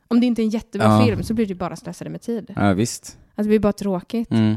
om 0.07 0.19
det 0.19 0.25
inte 0.25 0.41
är 0.41 0.43
en 0.43 0.49
jättebra 0.49 0.87
Ja. 0.87 1.05
film 1.05 1.23
så 1.23 1.33
blir 1.33 1.45
det 1.45 1.55
bara 1.55 1.75
slösade 1.75 2.09
med 2.09 2.21
tid. 2.21 2.53
Ja, 2.55 2.73
visst. 2.73 3.17
Alltså 3.29 3.41
det 3.43 3.47
blir 3.49 3.59
bara 3.59 3.73
tråkigt. 3.73 4.31
Mm. 4.31 4.55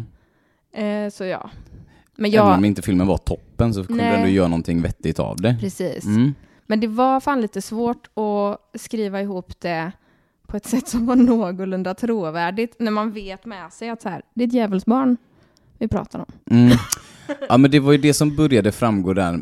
Eh, 0.72 1.10
så 1.10 1.24
ja. 1.24 1.50
Men 2.20 2.30
Även 2.34 2.46
jag, 2.48 2.58
om 2.58 2.64
inte 2.64 2.82
filmen 2.82 3.06
var 3.06 3.16
toppen 3.18 3.74
så 3.74 3.84
kunde 3.84 4.02
Nej. 4.02 4.12
du 4.12 4.16
ändå 4.18 4.28
göra 4.28 4.48
någonting 4.48 4.82
vettigt 4.82 5.18
av 5.18 5.36
det. 5.36 5.56
precis. 5.60 6.04
Mm. 6.04 6.34
Men 6.66 6.80
det 6.80 6.86
var 6.86 7.20
fan 7.20 7.40
lite 7.40 7.62
svårt 7.62 8.06
att 8.18 8.80
skriva 8.80 9.20
ihop 9.22 9.60
det 9.60 9.92
på 10.46 10.56
ett 10.56 10.66
sätt 10.66 10.88
som 10.88 11.06
var 11.06 11.16
någorlunda 11.36 11.94
trovärdigt 11.94 12.76
när 12.78 12.90
man 12.90 13.12
vet 13.12 13.44
med 13.46 13.72
sig 13.72 13.90
att 13.90 14.02
så 14.02 14.08
här, 14.08 14.22
det 14.34 14.44
är 14.44 14.48
ett 14.48 14.54
djävulsbarn 14.54 15.16
vi 15.78 15.88
pratar 15.88 16.18
om. 16.18 16.26
Mm. 16.50 16.76
Ja 17.48 17.56
men 17.58 17.70
det 17.70 17.80
var 17.80 17.92
ju 17.92 17.98
det 17.98 18.14
som 18.14 18.36
började 18.36 18.72
framgå 18.72 19.12
där 19.12 19.38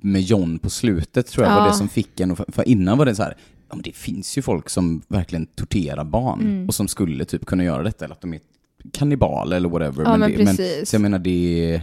med 0.00 0.22
John 0.22 0.58
på 0.58 0.70
slutet 0.70 1.26
tror 1.26 1.46
jag 1.46 1.54
var 1.54 1.60
Ja. 1.60 1.66
det 1.68 1.74
som 1.74 1.88
fick 1.88 2.20
en 2.20 2.36
för 2.36 2.68
innan 2.68 2.98
var 2.98 3.06
det 3.06 3.14
så 3.14 3.22
här, 3.22 3.36
ja, 3.68 3.74
men 3.76 3.82
det 3.82 3.96
finns 3.96 4.38
ju 4.38 4.42
folk 4.42 4.68
som 4.70 5.02
verkligen 5.08 5.46
torterar 5.46 6.04
barn 6.04 6.40
Mm. 6.40 6.66
och 6.68 6.74
som 6.74 6.88
skulle 6.88 7.24
typ 7.24 7.46
kunna 7.46 7.64
göra 7.64 7.82
detta 7.82 8.04
eller 8.04 8.14
att 8.14 8.20
de 8.20 8.34
är 8.34 8.40
kannibaler 8.92 9.56
eller 9.56 9.68
whatever. 9.68 10.04
Ja, 10.04 10.16
men 10.16 10.30
det, 10.30 10.36
precis. 10.36 10.88
så 10.90 10.94
jag 10.94 11.00
menar 11.00 11.18
det, 11.18 11.82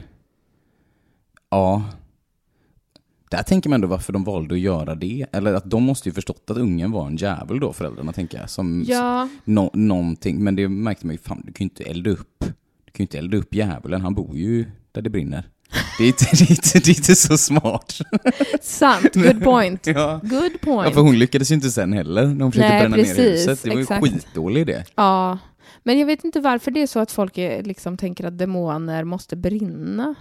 ja. 1.56 1.84
Där 3.30 3.44
tänker 3.44 3.70
man 3.70 3.78
ändå 3.78 3.88
varför 3.88 4.14
de 4.14 4.24
valde 4.24 4.56
att 4.56 4.62
göra 4.62 4.96
det. 4.96 5.26
Eller 5.32 5.54
att 5.54 5.70
de 5.70 5.84
måste 5.84 6.10
ju 6.10 6.14
förstått 6.14 6.50
att 6.50 6.58
ungen 6.58 6.92
var 6.92 7.08
en 7.08 7.16
djävul 7.16 7.60
då, 7.60 7.74
föräldrarna 7.74 8.14
tänker 8.14 8.40
jag. 8.40 8.50
Som, 8.50 8.84
Ja, 8.88 9.30
nå 9.44 9.72
någonting, 9.74 10.44
men 10.44 10.56
det 10.56 10.70
märkte 10.70 11.06
man 11.06 11.16
ju, 11.16 11.20
fan 11.20 11.42
du 11.46 11.54
kan 11.54 11.66
ju 11.66 11.70
inte 11.70 11.84
elda 11.84 12.10
upp, 12.10 12.40
du 12.86 12.92
kan 12.92 12.98
ju 12.98 13.04
inte 13.04 13.18
elda 13.18 13.38
upp 13.38 13.56
djävulen, 13.56 14.02
han 14.02 14.14
bor 14.14 14.38
ju 14.38 14.66
där 14.92 15.02
det 15.02 15.10
brinner. 15.10 15.50
Det 15.98 16.04
är 16.04 16.08
inte, 16.08 16.26
det 16.32 16.42
är 16.42 16.52
inte, 16.52 16.80
det 16.80 16.88
är 16.88 16.98
inte 16.98 17.16
så 17.16 17.38
smart. 17.38 18.00
sant. 18.62 19.14
Good 19.14 19.44
point. 19.44 19.88
Ja. 19.88 20.20
Good 20.24 20.52
ja, 20.54 20.58
point. 20.62 20.94
för 20.94 21.02
hon 21.02 21.20
lyckades 21.20 21.52
ju 21.52 21.56
inte 21.56 21.72
sen 21.72 21.94
heller 21.94 22.26
när 22.26 22.44
hon 22.44 22.52
försökte 22.52 22.74
Nej, 22.74 22.82
bränna 22.82 22.96
ner 22.96 23.04
precis, 23.04 23.20
huset. 23.20 23.64
Det 23.64 23.70
var 23.70 23.76
ju 23.76 23.82
exakt. 23.82 24.04
skitdålig 24.04 24.62
idé. 24.62 24.84
Ja, 24.96 25.38
men 25.84 26.00
jag 26.00 26.06
vet 26.06 26.24
inte 26.24 26.40
varför 26.40 26.72
det 26.72 26.82
är 26.82 26.88
så 26.88 27.00
att 27.00 27.12
folk 27.12 27.38
är, 27.38 27.64
liksom 27.64 27.98
tänker 27.98 28.26
att 28.26 28.38
demoner 28.38 29.04
måste 29.04 29.36
brinna. 29.36 30.16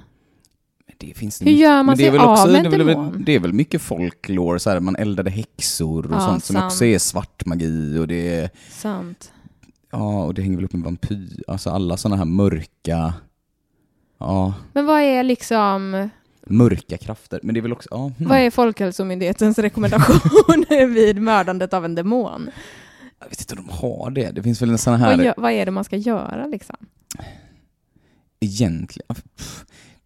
Det 0.98 1.14
finns 1.14 1.42
Hur 1.42 1.50
gör 1.50 1.76
man 1.76 1.86
men 1.86 1.96
det 1.96 2.02
är 2.02 2.10
sig 2.10 2.18
väl 2.18 2.20
av 2.20 2.32
också, 2.32 2.46
med 2.46 2.64
det, 2.64 2.68
är 2.68 2.78
väl, 2.78 2.86
demon? 2.86 3.22
det 3.26 3.32
är 3.32 3.38
väl 3.38 3.52
mycket 3.52 3.82
folklore, 3.82 4.58
så 4.58 4.70
här, 4.70 4.80
man 4.80 4.96
eldade 4.96 5.30
häxor 5.30 6.06
och 6.06 6.12
Ja, 6.12 6.20
sånt 6.20 6.44
som 6.44 6.54
sant. 6.54 6.72
också 6.72 6.84
är 6.84 6.98
svart 6.98 7.46
magi 7.46 7.98
och 7.98 8.08
det 8.08 8.38
är, 8.38 8.50
Sant. 8.70 9.32
ja 9.90 10.24
och 10.24 10.34
det 10.34 10.42
hänger 10.42 10.56
väl 10.56 10.64
upp 10.64 10.72
med 10.72 10.82
vampyr, 10.82 11.42
alltså 11.48 11.70
alla 11.70 11.96
sådana 11.96 12.16
här 12.16 12.24
mörka, 12.24 13.14
ja, 14.18 14.54
Men 14.72 14.86
vad 14.86 15.00
är 15.00 15.22
liksom, 15.22 16.08
mörka 16.46 16.96
krafter. 16.98 17.40
Men 17.42 17.54
det 17.54 17.60
är 17.60 17.62
väl 17.62 17.72
också, 17.72 17.88
ja, 17.92 18.12
hmm. 18.18 18.28
vad 18.28 18.38
är 18.38 18.50
Folkhälsomyndighetens 18.50 19.58
rekommendation 19.58 20.64
vid 20.94 21.22
mördandet 21.22 21.74
av 21.74 21.84
en 21.84 21.94
demon? 21.94 22.50
Jag 23.20 23.28
vet 23.28 23.40
inte 23.40 23.54
om 23.60 23.66
de 23.66 23.72
har 23.72 24.10
det. 24.10 24.30
Det 24.30 24.42
finns 24.42 24.62
väl 24.62 24.70
en 24.70 24.78
sån 24.78 25.00
här... 25.00 25.16
Vad, 25.16 25.26
gö- 25.26 25.34
vad 25.36 25.52
är 25.52 25.64
det 25.64 25.70
man 25.70 25.84
ska 25.84 25.96
göra 25.96 26.46
liksom? 26.46 26.76
Egentligen... 28.40 29.14
pff, 29.14 29.64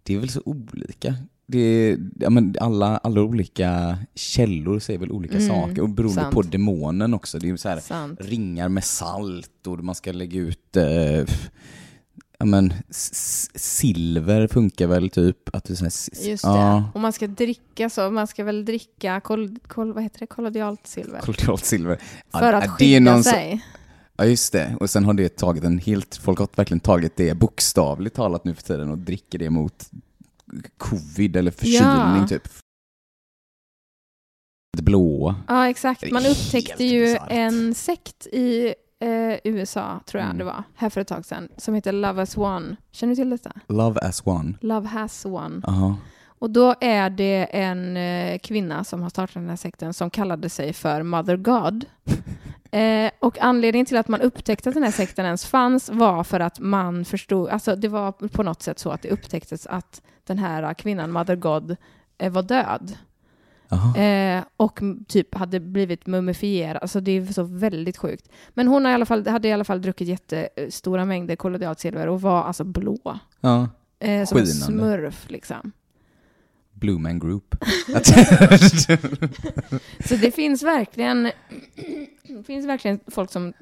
Det 0.08 0.14
är 0.14 0.18
väl 0.18 0.28
så 0.30 0.42
olika. 0.44 1.14
Det 1.46 1.96
ja, 2.18 2.30
men 2.30 2.54
alla, 2.60 2.96
alla 2.98 3.20
olika 3.22 3.98
källor 4.14 4.78
säger 4.78 4.98
väl 4.98 5.12
olika 5.12 5.36
Mm, 5.36 5.48
saker 5.48 5.82
och 5.82 5.88
beroende 5.88 6.20
sant. 6.22 6.34
på 6.34 6.42
demonen 6.42 7.14
också. 7.14 7.38
Det 7.38 7.48
är 7.50 7.56
så 7.56 7.68
här, 7.68 7.80
Sant. 7.80 8.20
ringar 8.20 8.68
med 8.68 8.84
salt 8.84 9.66
och 9.66 9.84
man 9.84 9.94
ska 9.94 10.12
lägga 10.12 10.40
ut 10.40 10.76
eh, 10.76 10.84
ja, 12.38 12.44
men, 12.46 12.72
silver 13.54 14.46
funkar 14.46 14.86
väl 14.86 15.10
typ. 15.10 15.54
Att 15.54 15.64
du, 15.64 15.76
så 15.76 15.84
här, 15.84 15.92
Just 16.28 16.44
det. 16.44 16.48
ja, 16.50 16.90
Och 16.94 17.00
man 17.00 17.12
ska 17.12 17.26
dricka 17.26 17.90
så, 17.90 18.10
man 18.10 18.26
ska 18.26 18.44
väl 18.44 18.64
dricka 18.64 19.20
kol, 19.20 19.58
kol, 19.66 19.92
vad 19.92 20.02
heter 20.02 20.18
det? 20.20 20.26
kollodialt 20.26 20.86
silver. 20.86 21.20
Kollodialt 21.20 21.64
silver. 21.64 21.98
Ja, 22.32 22.38
för 22.38 22.52
att 22.52 22.78
det 22.78 22.84
är 22.84 22.98
skydda 23.00 23.12
någon 23.12 23.24
sig. 23.24 23.64
Ja 24.18 24.24
just 24.24 24.52
det, 24.52 24.76
och 24.80 24.90
sen 24.90 25.04
har 25.04 25.14
det 25.14 25.36
tagit 25.36 25.64
en 25.64 25.78
helt, 25.78 26.16
folk 26.16 26.38
har 26.38 26.48
verkligen 26.56 26.80
tagit 26.80 27.16
det 27.16 27.34
bokstavligt 27.34 28.16
talat 28.16 28.44
nu 28.44 28.54
för 28.54 28.62
tiden 28.62 28.90
och 28.90 28.98
dricker 28.98 29.38
det 29.38 29.50
mot 29.50 29.90
covid 30.76 31.36
eller 31.36 31.50
förkylning 31.50 32.20
Ja. 32.20 32.26
typ. 32.28 32.48
Det 34.76 34.82
blåa. 34.82 35.34
Ja, 35.48 35.68
exakt. 35.68 36.10
Man 36.12 36.26
upptäckte 36.26 36.84
ju 36.84 37.00
bisarrt. 37.04 37.26
en 37.30 37.74
sekt 37.74 38.26
i 38.26 38.74
eh, 39.00 39.36
USA, 39.44 40.00
tror 40.06 40.20
jag 40.20 40.26
Mm. 40.26 40.38
det 40.38 40.44
var, 40.44 40.62
här 40.74 40.90
för 40.90 41.00
ett 41.00 41.08
tag 41.08 41.24
sedan, 41.26 41.48
som 41.56 41.74
heter 41.74 41.92
Love 41.92 42.22
as 42.22 42.36
One. 42.36 42.76
Känner 42.90 43.12
du 43.12 43.16
till 43.16 43.30
detta? 43.30 43.52
Love 43.68 44.00
as 44.00 44.22
one. 44.26 44.54
Love 44.60 44.88
has 44.88 45.24
one. 45.24 45.60
Aha. 45.64 45.96
Och 46.38 46.50
då 46.50 46.74
är 46.80 47.10
det 47.10 47.48
en 47.50 47.96
eh, 47.96 48.38
kvinna 48.38 48.84
som 48.84 49.02
har 49.02 49.10
startat 49.10 49.34
den 49.34 49.48
här 49.48 49.56
sekten 49.56 49.94
som 49.94 50.10
kallade 50.10 50.48
sig 50.48 50.72
för 50.72 51.02
Mother 51.02 51.36
God. 51.36 51.84
Eh, 52.70 53.10
och 53.18 53.38
anledningen 53.40 53.86
till 53.86 53.96
att 53.96 54.08
man 54.08 54.20
upptäckte 54.20 54.68
att 54.68 54.74
den 54.74 54.82
här 54.82 54.90
sekten 54.90 55.24
ens 55.24 55.46
fanns 55.46 55.90
var 55.90 56.24
för 56.24 56.40
att 56.40 56.60
man 56.60 57.04
förstod, 57.04 57.48
alltså 57.48 57.76
det 57.76 57.88
var 57.88 58.12
på 58.12 58.42
något 58.42 58.62
sätt 58.62 58.78
så 58.78 58.90
att 58.90 59.02
det 59.02 59.10
upptäcktes 59.10 59.66
att 59.66 60.02
den 60.24 60.38
här 60.38 60.74
kvinnan, 60.74 61.10
Mother 61.10 61.36
God, 61.36 61.76
eh, 62.18 62.32
var 62.32 62.42
död. 62.42 62.96
Eh, 63.96 64.44
och 64.56 64.80
typ 65.08 65.34
hade 65.34 65.60
blivit 65.60 66.06
mumifierad. 66.06 66.78
Alltså 66.82 67.00
det 67.00 67.12
är 67.12 67.26
så 67.26 67.42
väldigt 67.42 67.96
sjukt. 67.96 68.28
Men 68.48 68.68
hon 68.68 68.86
i 68.86 68.92
alla 68.94 69.06
fall, 69.06 69.26
hade 69.26 69.48
i 69.48 69.52
alla 69.52 69.64
fall 69.64 69.82
druckit 69.82 70.08
jättestora 70.08 71.04
mängder 71.04 71.36
kollodialt 71.36 71.80
silver 71.80 72.08
och 72.08 72.20
var 72.20 72.42
alltså 72.42 72.64
blå. 72.64 73.18
Ja. 73.40 73.68
Eh, 73.98 74.24
som 74.24 74.38
en 74.38 74.46
smurf 74.46 75.30
liksom. 75.30 75.72
Blue 76.78 76.98
Man 76.98 77.18
Group. 77.18 77.54
Så 80.08 80.16
det 80.16 80.34
finns 80.34 80.62
verkligen, 80.62 81.22
det 82.22 82.42
finns 82.46 82.66
verkligen 82.66 83.00
folk 83.06 83.30
som 83.32 83.52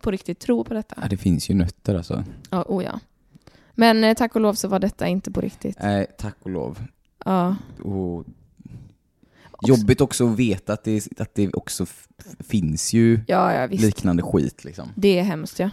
på 0.00 0.10
riktigt 0.10 0.38
tror 0.38 0.64
på 0.64 0.74
detta. 0.74 0.98
ja, 1.02 1.08
det 1.08 1.16
finns 1.16 1.50
ju 1.50 1.54
nötter 1.54 1.94
alltså. 1.94 2.24
Ja, 2.50 2.64
oh 2.68 2.84
ja. 2.84 3.00
Men 3.74 4.04
eh, 4.04 4.14
tack 4.14 4.34
och 4.34 4.40
lov 4.40 4.54
så 4.54 4.68
var 4.68 4.78
detta 4.78 5.06
inte 5.06 5.30
på 5.30 5.40
riktigt. 5.40 5.76
Nej, 5.82 6.06
tack 6.18 6.36
och 6.42 6.50
lov. 6.50 6.82
Ja, 7.24 7.56
Och 7.82 8.24
jobbigt 9.62 10.00
också 10.00 10.30
att 10.30 10.38
veta 10.38 10.72
att 10.72 10.84
det, 10.84 11.20
att 11.20 11.34
det 11.34 11.54
också 11.54 11.86
finns 12.40 12.92
ju 12.92 13.20
ja, 13.26 13.54
ja 13.54 13.66
liknande 13.66 14.22
skit 14.22 14.64
liksom. 14.64 14.88
Det 14.94 15.18
är 15.18 15.22
hemskt 15.22 15.58
ja. 15.58 15.70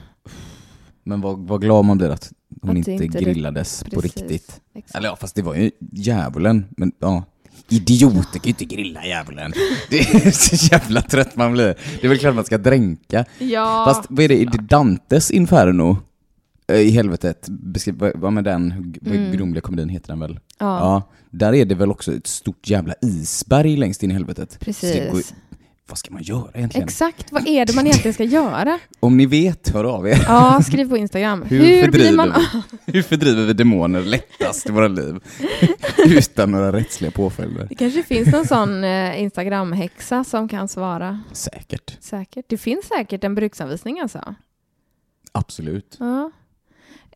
Men 1.04 1.22
vad, 1.22 1.40
vad 1.40 1.62
glad 1.62 1.86
man 1.86 1.98
blir 1.98 2.10
att 2.10 2.32
hon 2.62 2.78
Att 2.80 2.86
det 2.86 2.92
inte, 2.92 3.06
inte- 3.06 3.24
grillades 3.24 3.84
på 3.84 3.90
Precis. 4.02 4.04
riktigt. 4.22 4.62
Exakt. 4.76 4.96
Eller 4.96 5.08
ja, 5.10 5.16
fast 5.16 5.36
det 5.36 5.42
var 5.42 5.56
ju 5.56 5.72
djävulen. 5.92 6.66
Men 6.78 6.92
ja, 7.00 7.24
idioter 7.70 8.34
kan 8.40 8.42
ju 8.44 8.50
inte 8.50 8.66
grilla 8.66 9.06
djävulen. 9.06 9.54
Det 9.90 10.00
är 10.00 10.32
så 10.56 10.68
jävla 10.72 11.02
trött 11.02 11.36
man 11.36 11.54
blir. 11.54 11.76
Det 12.02 12.04
är 12.04 12.10
väl 12.10 12.18
klart 12.18 12.36
man 12.36 12.46
ska 12.46 12.58
dränka. 12.58 13.26
Ja, 13.40 13.86
Fast 13.88 14.06
vad 14.10 14.20
är 14.24 14.28
det, 14.30 14.42
är 14.42 14.46
det 14.46 14.58
Dantes 14.58 15.32
Inferno? 15.32 15.98
Eh, 16.68 16.76
I 16.80 16.90
helvetet, 16.90 17.48
beskriv, 17.50 18.12
vad, 18.16 18.34
med 18.34 18.44
den 18.44 18.94
Mm. 19.06 19.62
komedin 19.62 19.90
heter 19.90 20.08
den 20.08 20.20
väl? 20.20 20.40
ja, 20.60 20.80
Ja, 20.80 21.04
där 21.30 21.54
är 21.54 21.66
det 21.66 21.76
väl 21.76 21.92
också 21.92 22.14
ett 22.14 22.28
stort 22.28 22.70
jävla 22.70 22.94
isberg 23.02 23.78
längst 23.78 24.04
in 24.04 24.12
i 24.12 24.14
helvetet. 24.14 24.60
Precis. 24.60 25.34
Vad 25.92 25.98
ska 25.98 26.14
man 26.14 26.24
göra 26.24 26.52
egentligen? 26.54 26.88
Exakt, 26.88 27.32
vad 27.32 27.48
är 27.48 27.66
det 27.66 27.76
man 27.76 27.88
egentligen 27.88 28.14
ska 28.14 28.24
göra? 28.24 28.80
Om 29.00 29.18
ni 29.18 29.26
vet, 29.26 29.70
hör 29.70 29.84
av 29.84 30.08
er. 30.08 30.24
Ja, 30.28 30.62
skriv 30.64 30.90
på 30.90 30.98
Instagram. 30.98 31.42
Hur, 31.42 31.60
Hur, 31.60 31.82
fördriver, 31.82 32.16
man... 32.16 32.34
hur 32.86 33.02
fördriver 33.02 33.46
vi 33.46 33.54
demoner 33.54 34.02
lättast 34.02 34.70
i 34.70 34.72
våra 34.72 34.88
liv? 34.88 35.20
Utan 36.06 36.52
några 36.52 36.72
rättsliga 36.72 37.12
påföljder. 37.12 37.68
Det 37.70 37.76
kanske 37.76 38.04
finns 38.04 38.28
någon 38.28 38.46
sån 38.46 38.84
eh, 38.84 39.22
Instagram-häxa 39.22 40.24
som 40.24 40.48
kan 40.48 40.68
svara. 40.68 41.22
Säkert. 41.32 41.98
Säkert. 42.00 42.46
Det 42.50 42.58
finns 42.58 42.86
säkert 42.86 43.24
en 43.24 43.36
bruksanvisning 43.36 44.00
alltså. 44.00 44.36
Absolut. 45.32 45.96
Ja. 46.00 46.32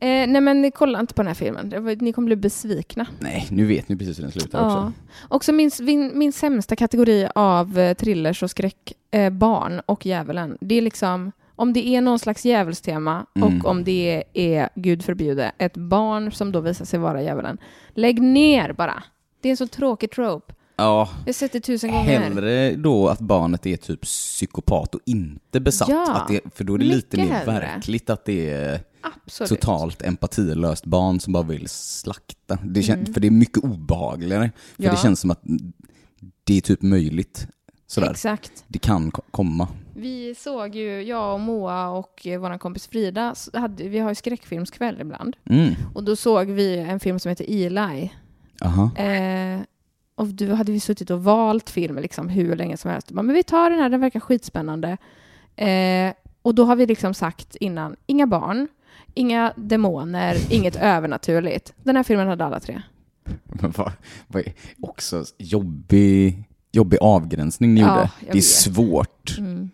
Eh, 0.01 0.27
nej 0.27 0.41
men 0.41 0.71
kolla 0.71 0.99
inte 0.99 1.13
på 1.13 1.21
den 1.21 1.27
här 1.27 1.33
filmen. 1.35 1.69
Var, 1.83 1.95
ni 2.03 2.13
kommer 2.13 2.25
bli 2.25 2.35
besvikna. 2.35 3.07
Nej, 3.19 3.47
nu 3.51 3.65
vet 3.65 3.89
ni 3.89 3.95
precis 3.95 4.17
hur 4.19 4.23
den 4.23 4.31
slutar 4.31 4.59
Ja. 4.59 4.65
också. 4.65 4.91
Också 5.29 5.51
min, 5.51 5.71
min, 5.79 6.11
min 6.19 6.33
sämsta 6.33 6.75
kategori 6.75 7.27
av 7.35 7.79
eh, 7.79 7.93
thrillers 7.93 8.43
och 8.43 8.49
skräck, 8.51 8.93
eh, 9.11 9.29
barn 9.29 9.81
och 9.85 10.05
djävulen. 10.05 10.57
Det 10.61 10.75
är 10.75 10.81
liksom, 10.81 11.31
om 11.55 11.73
det 11.73 11.87
är 11.87 12.01
någon 12.01 12.19
slags 12.19 12.45
djävulstema 12.45 13.25
Mm. 13.35 13.57
och 13.59 13.65
om 13.65 13.83
det 13.83 14.23
är, 14.33 14.69
gud 14.75 15.05
förbjude, 15.05 15.51
ett 15.57 15.77
barn 15.77 16.31
som 16.31 16.51
då 16.51 16.59
visar 16.59 16.85
sig 16.85 16.99
vara 16.99 17.21
djävulen. 17.21 17.57
Lägg 17.93 18.21
ner 18.21 18.73
bara. 18.73 19.03
Det 19.41 19.49
är 19.49 19.51
en 19.51 19.57
så 19.57 19.67
tråkig 19.67 20.11
trope. 20.11 20.53
Ja, 20.77 21.09
Jag 21.19 21.25
har 21.27 21.33
sett 21.33 21.51
det 21.51 21.59
tusen 21.59 21.91
gånger. 21.91 22.19
hellre 22.19 22.71
då 22.75 23.07
att 23.07 23.19
barnet 23.19 23.65
är 23.65 23.77
typ 23.77 24.01
psykopat 24.01 24.95
och 24.95 25.01
inte 25.05 25.59
besatt. 25.59 25.89
Ja, 25.89 26.25
det, 26.29 26.41
för 26.55 26.63
då 26.63 26.73
är 26.73 26.77
det 26.77 26.85
lite 26.85 27.17
mer 27.17 27.25
hellre. 27.25 27.51
verkligt 27.59 28.09
att 28.09 28.25
det 28.25 28.49
är 28.51 28.79
Absolut. 29.25 29.49
totalt 29.49 30.01
empatilöst 30.01 30.85
barn 30.85 31.19
som 31.19 31.33
bara 31.33 31.43
vill 31.43 31.69
slakta. 31.69 32.57
Det 32.63 32.81
kän- 32.81 32.93
Mm. 32.93 33.13
För 33.13 33.21
det 33.21 33.27
är 33.27 33.31
mycket 33.31 33.63
obehagligare. 33.63 34.51
För 34.75 34.83
Ja. 34.83 34.91
det 34.91 34.97
känns 34.97 35.19
som 35.19 35.31
att 35.31 35.41
det 36.43 36.57
är 36.57 36.61
typ 36.61 36.81
möjligt. 36.81 37.47
Sådär. 37.87 38.11
Exakt. 38.11 38.63
Det 38.67 38.79
kan 38.79 39.11
ko- 39.11 39.21
komma. 39.31 39.67
Vi 39.95 40.35
såg 40.35 40.75
ju, 40.75 41.01
jag 41.01 41.33
och 41.33 41.39
Moa 41.39 41.87
och 41.89 42.27
eh, 42.27 42.39
vår 42.39 42.57
kompis 42.57 42.87
Frida, 42.87 43.35
hade, 43.53 43.89
vi 43.89 43.99
har 43.99 44.09
ju 44.09 44.15
skräckfilmskväll 44.15 45.01
ibland. 45.01 45.35
Mm. 45.49 45.73
Och 45.93 46.03
då 46.03 46.15
såg 46.15 46.47
vi 46.47 46.77
en 46.77 46.99
film 46.99 47.19
som 47.19 47.29
heter 47.29 47.45
Eli. 47.49 48.11
Aha. 48.61 48.95
Eh, 48.95 49.59
och 50.15 50.27
då 50.27 50.53
hade 50.53 50.71
vi 50.71 50.79
suttit 50.79 51.09
och 51.09 51.23
valt 51.23 51.69
filmer 51.69 52.01
liksom 52.01 52.29
hur 52.29 52.55
länge 52.55 52.77
som 52.77 52.91
helst. 52.91 53.11
Bara, 53.11 53.21
Men 53.21 53.35
vi 53.35 53.43
tar 53.43 53.69
den 53.69 53.79
här, 53.79 53.89
den 53.89 54.01
verkar 54.01 54.19
skitspännande. 54.19 54.97
Eh, 55.55 56.13
och 56.41 56.55
då 56.55 56.65
har 56.65 56.75
vi 56.75 56.85
liksom 56.85 57.13
sagt 57.13 57.55
innan, 57.55 57.95
inga 58.05 58.27
barn, 58.27 58.67
inga 59.15 59.53
demoner, 59.55 60.37
inget 60.49 60.75
övernaturligt. 60.75 61.73
Den 61.83 61.95
här 61.95 62.03
filmen 62.03 62.27
hade 62.27 62.45
alla 62.45 62.59
tre. 62.59 62.81
Men 63.45 63.71
vad, 63.71 63.91
vad 64.27 64.43
också 64.81 65.25
jobbig, 65.37 66.43
jobbig 66.71 66.97
avgränsning 67.01 67.73
ni 67.73 67.81
Ja, 67.81 67.87
gjorde. 67.97 68.11
Det 68.19 68.29
är 68.29 68.33
vet. 68.33 68.45
svårt. 68.45 69.37
Mm. 69.37 69.69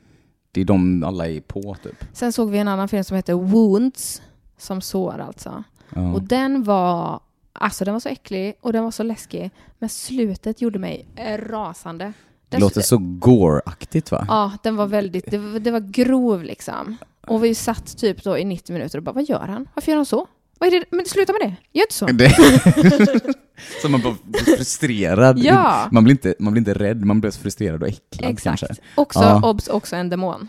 Det 0.52 0.62
är 0.62 0.66
de 0.66 1.04
alla 1.04 1.28
är 1.30 1.39
på 1.42 1.76
typ. 1.84 2.06
Sen 2.14 2.34
såg 2.34 2.50
vi 2.52 2.58
en 2.58 2.68
annan 2.68 2.88
film 2.88 3.04
som 3.04 3.16
heter 3.16 3.34
Wounds, 3.34 4.22
som 4.58 4.82
sår 4.82 5.20
alltså. 5.20 5.64
Ja. 5.96 6.14
Och 6.14 6.24
den 6.24 6.64
var, 6.64 7.20
alltså 7.54 7.86
den 7.86 7.94
var 7.94 8.00
så 8.00 8.10
äcklig 8.10 8.54
och 8.62 8.74
den 8.74 8.84
var 8.84 8.92
så 8.92 9.04
läskig. 9.04 9.52
Men 9.80 9.89
slutet 9.89 10.62
gjorde 10.62 10.80
mig 10.80 11.06
rasande. 11.38 12.14
Det 12.52 12.60
låter 12.60 12.82
så 12.82 12.97
gore-aktigt 12.97 14.12
va? 14.12 14.26
Ja, 14.28 14.52
den 14.64 14.76
var 14.76 14.88
väldigt, 14.88 15.32
det 15.32 15.38
var, 15.38 15.60
det 15.60 15.72
var 15.72 15.80
grov 15.80 16.43
liksom. 16.43 16.97
Och 17.28 17.43
vi 17.43 17.56
satt 17.56 17.97
typ 17.97 18.24
då 18.24 18.38
i 18.38 18.45
90 18.45 18.74
minuter 18.74 18.97
och 18.97 19.04
bara, 19.04 19.12
vad 19.12 19.24
gör 19.30 19.47
han? 19.47 19.68
Varför 19.76 19.91
gör 19.91 19.97
han 19.97 20.06
så? 20.06 20.28
Vad 20.60 20.74
är 20.74 20.80
det? 20.80 20.86
Men 20.91 21.06
sluta 21.06 21.34
med 21.34 21.41
det, 21.41 21.56
gör 21.80 21.84
inte 21.84 21.93
så. 21.93 22.06
Det, 22.06 22.30
så 23.82 23.89
man 23.89 24.02
bara 24.02 24.16
blir 24.24 24.56
frustrerad. 24.56 25.39
Ja. 25.39 25.88
Man, 25.91 26.04
blir 26.04 26.12
inte, 26.14 26.36
man 26.39 26.54
blir 26.54 26.60
inte 26.62 26.74
rädd, 26.74 27.06
man 27.06 27.22
blir 27.22 27.32
frustrerad 27.32 27.82
och 27.84 27.88
äcklad 27.89 28.32
Exakt. 28.32 28.60
kanske. 28.60 28.84
Också, 28.95 29.20
Ja. 29.20 29.49
obs, 29.49 29.68
också 29.68 29.95
en 29.95 30.10
demon. 30.10 30.47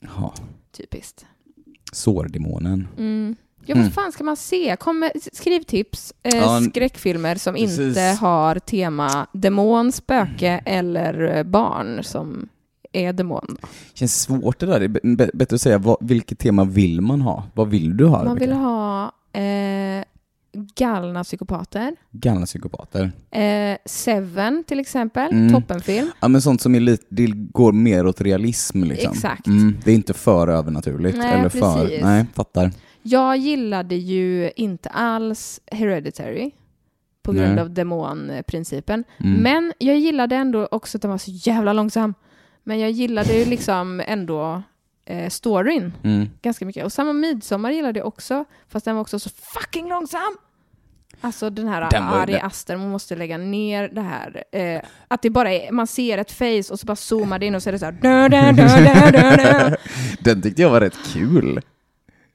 Ja. 0.00 0.34
Typiskt. 0.76 1.24
Sårdemonen. 1.92 2.88
Mm. 2.98 3.36
Ja, 3.66 3.74
Mm. 3.74 3.86
vad 3.86 3.94
fan 3.94 4.12
ska 4.12 4.24
man 4.24 4.36
se? 4.36 4.76
Kom 4.80 5.10
skriv 5.32 5.62
tips. 5.62 6.12
Eh, 6.22 6.36
Ja, 6.36 6.60
skräckfilmer 6.70 7.34
som 7.34 7.54
precis. 7.54 7.78
inte 7.78 8.00
har 8.20 8.58
tema 8.58 9.26
demon, 9.32 9.92
spöke 9.92 10.60
eller 10.66 11.36
eh, 11.36 11.42
barn 11.42 12.04
som 12.04 12.48
är 12.92 13.12
demon. 13.12 13.56
Känns 13.94 14.22
svårt 14.22 14.58
det 14.58 14.66
där. 14.66 14.80
Det 14.88 15.00
är 15.04 15.36
bättre 15.36 15.54
att 15.54 15.60
säga 15.60 15.78
vad, 15.78 15.96
vilket 16.00 16.38
tema 16.38 16.64
vill 16.64 17.00
man 17.00 17.20
ha? 17.20 17.44
Vad 17.54 17.68
vill 17.68 17.96
du 17.96 18.04
ha? 18.06 18.24
Man 18.24 18.36
vill 18.38 18.52
ha 18.52 19.12
eh, 19.32 20.04
galna 20.76 21.24
psykopater. 21.24 21.96
Galna 22.10 22.46
psykopater. 22.46 23.12
Eh, 23.30 23.76
Seven 23.84 24.64
till 24.66 24.80
exempel, 24.80 25.32
Mm. 25.32 25.52
toppenfilm. 25.52 26.10
Ja 26.20 26.28
men 26.28 26.42
sånt 26.42 26.60
som 26.60 26.74
är 26.74 26.80
lite, 26.80 27.04
det 27.08 27.26
går 27.26 27.72
mer 27.72 28.06
åt 28.06 28.20
realism 28.20 28.82
liksom. 28.84 29.12
Exakt. 29.12 29.46
Mm, 29.46 29.76
det 29.84 29.90
är 29.90 29.94
inte 29.94 30.14
för 30.14 30.48
övernaturligt. 30.48 31.18
Nej, 31.18 31.38
eller 31.40 31.48
för, 31.48 31.82
precis. 31.84 32.02
nej, 32.02 32.24
fattar. 32.34 32.70
Jag 33.02 33.36
gillade 33.36 33.94
ju 33.94 34.50
inte 34.56 34.88
alls 34.88 35.60
Hereditary 35.66 36.50
på 37.22 37.32
grund 37.32 37.54
Nej. 37.54 37.60
av 37.62 37.70
demonprincipen. 37.70 39.04
Mm. 39.20 39.40
Men 39.42 39.72
jag 39.78 39.98
gillade 39.98 40.36
ändå 40.36 40.68
också 40.70 40.98
att 40.98 41.02
den 41.02 41.10
var 41.10 41.18
så 41.18 41.30
jävla 41.30 41.72
långsam. 41.72 42.14
Men 42.64 42.80
jag 42.80 42.90
gillade 42.90 43.32
ju 43.38 43.44
liksom 43.44 44.02
ändå 44.06 44.62
eh, 45.04 45.28
storyn 45.30 45.92
Mm. 46.04 46.28
ganska 46.42 46.66
mycket. 46.66 46.84
Och 46.84 46.92
samma 46.92 47.12
Midsommar 47.12 47.70
gillade 47.70 47.98
jag 47.98 48.06
också, 48.08 48.44
fast 48.68 48.84
den 48.84 48.94
var 48.94 49.02
också 49.02 49.18
så 49.18 49.30
fucking 49.30 49.88
långsam. 49.88 50.36
Alltså 51.20 51.50
den 51.50 51.68
här 51.68 51.90
Den 51.90 52.06
var- 52.06 52.18
Ari 52.20 52.34
Aster, 52.40 52.76
man 52.76 52.88
måste 52.90 53.16
lägga 53.16 53.38
ner 53.38 53.88
det 53.88 54.00
här. 54.00 54.44
Eh, 54.52 54.80
att 55.08 55.22
det 55.22 55.30
bara 55.30 55.52
är, 55.52 55.72
man 55.72 55.86
ser 55.86 56.18
ett 56.18 56.32
face 56.32 56.72
och 56.72 56.80
så 56.80 56.86
bara 56.86 56.96
zoomar 56.96 57.38
det 57.38 57.46
in 57.46 57.54
och 57.54 57.62
så 57.62 57.70
är 57.70 57.72
det 57.72 57.78
så 57.78 57.84
här... 57.84 57.92
Den 60.24 60.42
tyckte 60.42 60.62
jag 60.62 60.70
var 60.70 60.80
rätt 60.80 60.98
kul. 61.12 61.60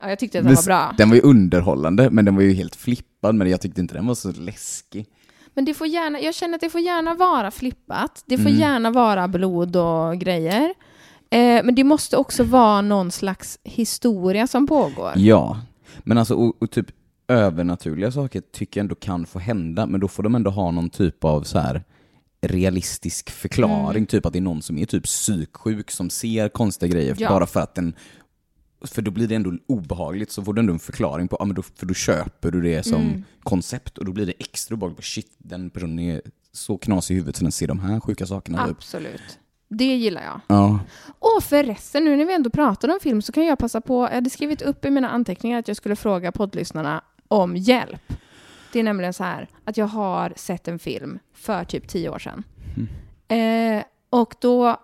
Ja, 0.02 0.10
jag 0.10 0.20
tyckte 0.20 0.39
att 0.39 0.45
den 0.45 0.56
var 0.56 0.64
bra. 0.66 0.93
Den 0.98 1.10
var 1.10 1.16
ju 1.16 1.22
underhållande, 1.22 2.10
men 2.10 2.26
den 2.26 2.36
var 2.36 2.41
ju 2.41 2.54
helt 2.54 2.76
flippad, 2.76 3.36
men 3.36 3.50
jag 3.50 3.62
tyckte 3.62 3.82
inte 3.82 3.93
den 3.93 4.08
var 4.08 4.16
så 4.16 4.32
läskig. 4.32 5.06
Men 5.54 5.66
det 5.66 5.74
får 5.74 5.88
gärna, 5.88 6.20
jag 6.20 6.36
känner 6.36 6.56
att 6.56 6.62
det 6.62 6.70
får 6.70 6.82
gärna 6.82 7.14
vara 7.14 7.52
flippat. 7.52 8.24
Det 8.26 8.38
får 8.38 8.50
Mm. 8.50 8.60
gärna 8.60 8.91
vara 8.91 9.28
blod 9.28 9.76
och 9.76 10.18
grejer. 10.20 10.74
Eh, 11.30 11.64
men 11.64 11.76
det 11.76 11.84
måste 11.84 12.18
också 12.18 12.43
vara 12.43 12.82
någon 12.82 13.12
slags 13.12 13.60
historia 13.64 14.48
som 14.48 14.68
pågår. 14.68 15.12
Ja, 15.16 15.60
men 16.04 16.18
alltså 16.18 16.36
och, 16.36 16.62
och 16.62 16.72
typ 16.72 16.86
övernaturliga 17.28 18.12
saker 18.12 18.41
tycker 18.54 18.80
jag 18.80 18.84
ändå 18.84 18.95
kan 18.95 19.26
få 19.26 19.39
hända, 19.39 19.86
men 19.86 20.00
då 20.00 20.08
får 20.08 20.24
de 20.24 20.36
ändå 20.36 20.52
ha 20.52 20.72
någon 20.72 20.89
typ 20.89 21.24
av 21.24 21.43
så 21.43 21.60
här 21.60 21.84
realistisk 22.41 23.30
förklaring, 23.30 23.98
Mm. 23.98 24.06
typ 24.06 24.26
att 24.26 24.34
det 24.34 24.39
är 24.39 24.41
någon 24.41 24.62
som 24.62 24.78
är 24.78 24.86
typ 24.86 25.04
psyksjuk 25.04 25.91
som 25.91 26.10
ser 26.10 26.50
konstiga 26.50 26.91
grejer 26.93 27.16
Ja. 27.20 27.30
bara 27.30 27.45
för 27.45 27.60
att 27.60 27.76
den 27.76 27.93
för 28.82 29.02
då 29.02 29.12
blir 29.12 29.28
det 29.28 29.36
ändå 29.36 29.54
obehagligt, 29.68 30.32
så 30.32 30.44
får 30.44 30.54
du 30.54 30.60
ändå 30.60 30.74
en 30.74 30.80
förklaring 30.80 31.28
på, 31.28 31.38
ja 31.40 31.46
men 31.46 31.56
då, 31.56 31.62
för 31.62 31.86
då 31.86 31.94
köper 31.94 32.52
du 32.52 32.62
det 32.62 32.84
som 32.84 33.02
Mm. 33.02 33.24
koncept 33.44 33.98
och 33.98 34.06
då 34.06 34.12
blir 34.12 34.26
det 34.26 34.34
extra 34.40 34.74
obehagligt, 34.76 35.04
shit 35.06 35.32
den 35.38 35.70
personen 35.70 36.00
är 36.00 36.22
så 36.52 36.78
knasig 36.78 37.14
i 37.14 37.18
huvudet 37.18 37.36
så 37.36 37.44
den 37.44 37.52
ser 37.52 37.68
de 37.68 37.80
här 37.80 38.00
sjuka 38.00 38.26
sakerna 38.26 38.68
typ. 38.68 38.78
Absolut. 38.78 39.40
Det 39.70 39.96
gillar 39.96 40.24
jag. 40.24 40.42
Ja. 40.48 40.80
Och 41.20 41.44
förresten, 41.44 42.04
nu 42.06 42.16
när 42.18 42.26
vi 42.26 42.34
ändå 42.34 42.50
pratar 42.50 42.90
om 42.90 43.00
film 43.02 43.22
så 43.22 43.32
kan 43.32 43.46
jag 43.46 43.60
passa 43.60 43.82
på, 43.82 44.04
jag 44.04 44.10
hade 44.14 44.30
skrivit 44.30 44.62
upp 44.62 44.86
i 44.86 44.90
mina 44.90 45.10
anteckningar 45.10 45.60
att 45.60 45.68
jag 45.68 45.78
skulle 45.78 45.96
fråga 45.96 46.32
poddlyssnarna 46.32 47.02
om 47.28 47.56
hjälp. 47.56 48.14
Det 48.74 48.80
är 48.80 48.84
nämligen 48.84 49.14
så 49.14 49.24
här 49.24 49.48
att 49.64 49.78
jag 49.78 49.86
har 49.88 50.34
sett 50.36 50.68
en 50.68 50.80
film 50.80 51.20
för 51.34 51.64
typ 51.64 51.88
tio 51.88 52.10
år 52.10 52.20
sedan. 52.20 52.44
Eh, 53.28 53.84
och 54.10 54.36
då, 54.42 54.78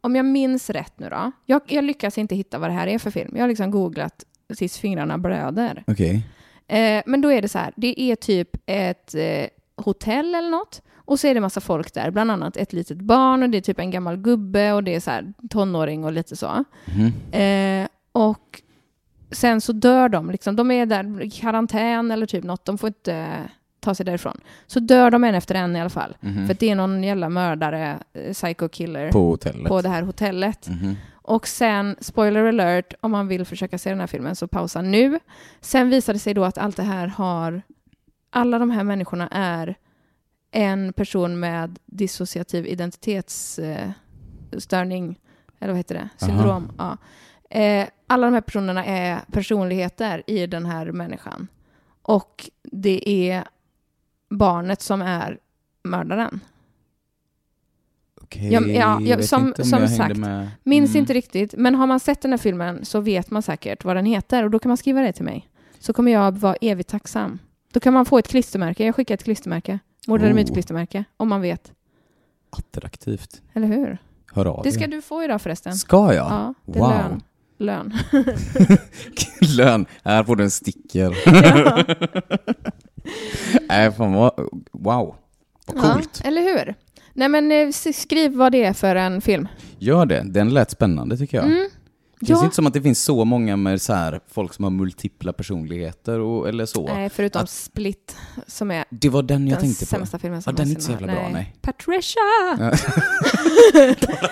om 0.00 0.16
jag 0.16 0.24
minns 0.24 0.70
rätt 0.70 0.98
nu 0.98 1.08
då, 1.08 1.32
jag, 1.46 1.60
jag 1.66 1.84
lyckas 1.84 2.18
inte 2.18 2.34
hitta 2.36 2.58
vad 2.58 2.70
det 2.70 2.74
här 2.74 2.86
är 2.86 2.98
för 2.98 3.10
film. 3.10 3.30
Jag 3.34 3.42
har 3.42 3.48
liksom 3.48 3.70
googlat 3.70 4.24
tills 4.56 4.78
fingrarna 4.78 5.18
blöder. 5.18 5.84
Okej. 5.86 6.22
Eh, 6.68 7.02
men 7.06 7.20
då 7.20 7.32
är 7.32 7.42
det 7.42 7.48
så 7.48 7.58
här, 7.58 7.72
det 7.76 8.00
är 8.00 8.16
typ 8.16 8.48
ett 8.66 9.14
eh, 9.14 9.46
hotell 9.76 10.34
eller 10.34 10.50
något. 10.50 10.82
Och 10.94 11.20
så 11.20 11.26
är 11.26 11.34
det 11.34 11.40
massa 11.40 11.60
folk 11.60 11.94
där, 11.94 12.10
bland 12.10 12.30
annat 12.30 12.56
ett 12.56 12.72
litet 12.72 12.98
barn 12.98 13.42
och 13.42 13.50
det 13.50 13.58
är 13.58 13.62
typ 13.62 13.78
en 13.78 13.90
gammal 13.90 14.16
gubbe 14.16 14.72
och 14.72 14.84
det 14.84 14.94
är 14.94 15.00
så 15.00 15.10
här 15.10 15.32
tonåring 15.50 16.04
och 16.04 16.12
lite 16.12 16.36
så. 16.36 16.64
Mhm. 16.84 17.32
Eh, 17.42 17.88
och 18.12 18.62
sen 19.30 19.60
så 19.60 19.72
dör 19.72 20.08
de, 20.08 20.30
liksom, 20.30 20.56
de 20.56 20.70
är 20.70 20.86
där 20.86 21.22
i 21.22 21.30
karantän 21.30 22.10
eller 22.10 22.26
typ 22.26 22.44
något, 22.44 22.64
de 22.64 22.78
får 22.78 22.86
inte 22.86 23.38
ta 23.80 23.94
sig 23.94 24.06
därifrån. 24.06 24.40
Så 24.66 24.80
dör 24.80 25.10
de 25.10 25.24
en 25.24 25.34
efter 25.34 25.54
en 25.54 25.76
i 25.76 25.80
alla 25.80 25.90
fall. 25.90 26.16
Mhm. 26.20 26.46
För 26.46 26.56
det 26.60 26.70
är 26.70 26.74
någon 26.74 27.02
jävla 27.02 27.28
mördare, 27.28 27.98
eh, 28.12 28.32
psycho 28.32 28.68
killer, 28.68 29.12
På 29.12 29.30
hotellet. 29.30 29.68
på 29.68 29.80
det 29.82 29.88
här 29.88 30.02
hotellet. 30.02 30.68
Mhm. 30.68 30.96
Och 31.12 31.48
sen, 31.48 31.96
spoiler 32.00 32.44
alert, 32.44 32.94
om 33.00 33.10
man 33.10 33.28
vill 33.28 33.44
försöka 33.44 33.78
se 33.78 33.90
den 33.90 34.00
här 34.00 34.06
filmen 34.06 34.36
så 34.36 34.48
pausa 34.48 34.82
nu. 34.82 35.18
Sen 35.60 35.90
visar 35.90 36.12
det 36.12 36.18
sig 36.18 36.34
då 36.34 36.44
att 36.44 36.58
allt 36.58 36.76
det 36.76 36.82
här 36.82 37.06
har, 37.06 37.62
alla 38.30 38.58
de 38.58 38.70
här 38.70 38.84
människorna 38.84 39.28
är 39.32 39.74
en 40.50 40.92
person 40.92 41.40
med 41.40 41.78
dissociativ 41.86 42.66
identitetsstörning, 42.66 45.18
eller 45.60 45.72
vad 45.72 45.76
heter 45.76 45.94
det? 45.94 46.08
Syndrom. 46.26 46.72
Ja. 46.78 46.96
Eh, 47.50 47.86
alla 48.06 48.26
de 48.26 48.34
här 48.34 48.40
personerna 48.40 48.84
är 48.84 49.18
personligheter 49.32 50.22
i 50.26 50.46
den 50.46 50.66
här 50.66 50.92
människan. 50.92 51.48
Och 52.02 52.50
det 52.62 53.08
är 53.30 53.44
barnet 54.30 54.82
som 54.82 55.02
är 55.02 55.38
mördaren. 55.82 56.40
Okej, 58.22 58.52
Ja, 58.52 58.60
ja, 58.60 58.68
ja, 59.00 59.00
jag 59.00 59.24
som- 59.24 59.54
som 59.58 59.80
jag 59.80 59.90
sagt, 59.90 60.16
med. 60.16 60.48
Minns 60.64 60.90
Mm. 60.90 61.00
inte 61.00 61.12
riktigt, 61.12 61.54
men 61.56 61.74
har 61.74 61.86
man 61.86 62.00
sett 62.00 62.22
den 62.22 62.30
här 62.30 62.38
filmen 62.38 62.84
så 62.84 63.00
vet 63.00 63.30
man 63.30 63.42
säkert 63.42 63.84
vad 63.84 63.96
den 63.96 64.04
heter 64.06 64.44
och 64.44 64.50
då 64.50 64.58
kan 64.58 64.68
man 64.70 64.76
skriva 64.76 65.00
det 65.00 65.12
till 65.12 65.24
mig. 65.24 65.48
Så 65.78 65.92
kommer 65.92 66.12
jag 66.12 66.32
vara 66.38 66.54
evigt 66.60 66.88
tacksam. 66.90 67.38
Då 67.72 67.80
kan 67.80 67.92
man 67.92 68.04
få 68.04 68.18
ett 68.18 68.28
klistermärke. 68.28 68.84
Jag 68.84 68.94
skickar 68.94 69.14
ett 69.14 69.24
klistermärke. 69.24 69.78
Mordade 70.06 70.30
Oh. 70.30 70.34
mitt 70.34 70.52
klistermärke. 70.52 71.04
Om 71.16 71.28
man 71.28 71.40
vet. 71.40 71.72
Attraktivt. 72.50 73.42
Eller 73.52 73.66
hur? 73.66 73.98
Hör 74.32 74.46
av 74.46 74.60
Det 74.64 74.72
ska 74.72 74.86
du 74.86 75.02
få 75.02 75.24
idag 75.24 75.42
förresten. 75.42 75.74
Ska 75.74 76.14
jag? 76.14 76.30
Ja, 76.30 76.54
det 76.66 76.78
är 76.78 76.82
wow. 76.82 76.90
lön. 76.90 77.22
Lön. 77.58 77.92
Lön. 79.56 79.86
Här 80.04 80.24
får 80.24 80.36
du 80.36 80.44
en 80.44 80.50
sticker. 80.50 81.16
ja. 81.26 81.84
Nej, 83.68 83.92
fan 83.92 84.12
vad... 84.12 84.32
Wow. 84.72 85.14
Vad 85.66 85.82
coolt. 85.92 86.20
Ja, 86.24 86.28
eller 86.28 86.42
hur? 86.42 86.74
Nej 87.12 87.28
men 87.28 87.52
eh, 87.52 87.70
skriv 87.94 88.32
vad 88.36 88.52
det 88.52 88.64
är 88.64 88.72
för 88.72 88.96
en 88.96 89.20
film. 89.20 89.48
Gör 89.78 90.06
det. 90.06 90.22
Den 90.26 90.54
lät 90.54 90.70
spännande 90.70 91.16
tycker 91.16 91.36
jag. 91.36 91.46
Mm. 91.46 91.68
Det 92.20 92.26
känns 92.26 92.40
Ja. 92.40 92.44
inte 92.44 92.56
som 92.56 92.66
att 92.66 92.72
det 92.72 92.82
finns 92.82 93.02
så 93.04 93.24
många 93.24 93.56
med 93.56 93.82
så 93.82 93.92
här, 93.92 94.20
folk 94.32 94.54
som 94.54 94.64
har 94.64 94.70
multipla 94.70 95.32
personligheter 95.32 96.20
och, 96.20 96.48
eller 96.48 96.66
så. 96.66 96.86
Nej, 96.86 97.10
förutom 97.10 97.42
Att- 97.42 97.50
Split 97.50 98.16
som 98.46 98.70
är 98.70 98.84
Det 98.90 99.08
var 99.08 99.22
den 99.22 99.48
jag 99.48 99.56
den 99.58 99.62
tänkte 99.62 99.84
på. 99.84 99.88
sämsta 99.88 100.18
filmen 100.18 100.42
som 100.42 100.50
Ja, 100.52 100.56
den 100.56 100.66
är 100.66 100.70
inte 100.70 100.82
så 100.82 100.92
jävla 100.92 101.06
bra, 101.06 101.28
nej. 101.32 101.54
Patricia! 101.62 102.20
Ja. 102.58 102.58
bara, 104.06 104.30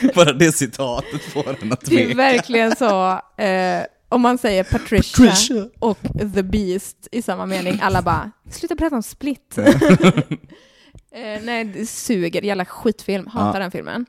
det, 0.00 0.14
bara 0.14 0.32
det 0.32 0.52
citatet 0.52 1.22
får 1.22 1.56
en 1.62 1.72
att 1.72 1.80
Det 1.80 1.94
är 1.94 2.04
tveka. 2.04 2.16
verkligen 2.16 2.76
så. 2.76 3.10
Eh, 3.42 3.82
om 4.14 4.20
man 4.22 4.38
säger 4.38 4.64
Patricia, 4.64 5.26
Patricia. 5.26 5.66
och 5.78 5.98
The 6.34 6.42
Beast 6.42 7.08
i 7.12 7.22
samma 7.22 7.46
mening, 7.46 7.78
alla 7.82 8.02
bara 8.02 8.30
“sluta 8.50 8.76
prata 8.76 8.96
om 8.96 9.02
Split”. 9.02 9.58
eh, 9.58 11.42
nej, 11.42 11.64
det 11.64 11.86
suger. 11.86 12.42
Jävla 12.42 12.64
skitfilm. 12.64 13.26
Hatar 13.26 13.58
Ja. 13.58 13.62
den 13.62 13.70
filmen. 13.70 14.06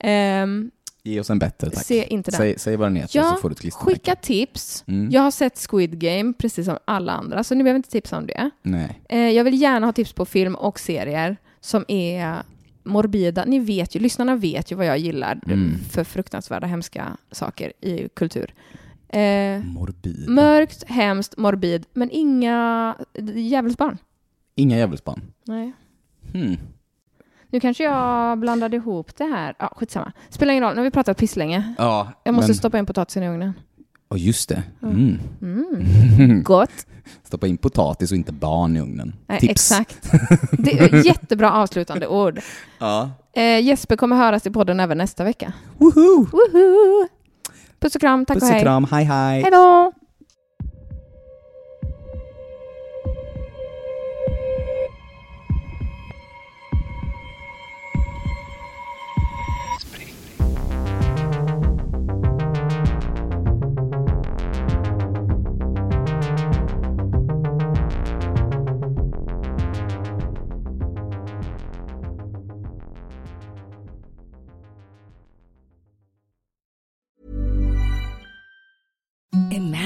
Ehm, 0.00 0.70
Ge 1.02 1.20
oss 1.20 1.30
en 1.30 1.38
bättre 1.38 1.70
tack. 1.70 1.84
se 1.84 2.06
inte 2.06 2.30
den. 2.30 2.38
Säg, 2.38 2.58
säg 2.58 2.76
vad 2.76 2.86
den 2.88 2.96
heter 2.96 3.18
Ja, 3.18 3.30
så 3.34 3.40
får 3.40 3.48
du 3.48 3.52
ett 3.52 3.60
klistermärke. 3.60 3.94
Skicka 4.00 4.14
tips. 4.16 4.84
Mm. 4.86 5.10
Jag 5.10 5.22
har 5.22 5.30
sett 5.30 5.58
Squid 5.70 5.98
Game, 5.98 6.32
precis 6.38 6.66
som 6.66 6.78
alla 6.84 7.12
andra, 7.12 7.44
så 7.44 7.54
ni 7.54 7.62
behöver 7.64 7.76
inte 7.76 7.90
tipsa 7.90 8.18
om 8.18 8.26
det. 8.26 8.50
Nej. 8.62 9.00
Eh, 9.08 9.18
jag 9.30 9.44
vill 9.44 9.60
gärna 9.62 9.86
ha 9.86 9.92
tips 9.92 10.12
på 10.12 10.24
film 10.24 10.54
och 10.54 10.80
serier 10.80 11.36
som 11.60 11.84
är 11.88 12.36
morbida. 12.84 13.44
Ni 13.44 13.58
vet 13.58 13.94
ju, 13.96 14.00
lyssnarna 14.00 14.36
vet 14.36 14.72
ju 14.72 14.76
vad 14.76 14.86
jag 14.86 14.98
gillar 14.98 15.40
Mm. 15.46 15.74
för 15.90 16.04
fruktansvärda, 16.04 16.66
hemska 16.66 17.16
saker 17.32 17.72
i 17.80 18.08
kultur. 18.16 18.54
Eh, 19.08 19.62
Morbid. 19.64 20.28
mörkt, 20.28 20.84
hemskt, 20.86 21.36
morbid, 21.36 21.86
men 21.92 22.10
inga 22.10 22.94
djävulsbarn. 23.34 23.98
Inga 24.54 24.76
djävulsbarn. 24.76 25.20
Nej. 25.44 25.72
Hmm. 26.32 26.56
Nu 27.50 27.60
kanske 27.60 27.84
jag 27.84 28.38
blandade 28.38 28.76
ihop 28.76 29.16
det 29.16 29.24
här. 29.24 29.54
Ja, 29.58 29.72
skitsamma. 29.76 30.12
Spelar 30.28 30.52
ingen 30.52 30.64
roll, 30.64 30.72
nu 30.74 30.78
har 30.80 30.84
vi 30.84 30.90
pratat 30.90 31.16
pisslänge. 31.18 31.74
Ja, 31.78 32.12
Jag 32.24 32.34
måste 32.34 32.48
men... 32.50 32.54
stoppa 32.56 32.78
in 32.78 32.86
potatisen 32.86 33.22
i 33.22 33.28
ugnen. 33.28 33.52
Oh, 34.10 34.20
just 34.20 34.48
det. 34.48 34.62
Mm. 34.82 35.18
Mm. 35.42 36.42
Gott. 36.44 36.86
Stoppa 37.22 37.46
in 37.46 37.56
potatis 37.56 38.10
och 38.10 38.16
inte 38.16 38.32
barn 38.32 38.76
i 38.76 38.80
ugnen. 38.80 39.14
Nej, 39.26 39.40
Tips. 39.40 39.52
exakt. 39.52 40.12
Det 40.58 40.78
är 40.78 41.06
jättebra 41.06 41.52
avslutande 41.52 42.06
ord. 42.06 42.40
Ja. 42.78 43.10
Eh, 43.32 43.60
Jesper 43.60 43.96
kommer 43.96 44.16
höras 44.16 44.46
i 44.46 44.50
podden 44.50 44.80
även 44.80 44.98
nästa 44.98 45.24
vecka. 45.24 45.52
Woho! 45.78 46.26
Woho! 46.32 47.08
Puss 47.80 47.94
och 47.94 48.00
kram, 48.00 48.24
tack 48.26 48.34
Puss 48.34 48.42
och 48.42 48.48
och 48.48 48.54
hej. 48.54 48.62
kram, 48.62 48.86
hej 48.90 49.04
hej! 49.04 49.42
Hej 49.42 49.50
då! 49.50 49.92
Imagine 79.56 79.85